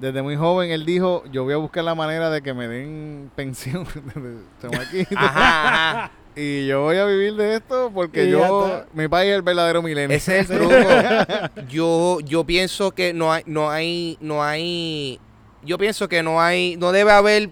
desde 0.00 0.22
muy 0.22 0.34
joven, 0.36 0.70
él 0.70 0.86
dijo, 0.86 1.24
yo 1.30 1.44
voy 1.44 1.52
a 1.52 1.58
buscar 1.58 1.84
la 1.84 1.94
manera 1.94 2.30
de 2.30 2.40
que 2.40 2.54
me 2.54 2.66
den 2.66 3.30
pensión 3.36 3.86
Ajá, 5.14 6.00
ajá. 6.04 6.10
y 6.36 6.66
yo 6.66 6.82
voy 6.82 6.96
a 6.96 7.04
vivir 7.04 7.34
de 7.34 7.56
esto 7.56 7.90
porque 7.92 8.24
Y 8.24 8.30
yo, 8.30 8.66
está. 8.66 8.86
mi 8.94 9.08
país 9.08 9.30
es 9.30 9.36
el 9.36 9.42
verdadero 9.42 9.82
milenio. 9.82 10.16
Ese 10.16 10.38
es 10.40 10.50
el 10.50 10.58
truco. 10.58 10.74
Yo, 11.68 12.20
yo 12.20 12.44
pienso 12.44 12.92
que 12.92 13.12
no 13.12 13.32
hay, 13.32 13.42
no 13.46 13.70
hay, 13.70 14.16
no 14.20 14.42
hay, 14.42 15.20
yo 15.62 15.76
pienso 15.76 16.08
que 16.08 16.22
no 16.22 16.40
hay, 16.40 16.76
no 16.76 16.92
debe 16.92 17.12
haber 17.12 17.50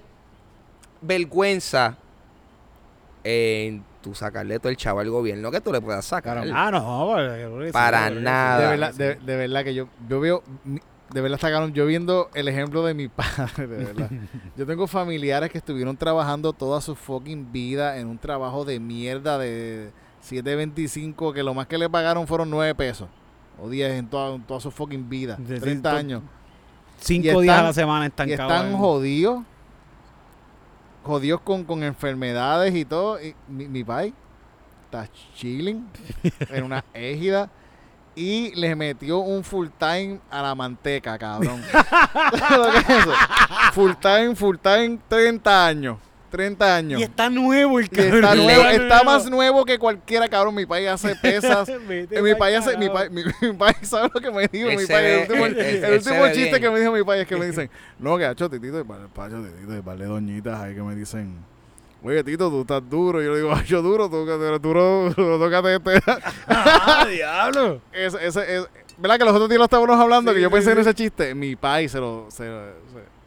vergüenza 1.03 1.97
en 3.25 3.85
tú 4.01 4.15
sacarle 4.15 4.59
todo 4.59 4.71
el 4.71 4.77
chavo 4.77 5.01
al 5.01 5.11
gobierno 5.11 5.51
que 5.51 5.61
tú 5.61 5.73
le 5.73 5.81
puedas 5.81 6.05
sacar. 6.05 6.39
Ah, 6.53 6.71
no, 6.71 7.15
Para 7.73 8.11
nada. 8.11 8.61
De 8.61 8.67
verdad, 8.69 8.95
de, 8.95 9.15
de 9.17 9.37
verdad 9.37 9.65
que 9.65 9.75
yo, 9.75 9.89
yo 10.09 10.21
veo, 10.21 10.43
de 11.13 11.21
verdad 11.21 11.37
está 11.37 11.51
cabrón, 11.51 11.73
yo 11.73 11.87
viendo 11.87 12.29
el 12.35 12.49
ejemplo 12.49 12.85
de 12.85 12.95
mi 12.95 13.09
padre, 13.09 13.67
de 13.67 13.85
verdad. 13.85 14.11
Yo 14.57 14.67
tengo 14.67 14.87
familiares 14.87 15.51
que 15.51 15.59
estuvieron 15.59 15.97
trabajando 15.97 16.53
toda 16.53 16.81
su 16.81 16.95
fucking 16.95 17.51
vida 17.53 17.99
en 17.99 18.09
un 18.09 18.19
trabajo 18.19 18.65
de 18.65 18.79
mierda 18.81 19.39
de 19.39 19.91
7.25, 20.29 21.33
que 21.33 21.43
lo 21.43 21.55
más 21.55 21.67
que 21.67 21.79
le 21.79 21.89
pagaron 21.89 22.27
fueron 22.27 22.51
9 22.51 22.75
pesos. 22.75 23.09
O 23.61 23.69
10 23.69 23.93
en 23.95 24.09
toda, 24.09 24.35
en 24.35 24.43
toda 24.43 24.61
su 24.61 24.71
fucking 24.71 25.09
vida. 25.09 25.37
Sí, 25.47 25.59
30 25.59 25.91
to- 25.91 25.97
años. 25.97 26.23
Cinco 27.01 27.41
Y 27.41 27.45
días 27.45 27.55
están- 27.57 27.61
a 27.61 27.63
la 27.69 27.73
semana 27.73 28.05
Y 28.05 28.09
están 28.09 28.31
están 28.31 28.73
jodidos. 28.77 29.45
Jodidos 31.05 31.41
con, 31.41 31.65
con 31.65 31.83
enfermedades 31.83 32.75
y 32.75 32.85
todo. 32.85 33.23
Y 33.23 33.35
mi, 33.49 33.67
mi 33.69 33.81
está 33.81 35.09
chilling 35.37 35.87
en 36.51 36.65
una 36.65 36.85
égida. 36.93 37.51
Y 38.19 38.53
le 38.57 38.75
metió 38.75 39.19
un 39.19 39.45
full 39.45 39.69
time 39.79 40.19
a 40.31 40.43
la 40.43 40.55
manteca, 40.55 41.17
cabrón. 41.17 41.63
¿Sabes 41.73 42.59
lo 42.59 42.73
que 42.73 42.79
es 42.79 42.89
eso? 42.89 43.13
Full 43.75 43.93
time, 44.01 44.35
full 44.35 44.57
time, 44.61 44.99
30 45.09 45.67
años. 45.67 45.99
30 46.31 46.77
años. 46.77 47.01
Y 47.01 47.05
está 47.05 47.31
nuevo 47.31 47.79
el 47.79 47.87
Y 47.87 47.89
está, 47.89 48.21
cabrón. 48.21 48.37
nuevo, 48.45 48.63
está 48.65 49.03
más 49.03 49.31
nuevo 49.31 49.65
que 49.65 49.79
cualquiera, 49.79 50.29
cabrón. 50.29 50.55
Mi 50.55 50.67
país 50.67 50.89
hace 50.89 51.15
pesas. 51.23 51.69
En 51.69 52.23
mi 52.25 52.35
país, 52.35 52.59
hace- 52.59 52.77
mi, 52.77 52.89
país, 52.91 53.11
mi, 53.11 53.23
mi 53.49 53.53
país, 53.55 53.77
¿sabes 53.83 54.11
lo 54.13 54.21
que 54.21 54.31
me 54.31 54.47
dijo? 54.49 54.69
Mi 54.69 54.85
país, 54.85 54.91
el 54.91 55.21
último, 55.23 55.47
el 56.27 56.33
chiste 56.35 56.51
bien. 56.51 56.61
que 56.61 56.71
me 56.71 56.81
dijo 56.81 56.93
mi 56.93 57.05
país 57.05 57.23
es 57.23 57.29
que 57.29 57.37
me 57.37 57.47
dicen, 57.47 57.71
no, 57.99 58.19
que 58.19 58.27
hacho, 58.27 58.51
titito, 58.51 58.79
y 58.81 58.85
para 58.85 59.07
pacho, 59.07 59.43
titito, 59.43 59.77
y 59.77 59.81
par 59.81 59.97
de 59.97 60.05
doñitas 60.07 60.61
ahí 60.61 60.75
que 60.75 60.83
me 60.83 60.95
dicen, 60.95 61.35
oye, 62.03 62.25
Tito, 62.25 62.49
tú 62.51 62.61
estás 62.63 62.83
duro. 62.89 63.23
Yo 63.23 63.31
le 63.33 63.37
digo, 63.39 63.53
ay, 63.55 63.65
yo 63.67 63.83
duro, 63.83 64.09
tú 64.09 64.25
que 64.27 64.33
eres 64.35 64.61
duro, 64.63 65.13
tócate 65.17 65.77
este. 65.77 66.01
¡Ah, 66.47 67.07
diablo! 67.11 67.81
ese, 67.93 68.27
ese, 68.27 68.57
es- 68.59 68.69
¿Verdad 68.99 69.19
que 69.19 69.25
los 69.25 69.35
otros 69.35 69.49
días 69.49 69.59
lo 69.59 69.65
estábamos 69.65 69.99
hablando? 70.01 70.33
Sí, 70.33 70.37
que 70.37 70.43
yo 70.43 70.49
sí, 70.49 70.55
pensé 70.55 70.73
en 70.73 70.79
ese 70.79 70.93
chiste. 70.95 71.35
Mi 71.35 71.55
país 71.55 71.93
se 71.93 72.01
lo... 72.01 72.27
Se, 72.31 72.39
se- 72.45 73.19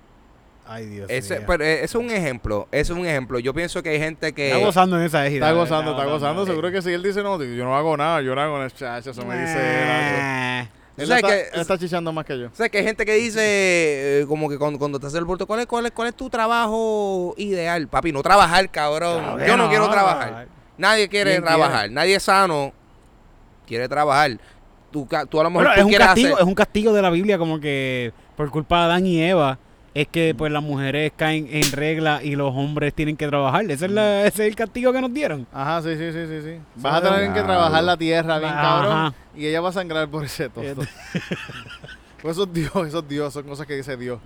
Ay, 0.68 0.86
Dios 0.86 1.10
Ese, 1.10 1.38
mío. 1.40 1.44
pero 1.48 1.64
eh, 1.66 1.84
es 1.84 1.96
un 1.96 2.10
ejemplo. 2.12 2.68
Es 2.72 2.90
un 2.90 3.06
ejemplo. 3.06 3.40
Yo 3.40 3.54
pienso 3.54 3.82
que 3.84 3.90
hay 3.90 4.00
gente 4.00 4.32
que. 4.32 4.52
Está 4.52 4.66
gozando 4.66 4.98
en 4.98 5.04
esa 5.04 5.26
égida. 5.28 5.48
está 5.48 5.60
gozando, 5.60 5.92
está 5.92 6.06
gozando. 6.06 6.46
Seguro 6.46 6.72
que 6.72 6.82
si 6.82 6.92
él 6.94 7.04
dice, 7.04 7.22
no, 7.24 7.42
yo 7.44 7.64
no 7.66 7.76
hago 7.76 7.98
nada, 7.98 8.22
yo 8.22 8.34
no 8.36 8.42
hago 8.42 8.58
nada, 8.58 8.70
chacho, 8.70 9.12
eso 9.12 9.26
me 9.26 9.38
dice... 9.38 9.56
Eh, 9.58 10.70
Él 11.02 11.08
sabes 11.08 11.24
está, 11.24 11.36
que- 11.36 11.56
él 11.56 11.62
está 11.62 11.78
chichando 11.78 12.12
más 12.14 12.26
que 12.26 12.40
yo. 12.40 12.48
O 12.48 12.56
sea, 12.56 12.70
que 12.70 12.78
hay 12.80 12.84
gente 12.84 13.06
que 13.06 13.14
dice, 13.16 13.40
eh, 14.22 14.26
como 14.28 14.50
que 14.50 14.58
cuando, 14.58 14.80
cuando 14.80 15.00
te 15.00 15.08
hace 15.08 15.18
el 15.18 15.26
bulto, 15.26 15.46
¿cuál 15.48 15.62
es, 15.62 15.66
cuál, 15.68 15.86
es, 15.86 15.92
¿cuál 15.92 16.08
es 16.10 16.16
tu 16.16 16.30
trabajo 16.30 17.34
ideal? 17.38 17.88
Papi, 17.88 18.12
no 18.12 18.22
trabajar, 18.22 18.70
cabrón. 18.70 19.22
Claro, 19.24 19.46
Yo 19.46 19.58
no, 19.58 19.64
no, 19.64 19.70
quiero 19.70 19.90
trabajar. 19.90 20.48
Nadie 20.78 21.08
quiere 21.10 21.32
¿Quién 21.32 21.44
trabajar. 21.44 21.92
Nadie 21.92 22.20
sano 22.20 22.72
quiere 23.68 23.88
trabajar. 23.88 24.32
Tú, 24.92 25.08
a 25.12 25.24
lo 25.44 25.50
mejor 25.50 25.52
Bueno, 25.54 25.72
tú 25.74 25.80
es 25.80 25.86
un 25.86 25.94
castigo, 25.94 26.28
hacer- 26.36 26.42
es 26.42 26.48
un 26.48 26.56
castigo 26.56 26.94
de 26.94 27.02
la 27.02 27.10
Biblia 27.10 27.38
como 27.38 27.60
que 27.60 28.12
por 28.36 28.50
culpa 28.50 28.80
de 28.80 28.84
Adán 28.86 29.06
y 29.06 29.22
Eva 29.24 29.58
es 29.94 30.08
que 30.08 30.34
pues 30.38 30.52
las 30.52 30.64
mujeres 30.64 31.12
caen 31.16 31.48
en 31.52 31.72
regla 31.72 32.22
y 32.24 32.36
los 32.36 32.54
hombres 32.56 32.94
tienen 32.94 33.18
que 33.18 33.28
trabajar. 33.28 33.64
Ese 33.70 33.86
es, 33.88 33.92
la- 33.92 34.26
ese 34.26 34.44
es 34.44 34.50
el 34.50 34.56
castigo 34.56 34.94
que 34.94 35.02
nos 35.02 35.14
dieron. 35.14 35.46
Ajá, 35.54 35.82
sí, 35.82 35.96
sí, 35.98 36.12
sí, 36.12 36.28
sí, 36.28 36.42
sí. 36.42 36.60
Vas 36.76 37.02
Eso 37.04 37.12
a 37.12 37.16
tener 37.18 37.34
que 37.34 37.42
trabajar 37.44 37.84
la 37.84 37.98
tierra 37.98 38.40
bien 38.40 38.52
Ajá. 38.52 38.62
cabrón 38.62 39.14
y 39.36 39.46
ella 39.48 39.62
va 39.62 39.70
a 39.70 39.74
sangrar 39.74 40.08
por 40.10 40.24
ese. 40.26 40.50
Fíjate. 40.50 40.88
Pues 42.22 42.34
eso 42.38 42.44
es 42.44 42.54
Dios, 42.54 42.72
eso 42.88 43.00
es 43.00 43.08
Dios, 43.08 43.34
son 43.34 43.44
cosas 43.48 43.66
que 43.66 43.76
dice 43.76 43.98
Dios. 43.98 44.20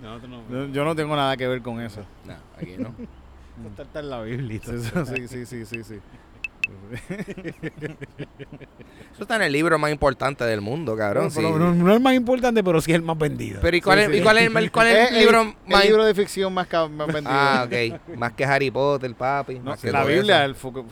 Yo, 0.50 0.66
yo 0.66 0.84
no 0.84 0.94
tengo 0.94 1.16
nada 1.16 1.34
que 1.34 1.48
ver 1.48 1.62
con 1.62 1.80
eso. 1.80 2.02
No, 2.26 2.34
aquí 2.60 2.74
no. 2.78 2.94
Esto 3.70 3.82
está 3.84 4.00
en 4.00 4.10
la 4.10 4.20
Biblia. 4.20 4.60
Sí, 4.62 4.72
sí, 4.82 5.28
sí, 5.28 5.46
sí, 5.46 5.64
sí, 5.64 5.82
sí. 5.82 5.94
Eso 9.12 9.22
está 9.22 9.36
en 9.36 9.42
el 9.42 9.52
libro 9.52 9.78
más 9.78 9.90
importante 9.90 10.44
del 10.44 10.60
mundo, 10.60 10.96
cabrón. 10.96 11.30
no, 11.34 11.58
no 11.74 11.90
es 11.90 11.96
el 11.96 12.02
más 12.02 12.14
importante, 12.14 12.62
pero 12.62 12.80
sí 12.80 12.92
es 12.92 12.96
el 12.96 13.02
más 13.02 13.16
vendido. 13.18 13.60
Pero 13.62 13.76
¿y 13.76 13.80
cuál, 13.80 13.98
Sí, 13.98 14.04
es, 14.04 14.10
sí. 14.10 14.16
¿y 14.18 14.22
cuál 14.22 14.38
es, 14.38 14.54
el- 14.54 14.70
cuál 14.72 14.86
es 14.88 15.10
el, 15.10 15.18
libro 15.18 15.40
el 15.42 15.54
más 15.72 15.84
libro 15.84 16.04
de 16.04 16.14
ficción 16.14 16.52
más, 16.52 16.68
vendido. 16.70 17.24
Ah, 17.26 17.66
ok. 17.66 18.16
Más 18.16 18.32
que 18.32 18.44
Harry 18.44 18.70
Potter, 18.70 19.14
papi. 19.14 19.54
No, 19.58 19.70
más 19.70 19.80
que 19.80 19.90
la 19.90 20.04
Biblia, 20.04 20.44
el 20.44 20.54
foco. 20.54 20.84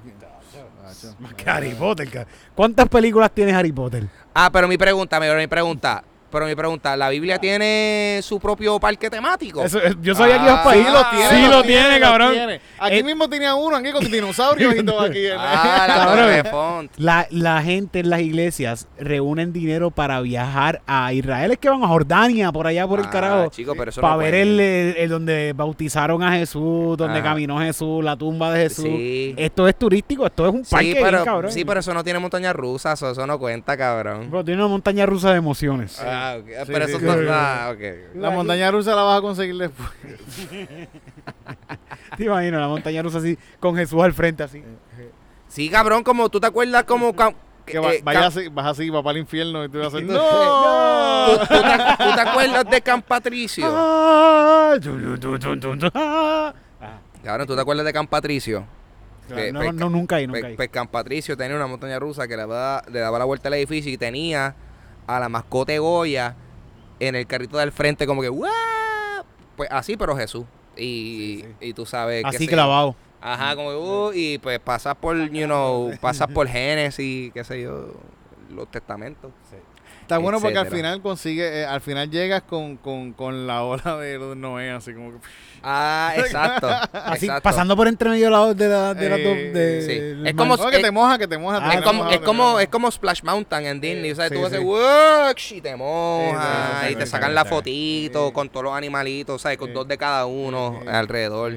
Más 1.18 1.34
que 1.34 1.50
Harry 1.50 1.74
Potter. 1.74 2.26
¿Cuántas 2.54 2.88
películas 2.88 3.30
tiene 3.32 3.52
Harry 3.52 3.72
Potter? 3.72 4.06
Ah, 4.32 4.50
pero 4.52 4.66
mi 4.68 4.78
pregunta, 4.78 5.18
pero 5.20 5.36
mi 5.38 5.46
pregunta. 5.46 6.02
Pero 6.34 6.46
mi 6.46 6.54
pregunta, 6.56 6.96
¿la 6.96 7.10
Biblia 7.10 7.38
tiene 7.38 8.18
su 8.24 8.40
propio 8.40 8.80
parque 8.80 9.08
temático? 9.08 9.62
Eso, 9.62 9.80
es- 9.80 9.94
yo 10.02 10.16
soy 10.16 10.32
aquí 10.32 10.44
Ah, 10.48 10.62
para 10.64 10.76
Sí 10.76 10.82
lo 10.92 11.10
tiene, 11.10 11.28
Sí 11.46 11.48
lo 11.52 11.62
tiene, 11.62 12.00
cabrón. 12.00 12.32
tiene. 12.32 12.60
Aquí 12.80 12.96
Eh, 12.96 13.02
mismo 13.04 13.28
tenía 13.28 13.54
uno, 13.54 13.76
aquí 13.76 13.92
con 13.92 14.04
dinosaurios 14.10 14.74
y 14.74 14.82
todo 14.84 15.00
aquí. 15.00 15.28
Ah, 15.38 15.84
la 15.86 15.94
Cabrón. 15.94 16.16
torre 16.16 16.42
de 16.42 16.44
Font. 16.50 16.90
La, 16.96 17.28
la 17.30 17.62
gente 17.62 18.00
en 18.00 18.10
las 18.10 18.20
iglesias 18.20 18.88
reúnen 18.98 19.52
dinero 19.52 19.92
para 19.92 20.20
viajar 20.22 20.82
a 20.88 21.12
Israel. 21.12 21.52
Es 21.52 21.58
que 21.58 21.68
van 21.70 21.84
a 21.84 21.86
Jordania, 21.86 22.50
por 22.50 22.66
allá 22.66 22.84
por 22.88 22.98
el 22.98 23.06
Ah, 23.06 23.10
carajo. 23.10 23.50
chico, 23.50 23.74
pero 23.78 23.90
eso 23.90 24.00
Para 24.00 24.14
no 24.14 24.18
ver 24.18 24.30
puede. 24.30 24.42
el, 24.42 24.60
el- 24.60 24.96
el 24.96 25.08
donde 25.10 25.52
bautizaron 25.54 26.20
a 26.24 26.32
Jesús, 26.32 26.96
donde 26.96 27.20
Ajá. 27.20 27.28
caminó 27.30 27.60
Jesús, 27.60 28.02
la 28.02 28.16
tumba 28.16 28.52
de 28.52 28.62
Jesús. 28.64 28.84
Sí. 28.86 29.34
Esto 29.36 29.68
es 29.68 29.76
turístico, 29.78 30.26
esto 30.26 30.48
es 30.48 30.52
un 30.52 30.64
parque, 30.64 30.86
Sí 30.86 30.92
bien 30.94 31.04
pero, 31.04 31.24
cabrón. 31.24 31.52
sí, 31.52 31.64
pero 31.64 31.78
eso 31.78 31.94
no 31.94 32.02
tiene 32.02 32.18
montañas 32.18 32.56
rusas, 32.56 32.94
eso, 32.98 33.12
eso 33.12 33.24
no 33.24 33.38
cuenta, 33.38 33.76
cabrón. 33.76 34.26
Pero 34.30 34.44
tiene 34.44 34.60
una 34.62 34.68
montaña 34.68 35.06
rusa 35.06 35.30
de 35.30 35.36
emociones. 35.38 36.00
Ah, 36.00 36.23
ok. 36.38 36.46
Sí, 36.66 36.72
pero 36.72 36.84
sí, 36.86 36.90
eso 36.92 37.00
sí. 37.00 37.06
no 37.06 37.12
ah, 37.32 37.72
ok. 37.74 37.80
La 38.16 38.30
montaña 38.30 38.70
rusa 38.70 38.94
la 38.94 39.02
vas 39.02 39.18
a 39.18 39.22
conseguir 39.22 39.56
después. 39.56 39.88
Te 42.16 42.24
imaginas, 42.24 42.60
la 42.60 42.68
montaña 42.68 43.02
rusa 43.02 43.18
así, 43.18 43.38
con 43.60 43.76
Jesús 43.76 44.02
al 44.02 44.12
frente 44.12 44.42
así. 44.42 44.62
Sí, 45.48 45.68
cabrón, 45.70 46.02
como 46.02 46.28
tú 46.28 46.40
te 46.40 46.46
acuerdas 46.46 46.84
como... 46.84 47.14
Que 47.64 47.78
va- 47.78 47.94
eh, 47.94 48.00
vaya 48.04 48.26
así, 48.26 48.48
vas 48.48 48.66
así, 48.66 48.90
vas 48.90 49.02
para 49.02 49.12
el 49.16 49.22
infierno 49.22 49.64
y 49.64 49.70
tú 49.70 49.78
vas 49.78 49.86
a 49.86 49.96
hacer. 49.96 50.06
¿Tú, 50.06 50.12
¡No! 50.12 51.26
tú 51.38 51.46
te, 51.46 52.04
tú 52.04 52.14
te 52.14 52.20
acuerdas 52.20 52.70
de 52.70 52.82
Camp 52.82 53.06
Patricio? 53.06 53.64
Ah, 53.66 54.74
tu, 54.82 54.90
ah. 55.94 56.52
Cabrón, 57.22 57.46
¿tú 57.46 57.54
te 57.54 57.60
acuerdas 57.62 57.86
de 57.86 57.92
Camp 57.94 58.10
Patricio? 58.10 58.66
Claro, 59.28 59.42
Que- 59.42 59.52
no, 59.52 59.60
pues, 59.60 59.74
no, 59.76 59.88
nunca 59.88 60.16
ahí, 60.16 60.26
Pues, 60.28 60.40
nunca 60.42 60.48
ahí. 60.48 60.56
pues 60.56 60.68
Camp 60.68 60.90
Patricio 60.90 61.38
tenía 61.38 61.56
una 61.56 61.66
montaña 61.66 61.98
rusa 61.98 62.28
que 62.28 62.36
le 62.36 62.42
daba, 62.42 62.82
le 62.92 63.00
daba 63.00 63.18
la 63.18 63.24
vuelta 63.24 63.48
al 63.48 63.54
edificio 63.54 63.90
y 63.90 63.96
tenía 63.96 64.54
a 65.06 65.20
la 65.20 65.28
mascota 65.28 65.72
de 65.72 65.78
Goya 65.78 66.36
en 67.00 67.14
el 67.14 67.26
carrito 67.26 67.58
del 67.58 67.72
frente 67.72 68.06
como 68.06 68.22
que 68.22 68.28
¡guau! 68.28 68.52
Pues 69.56 69.68
así, 69.70 69.96
pero 69.96 70.16
Jesús. 70.16 70.44
Y, 70.76 71.44
y 71.60 71.72
tú 71.72 71.86
sabes 71.86 72.24
Así 72.24 72.48
clavado. 72.48 72.96
Ajá, 73.20 73.56
como 73.56 73.70
uh, 73.70 74.12
y 74.12 74.38
pues 74.38 74.58
pasas 74.58 74.96
por, 74.96 75.16
you 75.30 75.46
know, 75.46 75.92
pasas 76.00 76.28
por 76.28 76.46
Génesis, 76.46 77.32
qué 77.32 77.42
sé 77.42 77.62
yo, 77.62 77.94
los 78.50 78.70
testamentos. 78.70 79.32
Está 80.04 80.18
bueno 80.18 80.38
porque 80.38 80.58
al 80.58 80.66
etcétera. 80.66 80.88
final 80.90 81.02
consigue, 81.02 81.60
eh, 81.62 81.64
al 81.64 81.80
final 81.80 82.10
llegas 82.10 82.42
con, 82.42 82.76
con, 82.76 83.14
con 83.14 83.46
la 83.46 83.62
ola 83.64 83.96
de 83.96 84.18
los 84.18 84.36
Noé, 84.36 84.70
así 84.70 84.92
como 84.92 85.12
que. 85.12 85.16
Ah, 85.66 86.12
exacto. 86.18 86.68
Así, 86.92 87.24
exacto. 87.24 87.42
pasando 87.42 87.74
por 87.74 87.88
entre 87.88 88.10
medio 88.10 88.26
de, 88.26 88.30
la- 88.30 88.52
de, 88.52 88.68
la- 88.68 88.92
de 88.92 89.08
las 89.08 89.18
dos. 89.18 89.32
Eh, 89.34 89.50
De, 89.50 89.80
sí. 89.80 89.98
del 89.98 90.26
Es 90.26 90.34
como- 90.34 90.58
No, 90.58 90.68
que 90.68 90.78
te 90.78 90.90
moja, 90.90 91.16
que 91.16 91.26
te 91.26 91.38
moja. 91.38 91.56
Ah, 91.56 91.70
te 91.70 91.76
es, 91.76 91.80
te 91.80 91.86
como, 91.86 91.98
moja, 92.02 92.10
es, 92.14 92.20
te 92.20 92.24
como, 92.26 92.42
moja. 92.50 92.62
es 92.64 92.68
como 92.68 92.90
Splash 92.90 93.22
Mountain 93.22 93.64
en 93.64 93.80
Disney. 93.80 94.10
o 94.12 94.14
sea, 94.14 94.28
sí, 94.28 94.34
tú 94.34 94.44
haces 94.44 94.58
sí. 94.58 94.64
"Wush", 94.66 95.52
y 95.54 95.60
te 95.62 95.70
sí, 95.74 96.92
y 96.92 96.96
te 96.96 97.06
sacan 97.06 97.34
la 97.34 97.46
fotito 97.46 98.30
con 98.34 98.50
todos 98.50 98.64
los 98.64 98.74
animalitos, 98.74 99.40
¿sabes? 99.40 99.56
Con 99.56 99.72
dos 99.72 99.88
de 99.88 99.96
cada 99.96 100.26
uno 100.26 100.80
alrededor. 100.86 101.50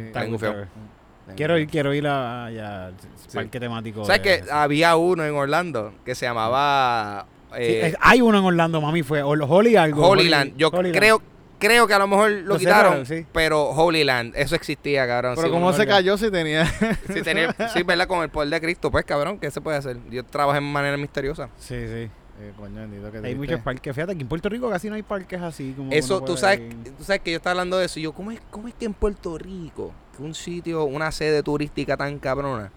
Quiero 1.35 1.57
ir, 1.57 1.67
quiero 1.67 1.93
ir 1.93 2.07
a, 2.07 2.45
allá 2.45 2.85
al 2.87 2.93
Sí. 3.27 3.35
parque 3.35 3.59
temático. 3.59 4.05
¿Sabes 4.05 4.23
de- 4.23 4.41
que 4.45 4.49
había 4.51 4.95
uno 4.95 5.25
en 5.25 5.35
Orlando 5.35 5.93
que 6.05 6.15
se 6.15 6.25
llamaba 6.25 7.25
eh, 7.55 7.93
hay 7.99 8.21
uno 8.21 8.39
en 8.39 8.45
Orlando, 8.45 8.81
mami, 8.81 9.03
fue 9.03 9.23
Hol- 9.23 9.45
Holy 9.47 9.75
algo. 9.75 10.07
Holyland? 10.07 10.55
Yo 10.57 10.69
Holyland. 10.69 10.95
creo 10.97 11.21
creo 11.59 11.87
que 11.87 11.93
a 11.95 11.99
lo 11.99 12.07
mejor 12.07 12.29
lo, 12.29 12.41
Lo 12.53 12.57
quitaron, 12.59 13.05
cerraron, 13.05 13.05
sí. 13.07 13.25
pero 13.33 13.69
Holyland, 13.71 14.33
eso 14.35 14.53
existía, 14.55 15.07
cabrón. 15.07 15.33
Pero 15.35 15.47
Sí, 15.47 15.51
como 15.53 15.73
se 15.73 15.87
cayó 15.87 16.15
si 16.17 16.29
tenía. 16.29 16.65
Sí, 17.11 17.21
tenía, 17.23 17.55
sí, 17.73 17.81
¿verdad? 17.83 18.07
Con 18.07 18.21
el 18.21 18.29
poder 18.29 18.49
de 18.49 18.61
Cristo, 18.61 18.91
pues, 18.91 19.05
cabrón, 19.05 19.39
¿qué 19.39 19.49
se 19.49 19.59
puede 19.59 19.75
hacer? 19.77 19.97
Dios 20.09 20.25
trabaja 20.29 20.59
en 20.59 20.65
manera 20.71 20.97
misteriosa. 20.97 21.49
Sí, 21.57 21.75
sí. 21.87 22.09
Eh, 22.39 22.51
coño, 22.55 22.75
bendito, 22.81 23.11
qué 23.11 23.17
Hay 23.27 23.33
muchos 23.33 23.59
parques. 23.61 23.95
Fíjate, 23.95 24.11
aquí 24.13 24.21
en 24.21 24.27
Puerto 24.27 24.47
Rico 24.49 24.69
casi 24.69 24.87
no 24.89 24.93
hay 24.95 25.01
parques 25.01 25.41
así. 25.41 25.73
Como 25.75 25.89
que 25.89 25.97
Eso, 25.97 26.21
tú 26.21 26.37
sabes, 26.37 26.59
ir. 26.59 26.75
tú 26.95 27.03
sabes 27.03 27.21
que 27.23 27.31
yo 27.31 27.37
estaba 27.37 27.53
hablando 27.53 27.79
de 27.79 27.87
eso 27.87 27.99
y 27.99 28.03
yo, 28.03 28.11
¿cómo 28.11 28.29
es, 28.29 28.39
cómo 28.51 28.67
es 28.67 28.75
que 28.75 28.85
en 28.85 28.93
Puerto 28.93 29.35
Rico, 29.39 29.91
que 30.15 30.21
un 30.21 30.35
sitio, 30.35 30.83
una 30.83 31.11
sede 31.11 31.41
turística 31.41 31.97
tan 31.97 32.19
cabrona, 32.19 32.71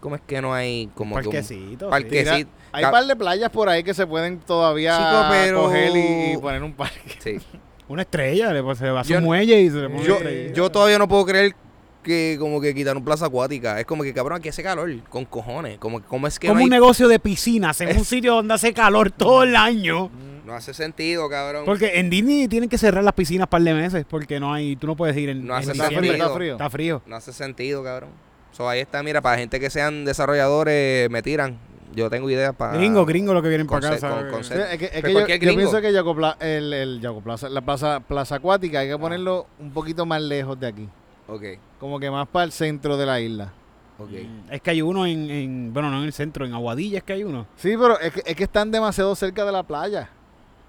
cómo 0.00 0.16
es 0.16 0.22
que 0.26 0.40
no 0.42 0.52
hay 0.54 0.88
como 0.94 1.14
que 1.16 1.26
un 1.28 1.32
Parquecito. 1.32 1.90
sí. 1.96 2.04
que 2.04 2.18
Mira, 2.20 2.36
sí, 2.36 2.46
hay 2.72 2.84
un 2.84 2.90
par 2.90 3.06
de 3.06 3.16
playas 3.16 3.50
por 3.50 3.68
ahí 3.68 3.82
que 3.82 3.94
se 3.94 4.06
pueden 4.06 4.38
todavía 4.40 4.96
Chico, 4.96 5.26
pero- 5.30 5.62
coger 5.64 5.96
y, 5.96 6.32
y 6.34 6.36
poner 6.38 6.62
un 6.62 6.72
parque. 6.74 7.00
Sí. 7.18 7.38
Una 7.88 8.02
estrella, 8.02 8.52
le 8.52 8.62
pues, 8.64 8.78
se 8.78 8.90
va 8.90 9.00
a 9.00 9.04
su 9.04 9.10
Yo- 9.12 9.20
muelle 9.20 9.60
y 9.60 9.70
se 9.70 9.76
le 9.76 9.88
pone 9.88 10.02
Yo, 10.04 10.16
estrella. 10.16 10.52
yo 10.54 10.70
todavía 10.70 10.98
no 10.98 11.06
puedo 11.06 11.24
creer 11.24 11.54
que 12.02 12.36
como 12.38 12.60
que 12.60 12.74
quitaron 12.74 13.04
plaza 13.04 13.26
acuática. 13.26 13.78
Es 13.80 13.86
como 13.86 14.02
que 14.02 14.12
cabrón, 14.14 14.38
aquí 14.38 14.48
hace 14.48 14.62
calor, 14.62 14.90
con 15.08 15.24
cojones. 15.24 15.78
Como, 15.78 16.02
¿Cómo 16.02 16.26
es 16.26 16.38
que 16.38 16.48
Como 16.48 16.60
no, 16.60 16.64
un 16.66 16.72
hay- 16.72 16.78
negocio 16.80 17.08
de 17.08 17.18
piscinas 17.18 17.80
en 17.80 17.96
un 17.96 18.04
sitio 18.04 18.34
donde 18.34 18.54
hace 18.54 18.72
calor 18.72 19.10
todo 19.10 19.42
el 19.44 19.54
año. 19.56 20.10
no 20.44 20.52
hace 20.54 20.72
sentido, 20.74 21.28
cabrón? 21.28 21.64
Porque 21.64 21.98
en 21.98 22.08
Disney 22.10 22.46
tienen 22.48 22.68
que 22.68 22.78
cerrar 22.78 23.02
las 23.02 23.14
piscinas 23.14 23.48
par 23.48 23.62
de 23.62 23.74
meses 23.74 24.04
porque 24.08 24.38
no 24.38 24.52
hay, 24.54 24.76
tú 24.76 24.86
no 24.86 24.94
puedes 24.96 25.16
ir 25.16 25.28
en, 25.30 25.44
No 25.46 25.54
en 25.54 25.58
hace 25.62 25.72
Está 25.72 25.86
frío, 25.86 26.00
diciembre. 26.00 26.08
sentido. 26.10 26.26
está 26.26 26.36
frío. 26.36 26.52
Está 26.52 26.70
frío. 26.70 27.02
No 27.06 27.16
hace 27.16 27.32
sentido, 27.32 27.82
cabrón. 27.82 28.10
So, 28.56 28.68
ahí 28.68 28.80
está, 28.80 29.02
mira, 29.02 29.20
para 29.20 29.36
gente 29.36 29.60
que 29.60 29.68
sean 29.68 30.04
desarrolladores, 30.06 31.10
me 31.10 31.22
tiran. 31.22 31.58
Yo 31.94 32.08
tengo 32.10 32.28
ideas 32.30 32.54
para. 32.54 32.76
Gringo, 32.76 33.04
gringo 33.04 33.34
lo 33.34 33.42
que 33.42 33.48
vienen 33.48 33.66
para 33.66 33.92
set. 33.98 34.04
es 34.04 34.78
que, 34.78 34.84
es 34.86 35.02
que 35.02 35.12
yo, 35.12 35.26
pienso 35.56 35.80
que 35.80 35.92
Yaco 35.92 36.14
Pla- 36.14 36.36
el, 36.40 36.72
el 36.72 37.00
Yaco 37.00 37.20
Plaza, 37.20 37.48
la 37.48 37.60
plaza, 37.60 38.00
plaza 38.00 38.36
acuática 38.36 38.80
hay 38.80 38.88
que 38.88 38.98
ponerlo 38.98 39.46
un 39.58 39.70
poquito 39.72 40.04
más 40.06 40.20
lejos 40.22 40.58
de 40.58 40.66
aquí. 40.66 40.88
Ok, 41.28 41.42
Como 41.80 41.98
que 41.98 42.10
más 42.10 42.28
para 42.28 42.44
el 42.44 42.52
centro 42.52 42.96
de 42.96 43.04
la 43.06 43.20
isla. 43.20 43.52
ok. 43.98 44.08
Mm, 44.10 44.52
Es 44.52 44.60
que 44.62 44.70
hay 44.70 44.82
uno 44.82 45.06
en, 45.06 45.30
en- 45.30 45.72
bueno, 45.74 45.90
no 45.90 45.98
en 45.98 46.04
el 46.04 46.12
centro, 46.12 46.44
en 46.46 46.54
Aguadilla 46.54 46.98
es 46.98 47.04
que 47.04 47.12
hay 47.14 47.24
uno. 47.24 47.46
Sí, 47.56 47.74
pero 47.78 47.98
es 48.00 48.12
que, 48.12 48.22
es 48.24 48.36
que 48.36 48.44
están 48.44 48.70
demasiado 48.70 49.14
cerca 49.14 49.44
de 49.44 49.52
la 49.52 49.62
playa. 49.62 50.08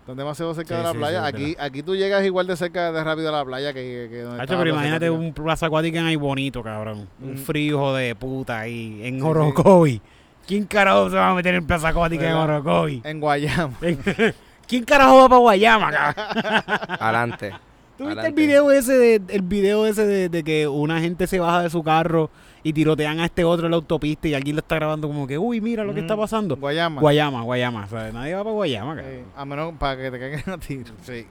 Están 0.08 0.16
demasiado 0.20 0.54
cerca 0.54 0.70
Sí, 0.70 0.78
de 0.78 0.84
la 0.84 0.92
sí, 0.94 0.98
playa. 1.00 1.20
sí, 1.22 1.28
aquí, 1.28 1.56
aquí 1.60 1.84
tú 1.84 1.94
llegas 1.94 2.24
igual 2.26 2.48
de 2.48 2.56
cerca 2.56 2.94
de 2.94 3.04
rápido 3.04 3.28
a 3.28 3.32
la 3.34 3.44
playa 3.44 3.74
que, 3.74 4.08
que 4.10 4.22
donde 4.22 4.38
Hacho, 4.38 4.44
está 4.44 4.54
la 4.56 4.60
pero 4.62 4.70
imagínate 4.72 5.10
un 5.10 5.34
plaza 5.34 5.66
acuática 5.66 6.06
ahí 6.06 6.16
bonito, 6.16 6.64
cabrón. 6.64 7.10
Un 7.22 7.34
Mm. 7.34 7.38
frío 7.38 7.94
de 7.94 8.16
puta 8.16 8.60
ahí, 8.62 9.02
en 9.04 9.16
Sí, 9.16 9.22
Orocovi. 9.22 10.02
¿Quién 10.48 10.64
carajo 10.66 11.10
se 11.10 11.18
va 11.18 11.32
a 11.32 11.34
meter 11.36 11.56
en 11.56 11.68
plaza 11.68 11.90
acuática 11.90 12.26
en. 12.30 12.36
Orocovi? 12.38 13.02
En 13.04 13.20
Guayama. 13.20 13.74
¿Quién 14.68 14.86
carajo 14.86 15.18
va 15.18 15.28
para 15.28 15.40
Guayama, 15.40 15.92
cabrón? 15.92 16.66
Adelante. 17.02 17.54
¿Tú 17.98 18.06
viste 18.08 18.28
el 18.28 18.34
video 18.34 18.72
ese 18.72 18.94
de, 18.94 19.22
el 19.28 19.42
video 19.42 19.86
ese 19.86 20.06
de, 20.06 20.30
de 20.30 20.44
que 20.46 20.70
una 20.70 21.02
gente 21.02 21.28
se 21.28 21.40
baja 21.40 21.64
de 21.64 21.70
su 21.70 21.84
carro 21.84 22.30
y 22.68 22.74
tirotean 22.74 23.20
a 23.20 23.26
este 23.26 23.44
otro 23.44 23.66
en 23.68 23.72
la 23.72 23.78
autopista 23.78 24.28
y 24.28 24.34
alguien 24.34 24.56
lo 24.56 24.60
está 24.62 24.76
grabando 24.76 25.08
como 25.08 25.26
que, 25.26 25.38
uy, 25.38 25.62
mira 25.62 25.84
lo 25.84 25.94
que 25.94 26.02
está 26.02 26.16
Mm, 26.16 26.20
pasando? 26.20 26.56
Guayama. 26.58 27.00
Guayama, 27.02 27.42
Guayama. 27.44 27.86
O 27.86 27.88
sea, 27.90 28.12
nadie 28.12 28.34
va 28.36 28.44
para 28.44 28.54
Guayama, 28.54 28.96
cabrón. 28.96 29.14
Sí, 29.16 29.24
a 29.36 29.46
menos 29.46 29.74
para 29.80 29.98
que 30.02 30.12
te 30.12 30.20
caigan 30.20 30.50
a 30.54 30.58
tiro. 30.58 30.94
Sí. 31.04 31.26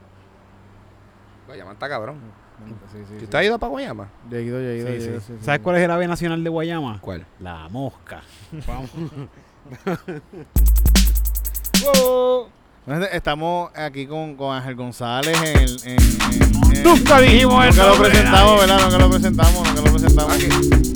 Guayama 1.47 1.72
está 1.72 1.89
cabrón. 1.89 2.16
Sí, 2.91 2.99
sí, 3.07 3.12
¿Tú 3.12 3.18
sí. 3.18 3.24
estás 3.24 3.45
ido 3.45 3.59
para 3.59 3.70
Guayama? 3.70 4.09
Yo 4.30 4.39
he 4.39 4.43
ido, 4.45 4.59
yo 4.61 4.66
he 4.68 4.76
ido. 4.78 4.87
Sí, 4.87 4.93
yo 4.93 4.97
he 4.97 5.01
sí. 5.03 5.09
ido, 5.11 5.20
sí, 5.20 5.32
sí. 5.39 5.45
¿Sabes 5.45 5.61
cuál 5.61 5.76
es 5.76 5.82
el 5.82 5.91
ave 5.91 6.09
nacional 6.09 6.43
de 6.43 6.49
Guayama? 6.51 6.99
¿Cuál? 7.03 7.26
La 7.41 7.68
mosca. 7.68 8.22
Vamos. 8.66 8.91
Estamos 13.12 13.70
aquí 13.76 14.07
con, 14.07 14.37
con 14.37 14.57
Ángel 14.57 14.74
González 14.76 15.37
en... 15.43 15.91
en, 15.91 15.99
en- 15.99 16.76
en- 16.76 16.82
Nunca 16.84 17.18
dijimos 17.20 17.55
Nunca 17.55 17.68
eso. 17.68 17.89
lo 17.97 18.03
presentamos, 18.03 18.61
¿verdad? 18.61 18.80
Nunca 18.84 18.99
lo 18.99 19.11
presentamos, 19.11 19.68
nunca 19.68 19.82
lo 19.82 19.93
presentamos. 19.93 20.95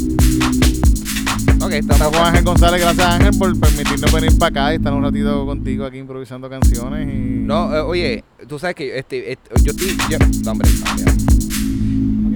Ok, 1.71 1.77
Estamos 1.77 2.09
con 2.09 2.27
Ángel 2.27 2.43
González, 2.43 2.81
gracias 2.81 3.07
Ángel 3.07 3.39
por 3.39 3.61
permitirnos 3.61 4.12
venir 4.12 4.37
para 4.37 4.49
acá 4.49 4.73
y 4.73 4.77
estar 4.79 4.93
un 4.93 5.05
ratito 5.05 5.47
contigo 5.47 5.85
aquí 5.85 5.99
improvisando 5.99 6.51
canciones 6.51 7.07
y... 7.09 7.45
No, 7.47 7.73
eh, 7.73 7.81
oye, 7.81 8.25
tú 8.49 8.59
sabes 8.59 8.75
que 8.75 8.99
este, 8.99 9.31
este- 9.31 9.51
yo 9.62 9.71
estoy. 9.71 9.97
Yo, 10.11 10.18
no, 10.18 10.51
hombre, 10.51 10.68
no, 10.68 10.97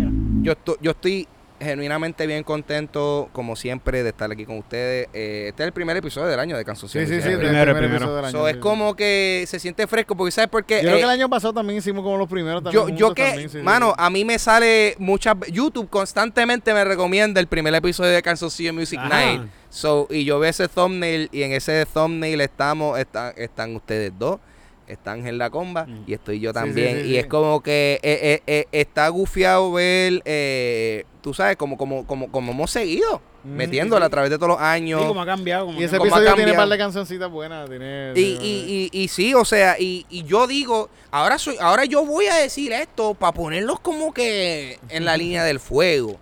ya. 0.04 0.10
yo, 0.42 0.52
estoy, 0.52 0.74
yo 0.80 0.90
estoy 0.92 1.26
genuinamente 1.64 2.26
bien 2.26 2.44
contento, 2.44 3.28
como 3.32 3.56
siempre, 3.56 4.02
de 4.02 4.10
estar 4.10 4.30
aquí 4.30 4.44
con 4.44 4.58
ustedes. 4.58 5.08
Eh, 5.12 5.46
este 5.48 5.62
es 5.62 5.66
el 5.66 5.72
primer 5.72 5.96
episodio 5.96 6.28
del 6.28 6.38
año 6.38 6.56
de 6.56 6.64
Canción 6.64 6.88
Sí, 6.88 7.00
sí, 7.06 7.20
sí, 7.20 7.28
el 7.28 7.34
el 7.34 7.38
primero, 7.38 7.40
primer 7.40 7.68
el 7.68 7.74
primero. 7.76 7.96
episodio 7.96 8.16
del 8.16 8.24
año, 8.26 8.32
So, 8.38 8.44
sí, 8.44 8.50
es 8.50 8.54
sí. 8.56 8.60
como 8.60 8.94
que 8.96 9.44
se 9.48 9.58
siente 9.58 9.86
fresco, 9.86 10.16
porque 10.16 10.30
¿sabes 10.30 10.50
por 10.50 10.64
qué? 10.64 10.76
Yo 10.76 10.80
creo 10.82 10.94
Eh, 10.94 10.98
que 10.98 11.04
el 11.04 11.10
año 11.10 11.28
pasado 11.28 11.52
también 11.54 11.78
hicimos 11.78 12.02
como 12.04 12.16
los 12.18 12.28
primeros 12.28 12.62
también 12.62 12.86
yo, 12.88 12.94
yo 13.08 13.14
que, 13.14 13.24
también, 13.24 13.48
sí, 13.50 13.58
sí, 13.58 13.64
mano, 13.64 13.88
sí. 13.88 13.94
a 13.98 14.10
mí 14.10 14.24
me 14.24 14.38
sale 14.38 14.94
muchas. 14.98 15.34
YouTube 15.50 15.88
constantemente 15.90 16.72
me 16.74 16.84
recomienda 16.84 17.40
el 17.40 17.46
primer 17.46 17.74
episodio 17.74 18.10
de 18.12 18.22
Cancioncillo 18.22 18.72
Music 18.72 18.98
Ajá. 19.00 19.08
Night. 19.08 19.42
So, 19.70 20.06
y 20.10 20.24
yo 20.24 20.38
veo 20.38 20.50
ese 20.50 20.68
thumbnail 20.68 21.28
y 21.32 21.42
en 21.42 21.52
ese 21.52 21.84
thumbnail 21.92 22.40
estamos, 22.40 22.98
están, 22.98 23.32
están 23.36 23.74
ustedes 23.74 24.12
dos, 24.16 24.38
está 24.86 25.12
Ángel 25.12 25.38
La 25.38 25.50
Comba 25.50 25.86
Mm. 25.86 26.04
y 26.06 26.12
estoy 26.14 26.40
yo 26.40 26.50
Sí, 26.50 26.58
sí, 26.58 26.64
también. 26.64 26.96
sí, 27.02 27.06
y 27.06 27.10
sí. 27.12 27.16
es 27.18 27.26
como 27.26 27.62
que 27.62 28.00
eh, 28.02 28.18
eh, 28.22 28.42
eh, 28.46 28.66
está 28.72 29.08
gufiado 29.08 29.72
ver, 29.72 30.22
eh, 30.24 31.04
tú 31.22 31.32
sabes, 31.34 31.56
como, 31.56 31.76
como, 31.76 32.06
como, 32.06 32.30
como 32.30 32.52
hemos 32.52 32.70
seguido, 32.70 33.20
Mm, 33.46 33.56
metiéndola 33.56 34.06
a 34.06 34.08
través 34.08 34.30
de 34.30 34.36
todos 34.38 34.48
los 34.52 34.58
años. 34.58 35.02
Sí, 35.02 35.06
como 35.06 35.20
ha 35.20 35.26
cambiado. 35.26 35.66
Como 35.66 35.78
Y 35.78 35.84
ese 35.84 35.98
¿Cómo 35.98 36.06
ha 36.14 36.18
episodio 36.18 36.34
tiene 36.34 36.52
un 36.52 36.56
par 36.56 36.66
de 36.68 36.78
cancioncitas 36.78 37.30
buenas. 37.30 37.68
Tiene, 37.68 38.12
Y, 38.16 38.20
y, 38.40 38.90
y, 38.90 39.02
y 39.02 39.08
sí, 39.08 39.34
o 39.34 39.44
sea, 39.44 39.76
y, 39.78 40.06
y 40.08 40.24
yo 40.24 40.46
digo, 40.46 40.88
ahora 41.10 41.36
soy, 41.38 41.56
ahora 41.60 41.84
yo 41.84 42.06
voy 42.06 42.24
a 42.24 42.36
decir 42.36 42.72
esto 42.72 43.12
para 43.12 43.32
ponerlos 43.32 43.80
como 43.80 44.14
que 44.14 44.78
en 44.88 45.04
la 45.04 45.18
línea 45.18 45.44
del 45.44 45.60
fuego. 45.60 46.18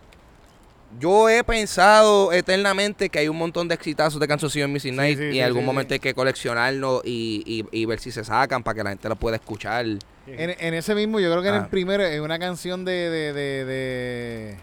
Yo 1.00 1.28
he 1.28 1.42
pensado 1.42 2.32
eternamente 2.32 3.08
que 3.08 3.18
hay 3.20 3.28
un 3.28 3.38
montón 3.38 3.66
de 3.68 3.74
exitazos 3.74 4.20
de 4.20 4.28
canciones 4.28 4.56
en 4.56 4.72
Missing 4.72 4.96
Night 4.96 5.18
sí, 5.18 5.24
y 5.24 5.32
sí, 5.32 5.38
en 5.40 5.44
algún 5.46 5.62
sí, 5.62 5.66
momento 5.66 5.88
sí. 5.90 5.94
hay 5.94 6.00
que 6.00 6.14
coleccionarlo 6.14 7.02
y, 7.04 7.42
y, 7.72 7.80
y 7.80 7.84
ver 7.86 7.98
si 7.98 8.10
se 8.12 8.24
sacan 8.24 8.62
para 8.62 8.74
que 8.76 8.84
la 8.84 8.90
gente 8.90 9.08
lo 9.08 9.16
pueda 9.16 9.36
escuchar. 9.36 9.84
En, 9.86 10.00
en 10.26 10.74
ese 10.74 10.94
mismo, 10.94 11.18
yo 11.18 11.30
creo 11.30 11.42
que 11.42 11.48
en 11.48 11.54
Ah. 11.54 11.58
el 11.58 11.66
primero 11.68 12.04
es 12.04 12.20
una 12.20 12.38
canción 12.38 12.84
de... 12.84 12.92
de, 13.10 13.32
de, 13.32 13.64
de 13.64 14.56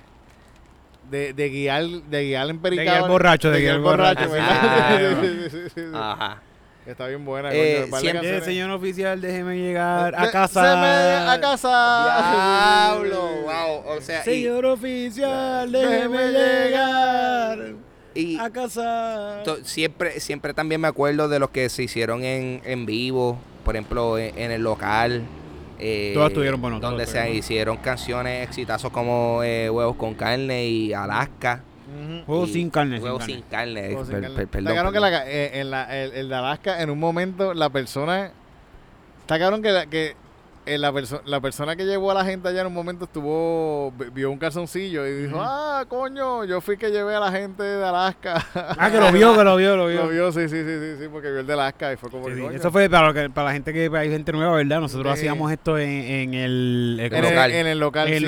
de, 1.09 1.34
de 1.34 1.49
guiar 1.49 1.84
de 1.86 2.23
guiar 2.23 2.49
en 2.51 2.59
pericado. 2.59 2.97
guiar 2.99 3.09
borracho, 3.09 3.49
de 3.49 3.61
guiar 3.61 3.80
borracho. 3.80 4.30
¿verdad? 4.30 4.47
Ah. 4.51 4.97
Sí, 5.21 5.27
sí, 5.27 5.38
sí, 5.39 5.49
sí, 5.49 5.59
sí, 5.63 5.69
sí. 5.75 5.82
Ajá. 5.95 6.41
Está 6.86 7.07
bien 7.07 7.23
buena. 7.23 7.49
Eh, 7.53 7.86
coño, 7.89 8.01
siempre- 8.01 8.38
Eh, 8.38 8.41
señor 8.41 8.71
oficial, 8.71 9.21
déjeme 9.21 9.57
llegar 9.57 10.15
a 10.15 10.32
casa. 10.32 10.61
Se 10.63 10.77
me 10.77 11.32
a 11.32 11.39
casa. 11.39 12.93
Diablo, 12.95 13.30
wow. 13.43 13.97
O 13.97 14.01
sea, 14.01 14.21
y, 14.21 14.23
Señor 14.23 14.65
oficial, 14.65 15.71
Déjeme 15.71 16.32
llegar 16.32 17.59
y 18.15 18.39
a 18.39 18.49
casa. 18.49 19.41
to- 19.45 19.63
siempre, 19.63 20.19
siempre 20.19 20.53
también 20.53 20.82
me 20.82 20.88
acuerdo 20.88 21.27
de 21.30 21.38
los 21.39 21.51
que 21.51 21.69
se 21.69 21.84
hicieron 21.84 22.23
en, 22.23 22.61
en 22.65 22.86
vivo, 22.86 23.38
por 23.63 23.75
ejemplo, 23.75 24.17
en, 24.17 24.38
en 24.38 24.51
el 24.51 24.61
local. 24.63 25.23
eh, 25.82 26.11
Todos 26.15 26.30
estuvieron 26.30 26.59
buenos, 26.59 26.82
Donde 26.82 27.05
se 27.05 27.32
hicieron 27.32 27.77
canciones 27.77 28.47
exitazos 28.47 28.91
como 28.91 29.41
eh, 29.43 29.69
Huevos 29.69 29.95
con 29.95 30.13
Carne 30.15 30.65
y 30.65 30.91
Alaska. 30.93 31.63
Y 32.50 32.54
sin 32.54 32.70
carne. 32.70 33.00
Huevos 33.00 33.24
sin 33.26 33.42
carne. 33.44 33.96
Perdón, 34.52 34.94
que 34.94 35.00
la, 35.00 35.28
eh, 35.30 35.60
en 35.60 35.72
la, 35.72 35.96
el, 36.04 36.12
el 36.14 36.30
de 36.30 36.36
Alaska, 36.36 36.82
en 36.82 36.90
un 36.90 37.00
momento, 37.00 37.54
la 37.54 37.70
persona. 37.70 38.32
Está 39.22 39.38
cabrón 39.38 39.62
que, 39.62 39.72
la, 39.72 39.86
que 39.86 40.16
eh, 40.66 40.78
la, 40.80 40.92
perso- 40.92 41.22
la 41.26 41.40
persona 41.40 41.76
que 41.76 41.86
llevó 41.86 42.10
a 42.10 42.16
la 42.16 42.26
gente 42.26 42.48
allá 42.48 42.62
en 42.62 42.68
un 42.68 42.74
momento 42.74 43.06
estuvo. 43.06 43.92
vi- 43.92 44.10
Vio 44.12 44.32
un 44.32 44.38
calzoncillo 44.40 45.06
y 45.08 45.14
dijo. 45.26 45.38
Ah, 45.40 45.86
coño, 45.88 46.46
yo 46.46 46.62
fui 46.62 46.78
que 46.78 46.90
llevé 46.90 47.14
a 47.16 47.20
la 47.20 47.32
gente 47.32 47.62
de 47.62 47.86
Alaska. 47.86 48.44
Ah, 48.56 48.90
que 48.92 49.00
lo 49.00 49.12
vio, 49.12 49.36
que 49.38 49.44
lo 49.44 49.56
vio, 49.56 49.78
lo 49.78 49.88
vio. 49.88 50.04
Lo 50.06 50.10
vio, 50.10 50.32
sí, 50.32 50.50
sí, 50.50 50.56
sí, 50.64 50.80
sí, 50.80 50.96
sí, 51.04 51.08
porque 51.12 51.30
vio 51.30 51.42
el 51.42 51.48
de 51.48 51.54
Alaska 51.54 51.94
y 51.94 51.98
fue 51.98 52.10
como 52.10 52.28
Sí, 52.28 52.36
sí. 52.36 52.42
Eso 52.56 52.72
fue 52.72 52.90
para, 52.90 53.08
lo 53.08 53.14
que- 53.14 53.30
para 53.30 53.48
la 53.50 53.54
gente 53.54 53.72
que 53.72 53.90
hay 53.96 54.10
gente 54.10 54.32
nueva, 54.32 54.56
¿verdad? 54.56 54.80
Nosotros 54.82 55.14
Sí. 55.14 55.20
hacíamos 55.28 55.52
esto 55.52 55.78
en, 55.78 55.90
en 55.90 56.34
el, 56.34 56.98
en, 57.02 57.22
local. 57.24 57.52
En 57.52 57.68
el 57.68 57.80
local. 57.80 58.08
en 58.08 58.14
el 58.16 58.20
sí. 58.22 58.26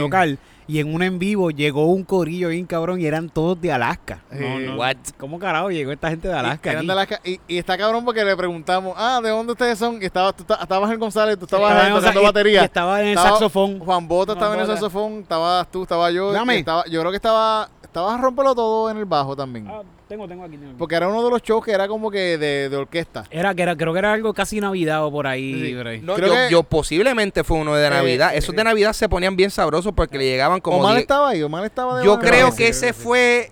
Y 0.67 0.79
en 0.79 0.93
un 0.93 1.03
en 1.03 1.19
vivo 1.19 1.51
llegó 1.51 1.85
un 1.87 2.03
corillo 2.03 2.49
bien 2.49 2.65
cabrón 2.65 3.01
y 3.01 3.05
eran 3.05 3.29
todos 3.29 3.59
de 3.59 3.71
Alaska. 3.71 4.19
Sí. 4.31 4.37
No, 4.39 4.59
no. 4.59 4.75
What? 4.77 4.95
¿Cómo 5.17 5.37
carajo 5.39 5.69
llegó 5.71 5.91
esta 5.91 6.09
gente 6.09 6.27
de 6.27 6.33
Alaska? 6.33 6.69
Y, 6.69 6.73
eran 6.73 6.87
de 6.87 6.93
Alaska. 6.93 7.19
Y, 7.25 7.39
y 7.47 7.57
está 7.57 7.77
cabrón 7.77 8.05
porque 8.05 8.23
le 8.23 8.35
preguntamos: 8.37 8.93
Ah, 8.97 9.19
¿de 9.21 9.29
dónde 9.29 9.51
ustedes 9.51 9.77
son? 9.77 10.01
Y 10.01 10.05
estaba, 10.05 10.31
tú 10.33 10.43
ta- 10.43 10.59
estabas 10.61 10.89
en 10.91 10.99
González, 10.99 11.37
tú 11.37 11.45
estabas 11.45 11.71
Estaba 11.71 11.85
ahí 11.87 11.91
en- 11.93 11.97
tocando 11.99 12.21
y- 12.21 12.23
batería. 12.25 12.61
y 12.61 12.65
estaba 12.65 13.01
en 13.01 13.07
el 13.07 13.13
Estaba- 13.13 13.29
saxofón. 13.31 13.79
Juan 13.79 14.07
Bota 14.07 14.33
Juan 14.33 14.37
estaba 14.37 14.53
en 14.53 14.59
el 14.61 14.67
Bota. 14.67 14.79
saxofón, 14.79 15.13
estabas 15.21 15.71
tú, 15.71 15.83
estaba 15.83 16.11
yo. 16.11 16.31
y 16.31 16.33
Dame. 16.33 16.59
Estaba, 16.59 16.85
yo 16.85 16.99
creo 17.01 17.11
que 17.11 17.17
estaba, 17.17 17.69
estabas 17.91 18.17
a 18.17 18.21
romperlo 18.21 18.55
todo 18.55 18.89
en 18.89 18.95
el 18.97 19.03
bajo 19.05 19.35
también. 19.35 19.67
Ah, 19.69 19.81
tengo, 20.07 20.25
tengo 20.27 20.43
aquí. 20.45 20.53
tengo 20.55 20.69
aquí. 20.69 20.75
Porque 20.79 20.95
era 20.95 21.09
uno 21.09 21.23
de 21.23 21.29
los 21.29 21.41
shows 21.41 21.63
que 21.65 21.71
era 21.71 21.89
como 21.89 22.09
que 22.09 22.37
de, 22.37 22.69
de 22.69 22.75
orquesta. 22.77 23.25
Era, 23.29 23.53
que 23.53 23.61
era, 23.63 23.75
creo 23.75 23.91
que 23.91 23.99
era 23.99 24.13
algo 24.13 24.33
casi 24.33 24.61
navidad 24.61 25.05
o 25.05 25.11
por 25.11 25.27
ahí. 25.27 25.61
Sí. 25.69 25.75
por 25.75 25.87
ahí. 25.87 25.99
No, 26.01 26.15
Creo 26.15 26.27
yo, 26.29 26.33
que- 26.33 26.47
yo 26.51 26.63
posiblemente 26.63 27.43
fue 27.43 27.57
uno 27.57 27.75
de 27.75 27.89
Navidad. 27.89 28.33
eh, 28.33 28.37
Esos 28.37 28.55
de 28.55 28.63
Navidad 28.63 28.93
se 28.93 29.09
ponían 29.09 29.35
bien 29.35 29.51
sabrosos 29.51 29.91
porque 29.93 30.17
le 30.17 30.23
llegaban 30.23 30.61
como 30.61 30.77
Omar 30.77 30.93
10 30.93 31.01
estaba 31.01 31.29
ahí, 31.29 31.43
Omar 31.43 31.65
estaba 31.65 31.99
de 31.99 32.05
Yo 32.05 32.17
creo 32.19 32.55
que 32.55 32.69
ese 32.69 32.93
fue 32.93 33.51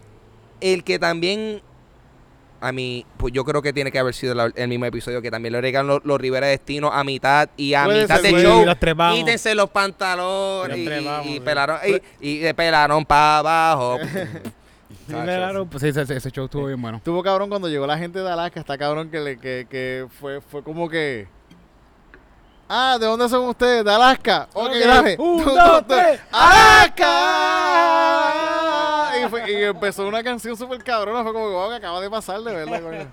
el 0.61 0.83
que 0.85 0.99
también. 0.99 1.61
A 2.61 2.71
mí, 2.73 3.05
pues 3.17 3.33
yo 3.33 3.45
creo 3.45 3.61
que 3.61 3.71
tiene 3.71 3.89
que 3.91 3.99
haber 3.99 4.13
sido 4.13 4.35
la- 4.35 4.51
el 4.53 4.67
mismo 4.67 4.85
episodio 4.85 5.21
que 5.21 5.31
también 5.31 5.53
le 5.53 5.61
regalan 5.61 5.87
los, 5.87 6.03
los 6.03 6.19
Rivera 6.19 6.47
Destino 6.47 6.91
a 6.91 7.03
mitad 7.05 7.47
y 7.55 7.73
a 7.73 7.85
Puede 7.85 8.01
mitad 8.01 8.21
del 8.21 8.31
puede 8.31 8.43
show. 8.43 8.61
Y 8.61 8.65
los. 8.65 9.15
Quítense 9.15 9.55
los 9.55 9.69
pantalones 9.69 10.77
Y 10.77 10.81
y, 10.81 10.85
los 10.85 10.93
trepamos, 10.95 11.25
y 11.27 11.33
sí. 11.33 11.39
pelaron, 11.39 11.77
y, 12.19 12.29
y 12.29 12.37
de 12.39 12.53
pelaron 12.53 13.05
para 13.05 13.37
abajo. 13.39 13.97
Sí, 15.07 15.13
claro, 15.15 15.65
pues 15.65 15.81
ese, 15.83 16.01
ese- 16.03 16.17
ese 16.17 16.29
show 16.31 16.45
estuvo 16.45 16.65
bien 16.67 16.79
bueno. 16.81 16.97
Estuvo 16.97 17.23
cabrón 17.23 17.49
cuando 17.49 17.67
llegó 17.67 17.87
la 17.87 17.97
gente 17.97 18.19
de 18.19 18.29
Alaska, 18.31 18.59
está 18.59 18.77
cabrón 18.77 19.09
que, 19.09 19.19
le, 19.19 19.39
que, 19.39 19.65
que 19.69 20.05
fue, 20.19 20.39
fue 20.41 20.61
como 20.63 20.87
que... 20.87 21.27
Ah, 22.67 22.97
¿de 22.99 23.07
dónde 23.07 23.27
son 23.27 23.47
ustedes? 23.49 23.83
¿De 23.83 23.91
Alaska? 23.91 24.47
Ok, 24.53 24.67
Ok, 24.69 24.75
dale. 24.85 25.15
un, 25.17 25.43
dos, 25.55 25.87
tres. 25.87 26.19
¡Alaska! 26.31 27.07
Y, 29.51 29.63
empezó 29.63 30.07
una 30.07 30.23
canción 30.23 30.55
súper 30.55 30.83
cabrona, 30.83 31.23
fue 31.23 31.33
como 31.33 31.47
que 31.47 31.53
wow, 31.53 31.69
que 31.69 31.75
acaba 31.75 32.01
de 32.01 32.09
pasar, 32.09 32.41
de 32.41 32.53
verdad, 32.53 33.07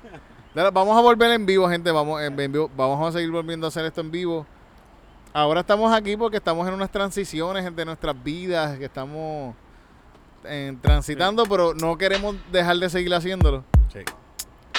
Vamos 0.73 0.97
a 0.97 1.03
volver 1.03 1.33
en 1.33 1.45
vivo, 1.45 1.69
gente, 1.69 1.91
vamos, 1.91 2.23
en, 2.23 2.39
en 2.41 2.53
vivo, 2.53 2.71
vamos 2.75 3.07
a 3.07 3.13
seguir 3.13 3.31
volviendo 3.31 3.67
a 3.67 3.69
hacer 3.69 3.85
esto 3.85 4.01
en 4.01 4.11
vivo. 4.11 4.47
Ahora 5.35 5.61
estamos 5.61 5.93
aquí 5.93 6.17
porque 6.17 6.39
estamos 6.39 6.67
en 6.67 6.73
unas 6.73 6.91
transiciones 6.91 7.77
de 7.77 7.85
nuestras 7.85 8.23
vidas, 8.25 8.79
que 8.79 8.87
estamos 8.87 9.55
transitando, 10.81 11.45
pero 11.45 11.75
no 11.75 11.99
queremos 11.99 12.37
dejar 12.51 12.77
de 12.77 12.89
seguir 12.89 13.13
haciéndolo. 13.15 13.65
Sí. 13.93 14.01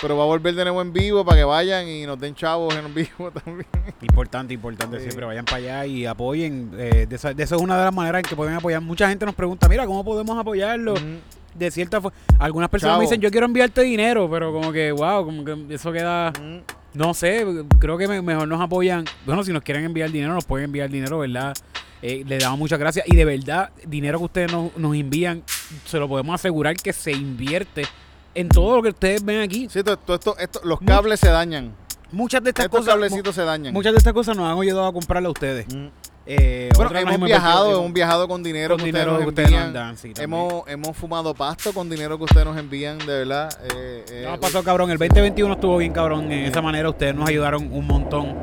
Pero 0.02 0.16
va 0.16 0.24
a 0.24 0.28
volver 0.28 0.54
de 0.54 0.64
nuevo 0.64 0.82
en 0.82 0.94
vivo 0.94 1.26
para 1.26 1.38
que 1.38 1.44
vayan 1.44 1.88
y 1.88 2.06
nos 2.06 2.20
den 2.20 2.36
chavos 2.36 2.76
en 2.76 2.94
vivo 2.94 3.32
también. 3.44 3.68
Importante, 4.02 4.54
importante. 4.54 4.98
Sí. 4.98 5.04
Siempre 5.04 5.26
vayan 5.26 5.46
para 5.46 5.58
allá 5.58 5.86
y 5.86 6.06
apoyen. 6.06 6.72
eh, 6.78 7.06
de, 7.08 7.16
esa, 7.16 7.34
de 7.34 7.44
esa 7.44 7.56
es 7.56 7.62
una 7.62 7.78
de 7.78 7.86
las 7.86 7.94
maneras 7.94 8.20
en 8.20 8.30
que 8.30 8.36
pueden 8.36 8.54
apoyar. 8.54 8.82
Mucha 8.82 9.10
gente 9.10 9.26
nos 9.26 9.36
pregunta, 9.36 9.68
mira, 9.68 9.86
¿cómo 9.86 10.04
podemos 10.04 10.38
apoyarlo? 10.38 10.94
De 11.58 11.72
cierta 11.72 12.00
forma. 12.02 12.18
Algunas 12.40 12.70
personas 12.70 12.94
Chavo. 12.94 13.00
me 13.02 13.06
dicen, 13.06 13.22
yo 13.22 13.32
quiero 13.32 13.46
enviarte 13.46 13.82
dinero, 13.82 14.30
pero 14.30 14.52
como 14.54 14.72
que, 14.72 14.92
wow, 14.92 15.26
como 15.26 15.44
que 15.44 15.66
eso 15.74 15.92
queda. 15.92 16.32
Mm. 16.32 16.60
No 16.94 17.14
sé, 17.14 17.46
creo 17.80 17.98
que 17.98 18.08
me- 18.08 18.22
mejor 18.22 18.48
nos 18.48 18.60
apoyan. 18.62 19.06
Bueno, 19.26 19.44
si 19.44 19.52
nos 19.54 19.62
quieren 19.62 19.84
enviar 19.86 20.10
dinero, 20.12 20.34
nos 20.34 20.46
pueden 20.46 20.66
enviar 20.66 20.90
dinero, 20.90 21.20
¿verdad? 21.20 21.54
Eh, 22.02 22.24
le 22.28 22.38
damos 22.40 22.58
muchas 22.60 22.80
gracias. 22.80 23.06
Y 23.08 23.16
de 23.16 23.26
verdad, 23.26 23.70
dinero 23.86 24.18
que 24.20 24.26
ustedes 24.26 24.52
nos, 24.52 24.76
nos 24.78 24.96
envían, 24.96 25.44
se 25.86 26.00
lo 26.00 26.08
podemos 26.08 26.34
asegurar 26.36 26.76
que 26.76 26.94
se 26.94 27.12
invierte 27.12 27.84
en 28.34 28.50
todo 28.50 28.78
lo 28.78 28.84
que 28.84 28.90
ustedes 28.90 29.24
ven 29.24 29.42
aquí. 29.42 29.68
Sí, 29.70 29.84
todo, 29.84 29.98
todo 29.98 30.16
esto, 30.16 30.38
esto- 30.38 30.62
los 30.64 30.80
cables 30.80 31.20
se 31.20 31.30
dañan. 31.30 31.74
Muchas 32.12 32.42
de 32.44 32.50
estas 32.52 32.66
Estos 32.66 32.80
cosas. 32.80 32.94
cablecitos 32.94 33.36
se 33.36 33.44
dañan. 33.44 33.74
Muchas 33.74 33.92
de 33.94 33.98
estas 33.98 34.14
cosas 34.14 34.38
nos 34.38 34.46
han 34.52 34.58
ayudado 34.60 34.88
a 34.88 34.94
comprarle 34.94 35.28
a 35.28 35.32
ustedes. 35.32 35.68
Mm. 35.74 35.88
Eh, 36.30 36.70
Bueno, 36.76 36.92
hemos 37.00 37.22
viajado, 37.28 37.80
hemos 37.80 37.94
viajado 37.94 38.28
con 38.28 38.44
dinero 38.44 38.76
con 38.76 38.80
que 38.80 38.86
dinero 38.88 39.14
ustedes 39.14 39.20
que 39.20 39.26
nos 39.26 39.30
ustedes 39.30 39.50
nos 39.52 39.60
envían. 39.68 39.74
dan, 39.74 39.98
sí, 39.98 40.14
también. 40.14 40.24
hemos, 40.26 40.68
hemos 40.68 40.98
fumado 40.98 41.34
pasto 41.34 41.72
con 41.74 41.90
dinero 41.90 42.18
que 42.18 42.26
ustedes 42.26 42.46
nos 42.46 42.58
envían, 42.58 42.98
de 43.00 43.06
verdad. 43.06 43.50
Eh, 43.76 44.06
eh, 44.12 44.26
No, 44.30 44.38
pasó 44.40 44.62
cabrón. 44.64 44.92
El 44.92 44.98
2021 44.98 45.54
estuvo 45.54 45.78
bien 45.78 45.94
cabrón. 45.94 46.30
En 46.32 46.44
esa 46.46 46.62
manera 46.62 46.90
ustedes 46.90 47.16
nos 47.16 47.30
ayudaron 47.30 47.72
un 47.72 47.88
montón. 47.88 48.36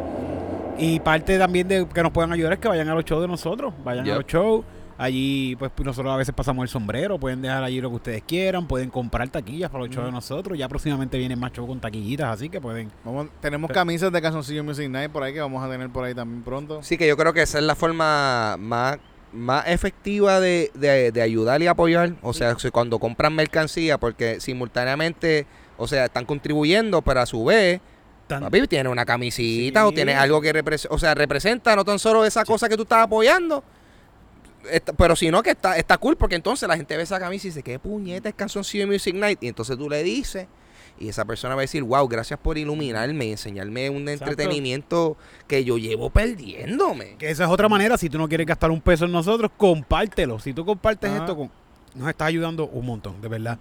Y 0.78 0.98
parte 1.00 1.38
también 1.38 1.68
de 1.68 1.86
que 1.86 2.02
nos 2.02 2.10
puedan 2.10 2.32
ayudar 2.32 2.54
es 2.54 2.58
que 2.58 2.68
vayan 2.68 2.88
a 2.88 2.94
los 2.94 3.04
shows 3.04 3.20
de 3.22 3.28
nosotros. 3.28 3.72
Vayan 3.84 4.04
a 4.04 4.06
Yep. 4.08 4.16
los 4.16 4.26
shows. 4.26 4.64
Allí, 4.96 5.56
pues 5.56 5.72
nosotros 5.82 6.12
a 6.12 6.16
veces 6.16 6.32
pasamos 6.34 6.62
el 6.62 6.68
sombrero. 6.68 7.18
Pueden 7.18 7.42
dejar 7.42 7.64
allí 7.64 7.80
lo 7.80 7.90
que 7.90 7.96
ustedes 7.96 8.22
quieran. 8.22 8.68
Pueden 8.68 8.90
comprar 8.90 9.28
taquillas 9.28 9.68
para 9.70 9.84
los 9.84 9.92
shows 9.92 10.06
de 10.06 10.12
nosotros. 10.12 10.56
Ya 10.56 10.68
próximamente 10.68 11.18
vienen 11.18 11.38
más 11.38 11.52
shows 11.52 11.68
con 11.68 11.80
taquillitas. 11.80 12.28
Así 12.28 12.48
que 12.48 12.60
pueden. 12.60 12.90
vamos- 13.04 13.26
tenemos 13.40 13.70
camisas 13.72 14.12
de 14.12 14.22
Calzoncillo 14.22 14.62
Music 14.62 14.88
Night 14.88 15.10
por 15.10 15.22
ahí 15.24 15.32
que 15.34 15.40
vamos 15.40 15.64
a 15.64 15.68
tener 15.68 15.90
por 15.90 16.04
ahí 16.04 16.14
también 16.14 16.42
pronto. 16.42 16.82
Sí, 16.82 16.96
que 16.96 17.08
yo 17.08 17.16
creo 17.16 17.32
que 17.32 17.42
esa 17.42 17.58
es 17.58 17.64
la 17.64 17.74
forma 17.74 18.56
más, 18.58 18.98
más 19.32 19.66
efectiva 19.66 20.38
de, 20.38 20.70
de- 20.74 21.10
de 21.10 21.22
ayudar 21.22 21.60
y 21.60 21.66
apoyar. 21.66 22.14
O 22.22 22.32
sea, 22.32 22.56
si 22.56 22.70
cuando 22.70 23.00
compran 23.00 23.34
mercancía, 23.34 23.98
porque 23.98 24.38
simultáneamente, 24.40 25.46
o 25.76 25.88
sea, 25.88 26.04
están 26.04 26.24
contribuyendo, 26.24 27.02
pero 27.02 27.20
a 27.20 27.26
su 27.26 27.44
vez, 27.44 27.80
Tan- 28.28 28.42
papi, 28.44 28.66
tiene 28.68 28.88
una 28.88 29.04
camisita 29.04 29.86
o 29.86 29.90
Sí. 29.90 29.96
tiene 29.96 30.14
algo 30.14 30.40
que 30.40 30.52
representa, 30.52 30.94
o 30.94 30.98
sea, 30.98 31.14
representa 31.14 31.74
no 31.76 31.84
tan 31.84 31.98
solo 31.98 32.24
esa 32.24 32.44
cosa 32.44 32.68
que 32.68 32.76
tú 32.76 32.82
estás 32.82 33.02
apoyando, 33.04 33.62
esta- 34.70 34.92
pero 34.92 35.16
sino 35.16 35.42
que 35.42 35.50
está, 35.50 35.76
está 35.76 35.98
cool, 35.98 36.16
porque 36.16 36.34
entonces 36.36 36.68
la 36.68 36.76
gente 36.76 36.96
ve 36.96 37.02
esa 37.02 37.18
camisa 37.20 37.46
y 37.46 37.50
dice, 37.50 37.62
¿qué 37.62 37.78
puñeta 37.78 38.28
es 38.28 38.34
Canzoncillo 38.34 38.86
Music 38.86 39.14
Night? 39.14 39.38
Y 39.42 39.48
entonces 39.48 39.76
tú 39.76 39.88
le 39.90 40.02
dices, 40.02 40.46
y 40.98 41.08
esa 41.08 41.24
persona 41.24 41.54
va 41.54 41.60
a 41.60 41.62
decir, 41.62 41.82
wow, 41.82 42.06
gracias 42.06 42.38
por 42.38 42.56
iluminarme 42.56 43.26
y 43.26 43.30
enseñarme 43.32 43.90
un 43.90 44.08
Exacto. 44.08 44.30
entretenimiento 44.30 45.16
que 45.48 45.64
yo 45.64 45.76
llevo 45.76 46.10
perdiéndome. 46.10 47.16
Que 47.16 47.30
esa 47.30 47.44
es 47.44 47.50
otra 47.50 47.68
manera. 47.68 47.96
Si 47.98 48.08
tú 48.08 48.18
no 48.18 48.28
quieres 48.28 48.46
gastar 48.46 48.70
un 48.70 48.80
peso 48.80 49.04
en 49.04 49.12
nosotros, 49.12 49.50
compártelo. 49.56 50.38
Si 50.38 50.52
tú 50.52 50.64
compartes 50.64 51.10
Ajá. 51.10 51.20
esto, 51.20 51.36
con- 51.36 51.50
nos 51.96 52.08
estás 52.08 52.28
ayudando 52.28 52.66
un 52.68 52.86
montón, 52.86 53.20
de 53.20 53.28
verdad. 53.28 53.58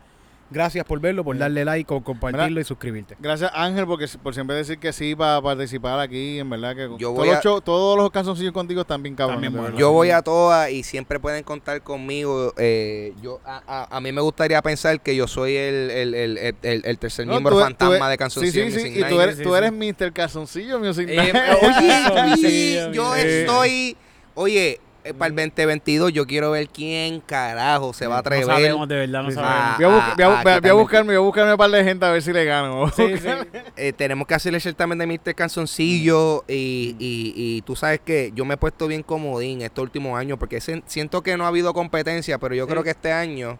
Gracias 0.53 0.85
por 0.85 0.99
verlo, 0.99 1.23
por 1.23 1.37
darle 1.37 1.65
like, 1.65 1.87
por 1.87 2.03
compartirlo 2.03 2.47
Mira, 2.47 2.61
y 2.61 2.63
suscribirte. 2.63 3.17
Gracias 3.19 3.51
Ángel 3.53 3.85
porque, 3.87 4.05
por 4.21 4.33
siempre 4.33 4.55
decir 4.55 4.77
que 4.77 4.93
sí 4.93 5.15
para 5.15 5.41
participar 5.41 5.99
aquí, 5.99 6.39
en 6.39 6.49
verdad 6.49 6.75
que 6.75 6.83
Yo 6.97 6.97
todos, 7.11 7.15
voy 7.15 7.29
los 7.29 7.63
todos 7.63 7.97
los 7.97 8.11
calzoncillos 8.11 8.53
contigo 8.53 8.81
están 8.81 9.01
bien 9.03 9.15
cabrones. 9.15 9.51
Bueno. 9.51 9.77
Yo 9.77 9.91
voy 9.91 10.11
a 10.11 10.21
todas 10.21 10.69
y 10.71 10.83
siempre 10.83 11.19
pueden 11.19 11.43
contar 11.43 11.81
conmigo. 11.81 12.53
eh, 12.57 13.13
yo 13.21 13.41
a, 13.45 13.63
a- 13.67 13.97
a 13.97 13.99
mí 13.99 14.11
me 14.11 14.21
gustaría 14.21 14.61
pensar 14.61 15.01
que 15.01 15.15
yo 15.15 15.27
soy 15.27 15.55
el, 15.55 15.89
el, 15.91 16.13
el, 16.13 16.55
el- 16.85 16.97
tercer 16.99 17.25
No, 17.25 17.33
miembro 17.33 17.55
tú 17.55 17.59
e- 17.59 17.63
fantasma 17.63 17.97
tú 17.97 18.05
e- 18.05 18.09
de 18.11 18.17
Canzoncillo 18.17 18.65
Sí, 18.65 18.71
sí, 18.71 18.79
sí. 18.79 18.99
Y 18.99 19.03
tú 19.09 19.19
eres, 19.19 19.37
Sí, 19.37 19.43
tú 19.43 19.55
eres 19.55 19.71
Mr. 19.73 20.13
Calzoncillo 20.13 20.79
Music 20.79 21.07
Eh, 21.09 21.15
Night. 21.15 21.35
oye, 21.63 22.35
Sí, 22.37 22.77
Luis, 22.85 22.95
yo 22.95 23.15
eh. 23.15 23.41
estoy. 23.41 23.97
Oye, 24.35 24.79
eh, 25.03 25.13
para 25.13 25.27
el 25.29 25.35
2022 25.35 26.13
yo 26.13 26.25
quiero 26.25 26.51
ver 26.51 26.67
quién 26.69 27.19
carajo 27.21 27.93
se 27.93 28.07
va 28.07 28.17
a 28.17 28.19
atrever. 28.19 28.47
No 28.47 28.53
sabemos, 28.53 28.87
de 28.87 28.95
verdad, 28.95 29.23
no 29.23 29.29
Sí, 29.29 29.35
sí. 29.35 29.41
sabemos. 29.41 29.75
Voy 29.77 29.85
a, 29.85 29.87
voy, 29.89 29.97
a, 29.97 30.03
Ah, 30.03 30.41
voy 30.43 30.51
a- 30.53 30.59
voy 30.61 30.69
a 30.69 30.73
buscarme, 30.73 31.07
voy 31.07 31.15
a 31.15 31.19
buscarme 31.19 31.51
un 31.51 31.57
par 31.57 31.69
de 31.71 31.83
gente 31.83 32.05
a 32.05 32.11
ver 32.11 32.21
si 32.21 32.31
le 32.33 32.45
gano. 32.45 32.85
Eh, 33.75 33.91
tenemos 33.91 34.27
que 34.27 34.35
hacer 34.35 34.53
el 34.53 34.61
certamen 34.61 34.97
de 34.97 35.07
Mr. 35.07 35.33
Canzoncillo 35.35 36.43
y, 36.47 36.95
y, 36.99 37.33
y 37.35 37.61
tú 37.63 37.75
sabes 37.75 37.99
que 38.05 38.31
yo 38.35 38.45
me 38.45 38.53
he 38.53 38.57
puesto 38.57 38.87
bien 38.87 39.01
comodín 39.03 39.61
estos 39.61 39.83
últimos 39.83 40.17
años 40.17 40.37
porque 40.37 40.57
sen- 40.59 40.83
siento 40.85 41.21
que 41.23 41.35
no 41.37 41.45
ha 41.45 41.47
habido 41.47 41.73
competencia, 41.73 42.37
pero 42.37 42.53
yo 42.55 42.67
creo 42.67 42.83
que 42.83 42.91
este 42.91 43.11
año, 43.11 43.57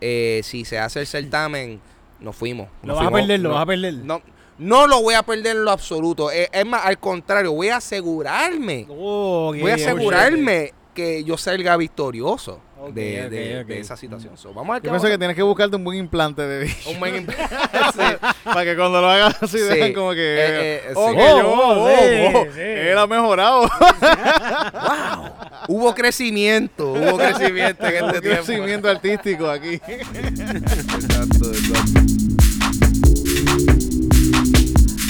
eh, 0.00 0.40
si 0.44 0.64
se 0.64 0.78
hace 0.78 1.00
el 1.00 1.06
certamen, 1.06 1.80
nos 2.20 2.36
fuimos. 2.36 2.68
Lo 2.82 2.88
nos 2.88 2.96
vas 2.98 3.06
a 3.06 3.10
fuimos, 3.10 3.20
perder, 3.26 3.40
lo 3.40 3.48
no- 3.50 3.54
vas 3.56 3.62
a 3.62 3.66
perder. 3.66 3.94
No, 3.94 4.22
no 4.62 4.86
lo 4.86 5.02
voy 5.02 5.14
a 5.14 5.22
perder 5.22 5.56
en 5.56 5.64
lo 5.64 5.70
absoluto. 5.70 6.30
Eh, 6.30 6.48
es 6.52 6.64
más, 6.66 6.84
al 6.86 6.98
contrario, 6.98 7.52
voy 7.52 7.68
a 7.68 7.76
asegurarme. 7.76 8.86
Oh, 8.88 9.52
Voy 9.58 9.70
a 9.70 9.74
asegurarme 9.74 10.72
que 10.94 11.24
yo 11.24 11.36
salga 11.36 11.76
victorioso 11.76 12.60
de, 12.92 13.64
esa 13.80 13.96
situación. 13.96 14.36
So, 14.36 14.52
vamos 14.52 14.76
a 14.76 14.78
Yo 14.80 14.90
pienso 14.90 15.08
que 15.08 15.16
tienes 15.18 15.34
que 15.36 15.42
buscarte 15.42 15.76
un 15.76 15.84
buen 15.84 15.98
implante 15.98 16.42
de 16.42 16.64
bicho. 16.64 16.90
un 16.90 17.00
buen 17.00 17.26
imp- 17.26 17.34
para 18.44 18.64
que 18.64 18.76
cuando 18.76 19.00
lo 19.00 19.08
hagas 19.08 19.42
así 19.42 19.58
Sí. 19.58 19.64
dejan 19.64 19.92
como 19.94 20.12
que. 20.12 20.18
Eh, 20.18 20.76
eh, 20.88 20.92
oh, 20.94 21.10
sí. 21.10 21.16
Oh, 21.18 21.38
yo, 21.38 21.48
oh, 21.48 21.84
oh, 21.84 21.88
sí, 21.88 22.34
oh, 22.34 22.44
sí. 22.52 22.60
Él 22.60 22.98
ha 22.98 23.06
mejorado. 23.06 23.62
¡Wow! 23.62 25.30
Hubo 25.68 25.94
crecimiento, 25.94 26.92
hubo 26.92 27.16
crecimiento 27.16 27.86
en 27.86 28.04
este 28.04 28.20
tiempo. 28.20 28.44
crecimiento 28.44 28.88
artístico 28.88 29.48
aquí. 29.48 29.74
Exacto, 30.14 31.52
exacto. 31.52 32.21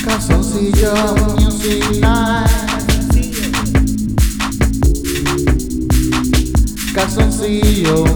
Calzoncillo 0.05 0.93
Music 1.39 2.01
Night. 2.01 2.51
Calzoncillo 6.93 8.13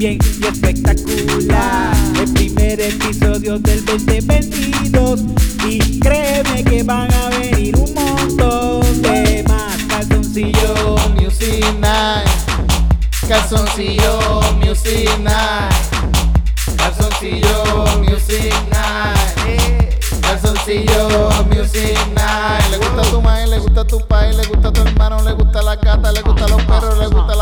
bien 0.00 0.18
y 0.40 0.46
espectacular. 0.46 1.94
El 2.18 2.32
primer 2.32 2.80
episodio 2.80 3.58
del 3.58 3.84
2022 3.84 5.20
y 5.68 6.00
créeme 6.00 6.64
que 6.64 6.82
van 6.82 7.12
a 7.12 7.28
venir 7.28 7.76
un 7.76 7.92
montón 7.92 9.02
de 9.02 9.44
más 9.46 9.76
calzoncillo. 9.88 10.96
Music 11.20 11.66
Night. 11.80 12.26
Calzoncillo 13.28 14.40
Music 14.64 15.10
Night. 15.18 15.74
Calzoncillo 16.78 17.84
Music 17.98 18.54
Night. 18.70 20.00
Calzoncillo 20.22 21.30
Music 21.50 21.98
Night. 22.16 22.70
Le 22.70 22.78
gusta 22.78 23.02
tu 23.10 23.20
maíz, 23.20 23.50
le 23.50 23.58
gusta 23.58 23.84
tu 23.84 24.00
país, 24.08 24.34
le 24.34 24.46
gusta 24.46 24.72
tu 24.72 24.80
hermano, 24.80 25.22
le 25.22 25.34
gusta 25.34 25.60
la 25.60 25.76
gata, 25.76 26.10
le 26.10 26.22
gusta 26.22 26.48
los 26.48 26.62
perros, 26.62 26.98
le 26.98 27.06
gusta 27.08 27.34
la 27.34 27.39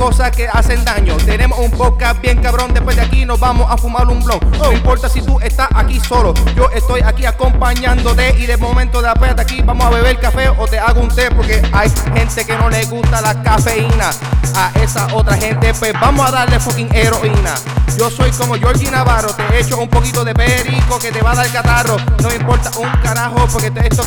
cosas 0.00 0.30
que 0.30 0.48
hacen 0.48 0.82
daño. 0.82 1.14
Tenemos 1.18 1.58
un 1.58 1.70
podcast 1.72 2.22
bien 2.22 2.40
cabrón, 2.40 2.72
después 2.72 2.96
de 2.96 3.02
aquí 3.02 3.26
nos 3.26 3.38
vamos 3.38 3.70
a 3.70 3.76
fumar 3.76 4.08
un 4.08 4.24
blon. 4.24 4.40
No 4.58 4.72
importa 4.72 5.10
si 5.10 5.20
tú 5.20 5.38
estás 5.40 5.68
aquí 5.74 6.00
solo, 6.00 6.32
yo 6.56 6.70
estoy 6.70 7.02
aquí 7.02 7.26
acompañándote 7.26 8.34
y 8.38 8.46
de 8.46 8.56
momento 8.56 9.02
de 9.02 9.10
de 9.10 9.42
aquí 9.42 9.60
vamos 9.62 9.84
a 9.84 9.90
beber 9.90 10.18
café 10.18 10.48
o 10.48 10.66
te 10.66 10.78
hago 10.78 11.02
un 11.02 11.08
té 11.08 11.30
porque 11.30 11.60
hay 11.72 11.90
gente 12.14 12.46
que 12.46 12.56
no 12.56 12.70
le 12.70 12.82
gusta 12.86 13.20
la 13.20 13.42
cafeína. 13.42 14.10
A 14.56 14.72
esa 14.80 15.06
otra 15.12 15.36
gente 15.36 15.74
pues 15.74 15.92
vamos 15.92 16.26
a 16.26 16.30
darle 16.30 16.58
fucking 16.58 16.88
heroína. 16.94 17.54
Yo 17.98 18.10
soy 18.10 18.30
como 18.30 18.54
Georgie 18.54 18.90
Navarro, 18.90 19.34
te 19.34 19.60
echo 19.60 19.76
un 19.76 19.88
poquito 19.88 20.24
de 20.24 20.32
perico 20.32 20.98
que 20.98 21.12
te 21.12 21.20
va 21.20 21.32
a 21.32 21.34
dar 21.34 21.52
catarro. 21.52 21.98
No 22.22 22.28
me 22.30 22.36
importa 22.36 22.70
un 22.78 22.90
carajo 23.02 23.46
porque 23.52 23.70
te 23.70 23.86
esto 23.86 24.06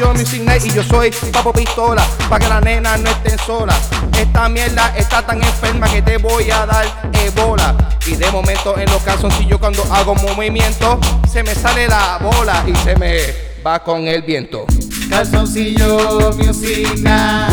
yo 0.00 0.12
Music 0.14 0.42
Night 0.42 0.64
y 0.64 0.72
yo 0.72 0.82
soy 0.82 1.12
Papo 1.32 1.52
Pistola, 1.52 2.04
para 2.28 2.40
que 2.40 2.48
la 2.48 2.60
nena 2.60 2.96
no 2.96 3.08
estén 3.08 3.38
sola. 3.38 3.74
Esta 4.18 4.48
mierda 4.48 4.92
está 4.96 5.24
tan 5.24 5.42
enferma 5.42 5.88
que 5.88 6.02
te 6.02 6.16
voy 6.16 6.50
a 6.50 6.66
dar 6.66 7.10
ebola. 7.12 7.74
Y 8.04 8.16
de 8.16 8.28
momento 8.32 8.76
en 8.76 8.90
los 8.90 9.00
calzoncillos 9.02 9.58
cuando 9.58 9.82
hago 9.92 10.14
movimiento 10.16 10.98
se 11.30 11.42
me 11.44 11.54
sale 11.54 11.86
la 11.86 12.18
bola 12.20 12.64
y 12.66 12.74
se 12.76 12.96
me 12.96 13.20
va 13.64 13.82
con 13.82 14.08
el 14.08 14.22
viento. 14.22 14.66
Calzoncillo 15.08 16.32
Music 16.36 16.98
Night. 16.98 17.52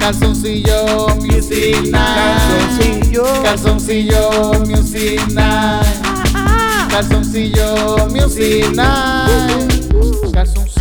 Calzoncillo 0.00 1.08
Music 1.20 1.76
Night. 1.90 1.92
Calzoncillo. 1.92 3.42
Calzoncillo 3.42 4.52
Music 4.66 5.20
Night. 5.28 5.86
Calzoncillo 6.90 8.08
Music 8.10 8.66
Night. 8.74 10.32
Calzoncillo 10.32 10.71